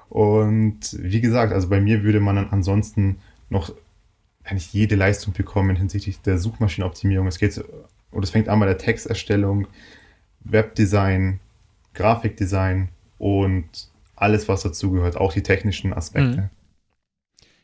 Und 0.10 0.98
wie 1.00 1.22
gesagt, 1.22 1.54
also 1.54 1.70
bei 1.70 1.80
mir 1.80 2.04
würde 2.04 2.20
man 2.20 2.36
dann 2.36 2.50
ansonsten 2.50 3.18
noch 3.50 3.74
eigentlich 4.44 4.74
jede 4.74 4.96
Leistung 4.96 5.34
bekommen 5.34 5.76
hinsichtlich 5.76 6.22
der 6.22 6.38
Suchmaschinenoptimierung. 6.38 7.28
Es 7.28 7.40
geht, 7.40 7.64
oder 8.12 8.24
es 8.24 8.30
fängt 8.30 8.50
an 8.50 8.60
bei 8.60 8.66
der 8.66 8.78
Texterstellung, 8.78 9.68
Webdesign, 10.44 11.40
Grafikdesign 11.94 12.90
und 13.18 13.66
alles, 14.16 14.48
was 14.48 14.64
dazugehört, 14.64 15.18
auch 15.18 15.34
die 15.34 15.44
technischen 15.44 15.94
Aspekte. 15.94 16.42
Mhm. 16.42 16.50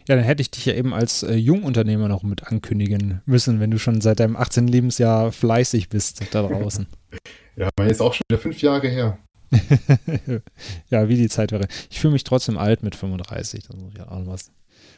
Ja, 0.08 0.16
dann 0.16 0.24
hätte 0.24 0.42
ich 0.42 0.50
dich 0.50 0.66
ja 0.66 0.74
eben 0.74 0.92
als 0.92 1.22
äh, 1.22 1.36
Jungunternehmer 1.36 2.08
noch 2.08 2.24
mit 2.24 2.48
ankündigen 2.48 3.22
müssen, 3.28 3.60
wenn 3.60 3.70
du 3.70 3.78
schon 3.78 4.02
seit 4.02 4.20
deinem 4.20 4.36
18. 4.36 4.68
Lebensjahr 4.68 5.32
fleißig 5.32 5.90
bist 5.90 6.34
da 6.34 6.42
draußen. 6.42 6.88
ja, 7.56 7.70
man 7.78 7.88
ist 7.88 8.02
auch 8.02 8.16
schon 8.16 8.24
wieder 8.28 8.42
fünf 8.42 8.60
Jahre 8.64 8.88
her. 8.88 9.20
ja, 10.90 11.08
wie 11.08 11.16
die 11.16 11.30
Zeit 11.30 11.52
wäre. 11.52 11.68
Ich 11.90 12.00
fühle 12.00 12.14
mich 12.14 12.24
trotzdem 12.24 12.58
alt 12.58 12.84
mit 12.84 12.96
35, 12.96 13.68
das 13.68 13.76
muss 13.76 13.94
ich 13.94 14.02
auch 14.02 14.20
noch, 14.20 14.28
was, 14.28 14.52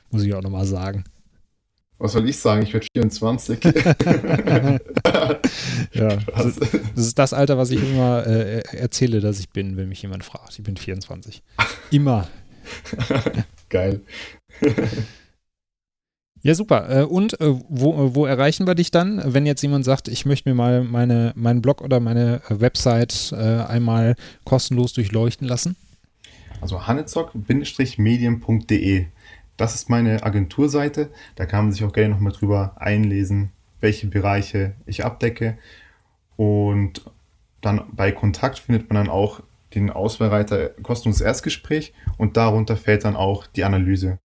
muss 0.09 0.23
ich 0.23 0.33
auch 0.33 0.41
noch 0.41 0.49
mal 0.49 0.65
sagen. 0.65 1.03
Was 1.97 2.13
soll 2.13 2.27
ich 2.27 2.37
sagen? 2.39 2.63
Ich 2.63 2.73
werde 2.73 2.87
24. 2.93 3.63
ja, 3.63 3.77
das, 5.93 6.55
das, 6.95 7.05
ist 7.05 7.19
das 7.19 7.31
Alter, 7.33 7.59
was 7.59 7.69
ich 7.69 7.79
immer 7.79 8.25
äh, 8.25 8.63
erzähle, 8.75 9.19
dass 9.19 9.39
ich 9.39 9.51
bin, 9.51 9.77
wenn 9.77 9.87
mich 9.87 10.01
jemand 10.01 10.25
fragt. 10.25 10.57
Ich 10.57 10.63
bin 10.63 10.77
24. 10.77 11.43
Immer. 11.91 12.27
Geil. 13.69 14.01
Ja, 16.43 16.55
super. 16.55 16.89
Äh, 16.89 17.03
und 17.03 17.39
äh, 17.39 17.53
wo, 17.69 17.93
äh, 17.93 18.15
wo 18.15 18.25
erreichen 18.25 18.65
wir 18.65 18.73
dich 18.75 18.89
dann, 18.91 19.21
wenn 19.25 19.45
jetzt 19.45 19.61
jemand 19.61 19.85
sagt, 19.85 20.07
ich 20.07 20.25
möchte 20.25 20.49
mir 20.49 20.55
mal 20.55 20.83
meine, 20.83 21.33
meinen 21.35 21.61
Blog 21.61 21.81
oder 21.81 21.99
meine 21.99 22.41
Website 22.49 23.33
einmal 23.33 24.15
kostenlos 24.43 24.93
durchleuchten 24.93 25.47
lassen? 25.47 25.75
Also 26.59 26.87
hannezock-medien.de. 26.87 29.05
Das 29.57 29.75
ist 29.75 29.89
meine 29.89 30.23
Agenturseite. 30.23 31.09
Da 31.35 31.45
kann 31.45 31.65
man 31.65 31.73
sich 31.73 31.83
auch 31.83 31.93
gerne 31.93 32.15
nochmal 32.15 32.33
drüber 32.33 32.73
einlesen, 32.77 33.51
welche 33.79 34.07
Bereiche 34.07 34.73
ich 34.85 35.05
abdecke. 35.05 35.59
Und 36.35 37.03
dann 37.61 37.83
bei 37.91 38.11
Kontakt 38.11 38.59
findet 38.59 38.89
man 38.89 38.95
dann 38.95 39.09
auch 39.09 39.41
den 39.75 39.89
Auswahlreiter 39.89 40.69
kostenloses 40.81 41.21
Erstgespräch 41.21 41.93
und 42.17 42.37
darunter 42.37 42.75
fällt 42.75 43.05
dann 43.05 43.15
auch 43.15 43.47
die 43.47 43.63
Analyse. 43.63 44.19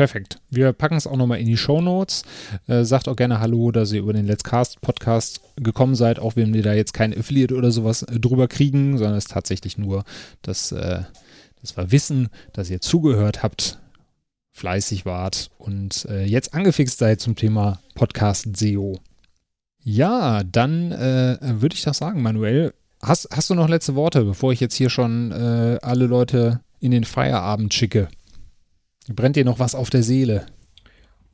Perfekt. 0.00 0.38
Wir 0.48 0.72
packen 0.72 0.96
es 0.96 1.06
auch 1.06 1.18
nochmal 1.18 1.40
in 1.40 1.46
die 1.46 1.58
Show 1.58 1.82
Notes. 1.82 2.22
Äh, 2.66 2.84
sagt 2.84 3.06
auch 3.06 3.16
gerne 3.16 3.38
Hallo, 3.38 3.70
dass 3.70 3.92
ihr 3.92 4.00
über 4.00 4.14
den 4.14 4.24
Let's 4.24 4.44
Cast 4.44 4.80
Podcast 4.80 5.42
gekommen 5.56 5.94
seid, 5.94 6.18
auch 6.18 6.36
wenn 6.36 6.54
wir 6.54 6.62
da 6.62 6.72
jetzt 6.72 6.94
kein 6.94 7.12
Affiliate 7.12 7.54
oder 7.54 7.70
sowas 7.70 8.04
äh, 8.04 8.18
drüber 8.18 8.48
kriegen, 8.48 8.96
sondern 8.96 9.18
es 9.18 9.26
ist 9.26 9.32
tatsächlich 9.32 9.76
nur, 9.76 10.04
dass, 10.40 10.72
äh, 10.72 11.02
dass 11.60 11.76
wir 11.76 11.92
wissen, 11.92 12.30
dass 12.54 12.70
ihr 12.70 12.80
zugehört 12.80 13.42
habt, 13.42 13.78
fleißig 14.52 15.04
wart 15.04 15.50
und 15.58 16.06
äh, 16.06 16.24
jetzt 16.24 16.54
angefixt 16.54 16.96
seid 16.96 17.20
zum 17.20 17.36
Thema 17.36 17.78
Podcast 17.94 18.56
SEO. 18.56 19.00
Ja, 19.84 20.42
dann 20.44 20.92
äh, 20.92 21.36
würde 21.60 21.74
ich 21.74 21.82
doch 21.82 21.92
sagen, 21.92 22.22
Manuel, 22.22 22.72
hast, 23.02 23.28
hast 23.30 23.50
du 23.50 23.54
noch 23.54 23.68
letzte 23.68 23.96
Worte, 23.96 24.24
bevor 24.24 24.50
ich 24.50 24.60
jetzt 24.60 24.76
hier 24.76 24.88
schon 24.88 25.30
äh, 25.30 25.76
alle 25.82 26.06
Leute 26.06 26.60
in 26.80 26.90
den 26.90 27.04
Feierabend 27.04 27.74
schicke? 27.74 28.08
Brennt 29.14 29.36
dir 29.36 29.44
noch 29.44 29.58
was 29.58 29.74
auf 29.74 29.90
der 29.90 30.02
Seele? 30.02 30.46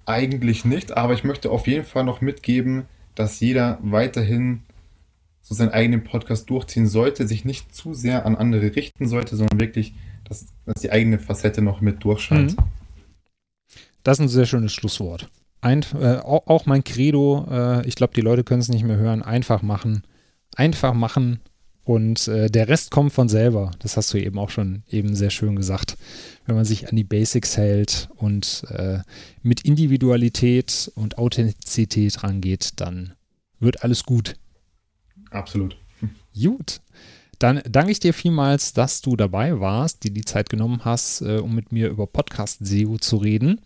Eigentlich 0.07 0.65
nicht, 0.65 0.97
aber 0.97 1.13
ich 1.15 1.25
möchte 1.25 1.51
auf 1.51 1.67
jeden 1.67 1.85
Fall 1.85 2.05
noch 2.05 2.21
mitgeben, 2.21 2.85
dass 3.15 3.41
jeder 3.41 3.79
weiterhin 3.83 4.63
so 5.43 5.55
seinen 5.55 5.71
eigenen 5.71 6.05
Podcast 6.05 6.49
durchziehen 6.51 6.87
sollte, 6.87 7.27
sich 7.27 7.45
nicht 7.45 7.75
zu 7.75 7.95
sehr 7.95 8.27
an 8.27 8.37
andere 8.37 8.75
richten 8.75 9.07
sollte, 9.07 9.37
sondern 9.37 9.61
wirklich, 9.61 9.95
dass, 10.25 10.47
dass 10.65 10.83
die 10.83 10.91
eigene 10.91 11.19
Facette 11.19 11.63
noch 11.63 11.81
mit 11.81 12.03
durchscheint. 12.03 12.57
Mhm. 12.57 12.65
Das 14.03 14.19
ist 14.19 14.25
ein 14.25 14.29
sehr 14.29 14.47
schönes 14.47 14.73
Schlusswort. 14.73 15.29
Ein, 15.61 15.85
äh, 16.01 16.19
auch 16.19 16.67
mein 16.67 16.85
Credo, 16.85 17.47
äh, 17.51 17.87
ich 17.87 17.97
glaube, 17.97 18.15
die 18.15 18.21
Leute 18.21 18.45
können 18.45 18.61
es 18.61 18.69
nicht 18.69 18.85
mehr 18.85 18.97
hören, 18.97 19.23
einfach 19.23 19.63
machen. 19.63 20.03
Einfach 20.55 20.95
machen 20.95 21.41
und 21.87 22.27
äh, 22.27 22.51
der 22.51 22.67
Rest 22.67 22.91
kommt 22.91 23.13
von 23.13 23.29
selber. 23.29 23.71
Das 23.79 23.97
hast 23.97 24.13
du 24.13 24.19
eben 24.19 24.41
auch 24.41 24.51
schon 24.51 24.83
eben 24.91 25.15
sehr 25.15 25.31
schön 25.31 25.55
gesagt. 25.55 25.97
Wenn 26.45 26.57
man 26.57 26.65
sich 26.65 26.89
an 26.89 26.97
die 26.97 27.05
Basics 27.05 27.57
hält 27.57 28.09
und 28.17 28.65
äh, 28.71 28.99
mit 29.43 29.61
Individualität 29.61 30.91
und 30.97 31.17
Authentizität 31.17 32.25
rangeht, 32.25 32.73
dann 32.81 33.15
wird 33.61 33.85
alles 33.85 34.03
gut. 34.03 34.35
Absolut. 35.31 35.77
Gut. 36.35 36.81
Dann 37.39 37.63
danke 37.71 37.93
ich 37.93 38.01
dir 38.01 38.13
vielmals, 38.13 38.73
dass 38.73 39.01
du 39.01 39.15
dabei 39.15 39.61
warst, 39.61 40.03
dir 40.03 40.11
die 40.11 40.25
Zeit 40.25 40.51
genommen 40.51 40.85
hast, 40.85 41.21
äh, 41.21 41.39
um 41.39 41.55
mit 41.55 41.71
mir 41.71 41.89
über 41.89 42.09
Podcast 42.09 42.67
SEO 42.67 42.99
zu 42.99 43.19
reden. 43.19 43.61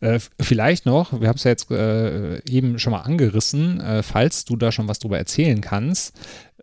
Äh, 0.00 0.20
vielleicht 0.40 0.86
noch, 0.86 1.18
wir 1.20 1.28
haben 1.28 1.36
es 1.36 1.44
ja 1.44 1.50
jetzt 1.50 1.70
äh, 1.70 2.40
eben 2.48 2.78
schon 2.78 2.92
mal 2.92 3.00
angerissen, 3.00 3.80
äh, 3.80 4.02
falls 4.02 4.44
du 4.44 4.56
da 4.56 4.70
schon 4.70 4.86
was 4.86 5.00
drüber 5.00 5.18
erzählen 5.18 5.60
kannst. 5.60 6.12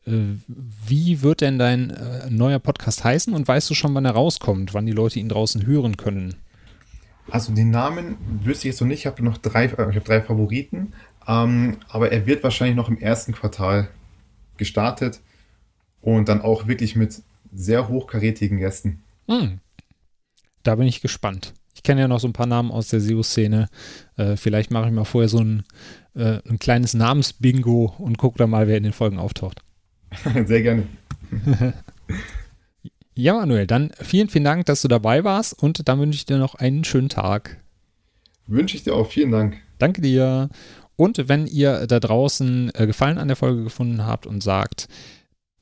Äh, 0.06 0.36
wie 0.47 1.22
wird 1.22 1.41
denn 1.41 1.58
dein 1.58 1.89
äh, 1.89 2.30
neuer 2.30 2.60
Podcast 2.60 3.03
heißen 3.03 3.34
und 3.34 3.47
weißt 3.47 3.70
du 3.70 3.74
schon, 3.74 3.93
wann 3.95 4.06
er 4.06 4.12
rauskommt, 4.12 4.74
wann 4.74 4.86
die 4.86 4.91
Leute 4.91 5.20
ihn 5.20 5.30
draußen 5.30 5.66
hören 5.66 5.97
können? 5.97 6.36
Also 7.30 7.53
den 7.53 7.72
Namen 7.72 8.18
wüsste 8.43 8.68
ich 8.68 8.74
jetzt 8.74 8.82
noch 8.82 8.88
nicht. 8.88 8.99
Ich 8.99 9.06
habe 9.08 9.24
noch 9.24 9.38
drei, 9.38 9.66
ich 9.66 9.72
habe 9.74 9.99
drei 10.01 10.22
Favoriten, 10.22 10.93
ähm, 11.28 11.78
aber 11.89 12.12
er 12.12 12.26
wird 12.28 12.43
wahrscheinlich 12.43 12.76
noch 12.76 12.89
im 12.89 12.99
ersten 12.99 13.34
Quartal 13.34 13.89
gestartet 14.58 15.22
und 16.01 16.30
dann 16.30 16.41
auch 16.41 16.68
wirklich 16.68 16.95
mit 16.95 17.22
sehr 17.51 17.88
hochkarätigen 17.88 18.60
Gästen. 18.60 19.01
Hm. 19.28 19.60
Da 20.64 20.76
bin 20.76 20.88
ich 20.88 21.01
gespannt. 21.01 21.53
Ich 21.74 21.84
kenne 21.84 22.01
ja 22.01 22.08
noch 22.08 22.20
so 22.20 22.28
ein 22.28 22.34
paar 22.34 22.45
Namen 22.45 22.72
aus 22.72 22.89
der 22.89 23.01
SEO-Szene. 23.01 23.68
Äh, 24.18 24.38
vielleicht 24.38 24.72
mache 24.72 24.88
ich 24.88 24.93
mal 24.93 25.03
vorher 25.03 25.30
so 25.30 25.39
ein, 25.39 25.64
äh, 26.16 26.39
ein 26.47 26.60
kleines 26.60 26.93
Namensbingo 26.93 27.95
und 27.97 28.18
gucke 28.18 28.38
dann 28.38 28.49
mal, 28.49 28.68
wer 28.68 28.78
in 28.78 28.84
den 28.84 28.93
Folgen 28.93 29.18
auftaucht. 29.18 29.62
Sehr 30.45 30.62
gerne. 30.62 30.84
ja, 33.16 33.34
Manuel, 33.34 33.68
dann 33.68 33.91
vielen, 34.01 34.30
vielen 34.30 34.43
Dank, 34.43 34.66
dass 34.66 34.82
du 34.82 34.88
dabei 34.88 35.24
warst 35.24 35.62
und 35.62 35.88
dann 35.88 35.99
wünsche 35.99 36.18
ich 36.18 36.26
dir 36.26 36.38
noch 36.38 36.56
einen 36.56 36.84
schönen 36.84 37.10
Tag. 37.10 37.58
Wünsche 38.47 38.78
ich 38.78 38.84
dir 38.84 38.95
auch. 38.95 39.10
Vielen 39.10 39.32
Dank. 39.32 39.58
Danke 39.80 40.01
dir. 40.01 40.49
Und 40.95 41.28
wenn 41.28 41.47
ihr 41.47 41.88
da 41.88 41.99
draußen 41.99 42.72
äh, 42.74 42.88
Gefallen 42.88 43.18
an 43.18 43.28
der 43.28 43.36
Folge 43.36 43.64
gefunden 43.64 44.06
habt 44.06 44.26
und 44.26 44.41
sagt, 44.41 44.88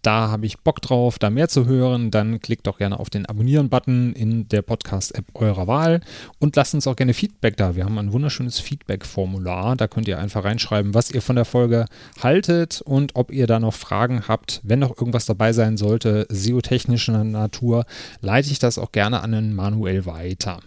da 0.03 0.29
habe 0.29 0.45
ich 0.45 0.59
Bock 0.59 0.81
drauf, 0.81 1.17
da 1.17 1.29
mehr 1.29 1.47
zu 1.47 1.65
hören, 1.65 2.11
dann 2.11 2.39
klickt 2.39 2.67
doch 2.67 2.77
gerne 2.77 2.99
auf 2.99 3.09
den 3.09 3.25
Abonnieren-Button 3.25 4.13
in 4.13 4.47
der 4.49 4.61
Podcast-App 4.61 5.25
eurer 5.33 5.65
Wahl 5.65 6.01
und 6.39 6.55
lasst 6.55 6.75
uns 6.75 6.85
auch 6.87 6.95
gerne 6.95 7.13
Feedback 7.13 7.57
da. 7.57 7.75
Wir 7.75 7.85
haben 7.85 7.97
ein 7.97 8.11
wunderschönes 8.11 8.59
Feedback-Formular. 8.59 9.77
Da 9.77 9.87
könnt 9.87 10.07
ihr 10.07 10.19
einfach 10.19 10.43
reinschreiben, 10.43 10.93
was 10.93 11.09
ihr 11.09 11.21
von 11.21 11.37
der 11.37 11.45
Folge 11.45 11.85
haltet 12.21 12.81
und 12.81 13.15
ob 13.15 13.31
ihr 13.31 13.47
da 13.47 13.59
noch 13.59 13.73
Fragen 13.73 14.27
habt. 14.27 14.59
Wenn 14.63 14.79
noch 14.79 14.97
irgendwas 14.97 15.25
dabei 15.25 15.53
sein 15.53 15.77
sollte, 15.77 16.27
SEO-technischer 16.29 17.23
Natur, 17.23 17.85
leite 18.21 18.51
ich 18.51 18.59
das 18.59 18.77
auch 18.77 18.91
gerne 18.91 19.21
an 19.21 19.31
den 19.31 19.55
Manuel 19.55 20.05
weiter. 20.05 20.59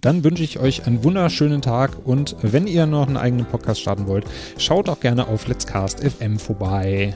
Dann 0.00 0.24
wünsche 0.24 0.42
ich 0.42 0.58
euch 0.58 0.86
einen 0.86 1.02
wunderschönen 1.04 1.62
Tag 1.62 2.06
und 2.06 2.36
wenn 2.42 2.66
ihr 2.66 2.86
noch 2.86 3.06
einen 3.06 3.16
eigenen 3.16 3.46
Podcast 3.46 3.80
starten 3.80 4.06
wollt, 4.06 4.26
schaut 4.58 4.88
auch 4.88 5.00
gerne 5.00 5.28
auf 5.28 5.46
Let's 5.46 5.66
Cast 5.66 6.00
FM 6.04 6.38
vorbei. 6.38 7.14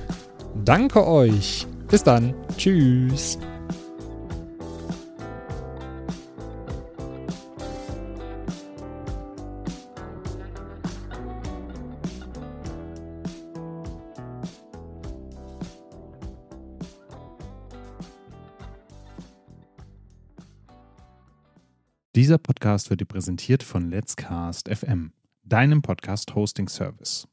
Danke 0.64 1.06
euch. 1.06 1.66
Bis 1.88 2.02
dann. 2.02 2.34
Tschüss. 2.56 3.38
Dieser 22.18 22.36
Podcast 22.36 22.90
wird 22.90 23.00
dir 23.00 23.04
präsentiert 23.04 23.62
von 23.62 23.90
Let's 23.90 24.16
Cast 24.16 24.68
FM, 24.68 25.12
deinem 25.44 25.82
Podcast-Hosting-Service. 25.82 27.28